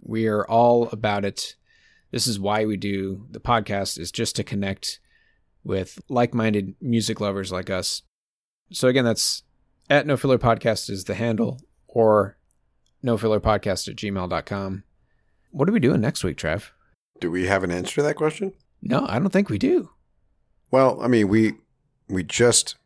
We 0.00 0.26
are 0.26 0.46
all 0.46 0.88
about 0.88 1.24
it. 1.24 1.56
This 2.10 2.26
is 2.26 2.38
why 2.38 2.64
we 2.64 2.76
do 2.76 3.26
the 3.30 3.40
podcast 3.40 3.98
is 3.98 4.10
just 4.12 4.36
to 4.36 4.44
connect 4.44 5.00
with 5.64 5.98
like-minded 6.08 6.74
music 6.80 7.20
lovers 7.20 7.50
like 7.50 7.70
us. 7.70 8.02
So 8.72 8.88
again, 8.88 9.04
that's 9.04 9.42
at 9.90 10.06
no 10.06 10.16
filler 10.16 10.38
podcast 10.38 10.88
is 10.90 11.04
the 11.04 11.14
handle 11.14 11.60
or 11.88 12.36
no 13.02 13.16
filler 13.16 13.40
podcast 13.40 13.88
at 13.88 13.96
gmail.com. 13.96 14.84
What 15.50 15.68
are 15.68 15.72
we 15.72 15.80
doing 15.80 16.00
next 16.00 16.24
week, 16.24 16.36
Trev? 16.36 16.72
Do 17.20 17.30
we 17.30 17.46
have 17.46 17.64
an 17.64 17.70
answer 17.70 17.96
to 17.96 18.02
that 18.02 18.16
question? 18.16 18.52
No, 18.82 19.06
I 19.08 19.18
don't 19.18 19.32
think 19.32 19.48
we 19.48 19.58
do. 19.58 19.90
Well, 20.70 21.00
I 21.00 21.08
mean, 21.08 21.28
we 21.28 21.54
we 22.08 22.22
just 22.22 22.76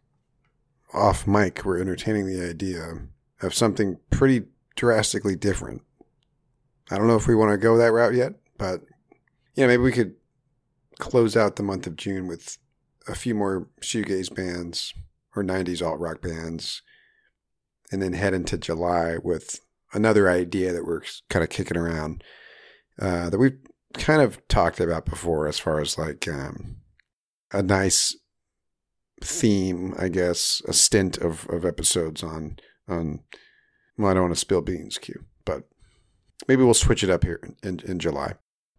off 0.92 1.26
mic 1.26 1.64
were 1.64 1.78
entertaining 1.78 2.26
the 2.26 2.48
idea 2.48 2.98
of 3.42 3.54
something 3.54 3.98
pretty 4.10 4.46
drastically 4.76 5.36
different. 5.36 5.82
I 6.90 6.96
don't 6.96 7.06
know 7.06 7.16
if 7.16 7.26
we 7.26 7.34
want 7.34 7.52
to 7.52 7.58
go 7.58 7.76
that 7.76 7.92
route 7.92 8.14
yet, 8.14 8.34
but 8.58 8.82
yeah, 9.54 9.66
maybe 9.66 9.82
we 9.82 9.92
could 9.92 10.14
close 10.98 11.36
out 11.36 11.56
the 11.56 11.62
month 11.62 11.86
of 11.86 11.96
June 11.96 12.26
with 12.26 12.58
a 13.08 13.14
few 13.14 13.34
more 13.34 13.68
shoegaze 13.80 14.34
bands 14.34 14.92
or 15.34 15.42
'90s 15.42 15.86
alt 15.86 16.00
rock 16.00 16.20
bands, 16.20 16.82
and 17.92 18.02
then 18.02 18.12
head 18.12 18.34
into 18.34 18.58
July 18.58 19.16
with 19.22 19.60
another 19.92 20.28
idea 20.28 20.72
that 20.72 20.84
we're 20.84 21.02
kind 21.28 21.42
of 21.42 21.50
kicking 21.50 21.76
around 21.76 22.22
uh, 23.00 23.30
that 23.30 23.38
we've 23.38 23.58
kind 23.94 24.22
of 24.22 24.46
talked 24.48 24.80
about 24.80 25.06
before, 25.06 25.46
as 25.46 25.58
far 25.58 25.80
as 25.80 25.98
like 25.98 26.28
um, 26.28 26.76
a 27.52 27.62
nice 27.62 28.16
theme, 29.22 29.94
I 29.98 30.08
guess, 30.08 30.62
a 30.66 30.72
stint 30.72 31.18
of, 31.18 31.48
of 31.48 31.64
episodes 31.64 32.22
on 32.22 32.58
on. 32.88 33.20
Well, 33.96 34.10
I 34.10 34.14
don't 34.14 34.24
want 34.24 34.34
to 34.34 34.40
spill 34.40 34.62
beans, 34.62 34.96
Q, 34.96 35.24
but 35.44 35.64
maybe 36.48 36.62
we'll 36.64 36.74
switch 36.74 37.02
it 37.04 37.10
up 37.10 37.24
here 37.24 37.40
in, 37.62 37.80
in 37.84 37.98
July. 37.98 38.34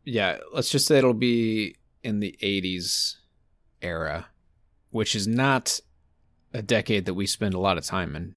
Yeah, 0.06 0.38
let's 0.54 0.70
just 0.70 0.88
say 0.88 0.98
it'll 0.98 1.14
be 1.14 1.76
in 2.04 2.20
the 2.20 2.36
80s 2.42 3.16
era, 3.82 4.28
which 4.90 5.16
is 5.16 5.28
not 5.28 5.80
a 6.54 6.62
decade 6.62 7.06
that 7.06 7.14
we 7.14 7.26
spend 7.28 7.54
a 7.54 7.60
lot 7.60 7.78
of 7.78 7.86
time 7.86 8.16
in. 8.16 8.34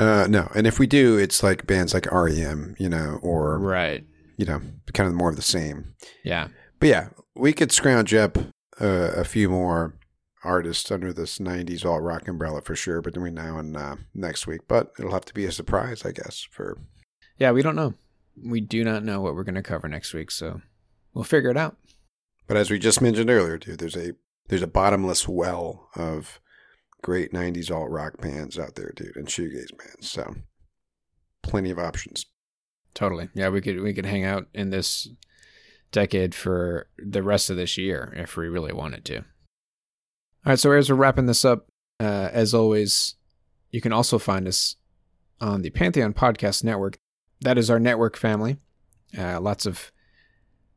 Uh, 0.00 0.26
no, 0.28 0.50
and 0.54 0.66
if 0.66 0.78
we 0.78 0.86
do, 0.86 1.16
it's 1.18 1.42
like 1.42 1.66
bands 1.66 1.94
like 1.94 2.10
REM, 2.10 2.74
you 2.78 2.88
know, 2.88 3.18
or 3.22 3.58
Right. 3.58 4.04
you 4.36 4.46
know, 4.46 4.60
kind 4.94 5.08
of 5.08 5.14
more 5.14 5.30
of 5.30 5.36
the 5.36 5.42
same. 5.42 5.94
Yeah. 6.24 6.48
But 6.80 6.88
yeah, 6.88 7.08
we 7.36 7.52
could 7.52 7.70
scrounge 7.70 8.12
up 8.14 8.36
uh, 8.80 9.12
a 9.14 9.24
few 9.24 9.48
more 9.48 9.94
artists 10.42 10.90
under 10.90 11.12
this 11.12 11.38
'90s 11.38 11.84
alt 11.84 12.02
rock 12.02 12.26
umbrella 12.26 12.62
for 12.62 12.74
sure 12.74 13.00
between 13.00 13.34
now 13.34 13.58
and 13.58 13.76
uh, 13.76 13.96
next 14.14 14.46
week. 14.48 14.62
But 14.66 14.92
it'll 14.98 15.12
have 15.12 15.26
to 15.26 15.34
be 15.34 15.44
a 15.44 15.52
surprise, 15.52 16.04
I 16.04 16.10
guess. 16.10 16.48
For 16.50 16.78
Yeah, 17.38 17.52
we 17.52 17.62
don't 17.62 17.76
know. 17.76 17.94
We 18.36 18.60
do 18.60 18.84
not 18.84 19.04
know 19.04 19.20
what 19.20 19.34
we're 19.34 19.44
going 19.44 19.54
to 19.56 19.62
cover 19.62 19.88
next 19.88 20.14
week, 20.14 20.30
so 20.30 20.60
we'll 21.14 21.24
figure 21.24 21.50
it 21.50 21.56
out. 21.56 21.76
but 22.46 22.56
as 22.56 22.70
we 22.70 22.78
just 22.78 23.00
mentioned 23.00 23.30
earlier, 23.30 23.58
dude, 23.58 23.78
there's 23.78 23.96
a 23.96 24.12
there's 24.48 24.62
a 24.62 24.66
bottomless 24.66 25.28
well 25.28 25.88
of 25.94 26.40
great 27.02 27.32
'90s 27.32 27.70
alt 27.70 27.90
rock 27.90 28.20
bands 28.20 28.58
out 28.58 28.74
there, 28.74 28.92
dude, 28.94 29.16
and 29.16 29.28
shoegaze 29.28 29.76
bands. 29.76 30.10
So 30.10 30.34
plenty 31.42 31.70
of 31.70 31.78
options. 31.78 32.26
Totally. 32.94 33.28
Yeah, 33.34 33.48
we 33.48 33.60
could 33.60 33.80
we 33.80 33.94
could 33.94 34.06
hang 34.06 34.24
out 34.24 34.48
in 34.54 34.70
this 34.70 35.08
decade 35.92 36.34
for 36.34 36.88
the 36.98 37.22
rest 37.22 37.50
of 37.50 37.56
this 37.56 37.76
year 37.76 38.12
if 38.16 38.36
we 38.36 38.48
really 38.48 38.72
wanted 38.72 39.04
to. 39.06 39.18
All 39.18 39.24
right, 40.46 40.58
so 40.58 40.72
as 40.72 40.90
we're 40.90 40.96
wrapping 40.96 41.26
this 41.26 41.44
up, 41.44 41.68
uh, 42.00 42.28
as 42.32 42.52
always, 42.54 43.14
you 43.70 43.80
can 43.80 43.92
also 43.92 44.18
find 44.18 44.48
us 44.48 44.76
on 45.40 45.62
the 45.62 45.70
Pantheon 45.70 46.12
Podcast 46.14 46.64
Network. 46.64 46.98
That 47.42 47.58
is 47.58 47.70
our 47.70 47.80
network 47.80 48.16
family. 48.16 48.56
Uh, 49.16 49.40
lots 49.40 49.66
of 49.66 49.92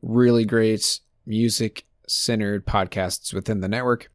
really 0.02 0.46
great 0.46 1.00
music 1.26 1.86
centered 2.08 2.66
podcasts 2.66 3.34
within 3.34 3.62
the 3.62 3.68
network. 3.68 4.10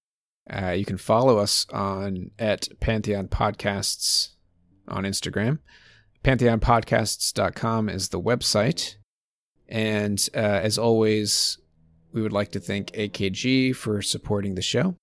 Uh, 0.53 0.70
you 0.70 0.84
can 0.84 0.98
follow 0.98 1.38
us 1.38 1.66
on 1.72 2.30
at 2.38 2.68
Pantheon 2.80 3.28
Podcasts 3.28 4.30
on 4.88 5.05
Instagram. 5.05 5.59
PantheonPodcasts.com 6.24 7.88
is 7.88 8.09
the 8.09 8.20
website. 8.20 8.96
And 9.68 10.28
uh, 10.34 10.38
as 10.38 10.76
always, 10.76 11.59
we 12.12 12.20
would 12.20 12.32
like 12.32 12.51
to 12.53 12.61
thank 12.61 12.90
AKG 12.92 13.74
for 13.76 14.03
supporting 14.03 14.57
the 14.57 14.62
show. 14.62 14.96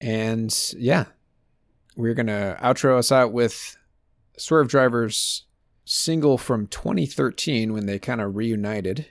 And 0.00 0.54
yeah, 0.76 1.04
we're 1.96 2.14
going 2.14 2.26
to 2.26 2.58
outro 2.60 2.98
us 2.98 3.12
out 3.12 3.32
with 3.32 3.76
Swervedriver's 4.38 5.44
single 5.88 6.36
from 6.36 6.66
2013 6.66 7.72
when 7.72 7.86
they 7.86 7.98
kind 7.98 8.20
of 8.20 8.36
reunited. 8.36 9.06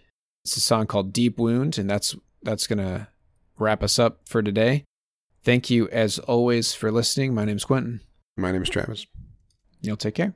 It's 0.45 0.55
a 0.55 0.61
song 0.61 0.85
called 0.85 1.11
Deep 1.11 1.37
Wound, 1.39 1.77
and 1.77 1.89
that's 1.89 2.15
that's 2.43 2.67
going 2.67 2.77
to 2.77 3.07
wrap 3.57 3.83
us 3.83 3.97
up 3.99 4.21
for 4.25 4.41
today. 4.41 4.85
Thank 5.43 5.69
you, 5.69 5.89
as 5.89 6.19
always, 6.19 6.73
for 6.73 6.91
listening. 6.91 7.33
My 7.33 7.45
name's 7.45 7.65
Quentin. 7.65 8.01
My 8.37 8.51
name 8.51 8.61
is 8.61 8.69
Travis. 8.69 9.07
You'll 9.81 9.97
take 9.97 10.15
care. 10.15 10.35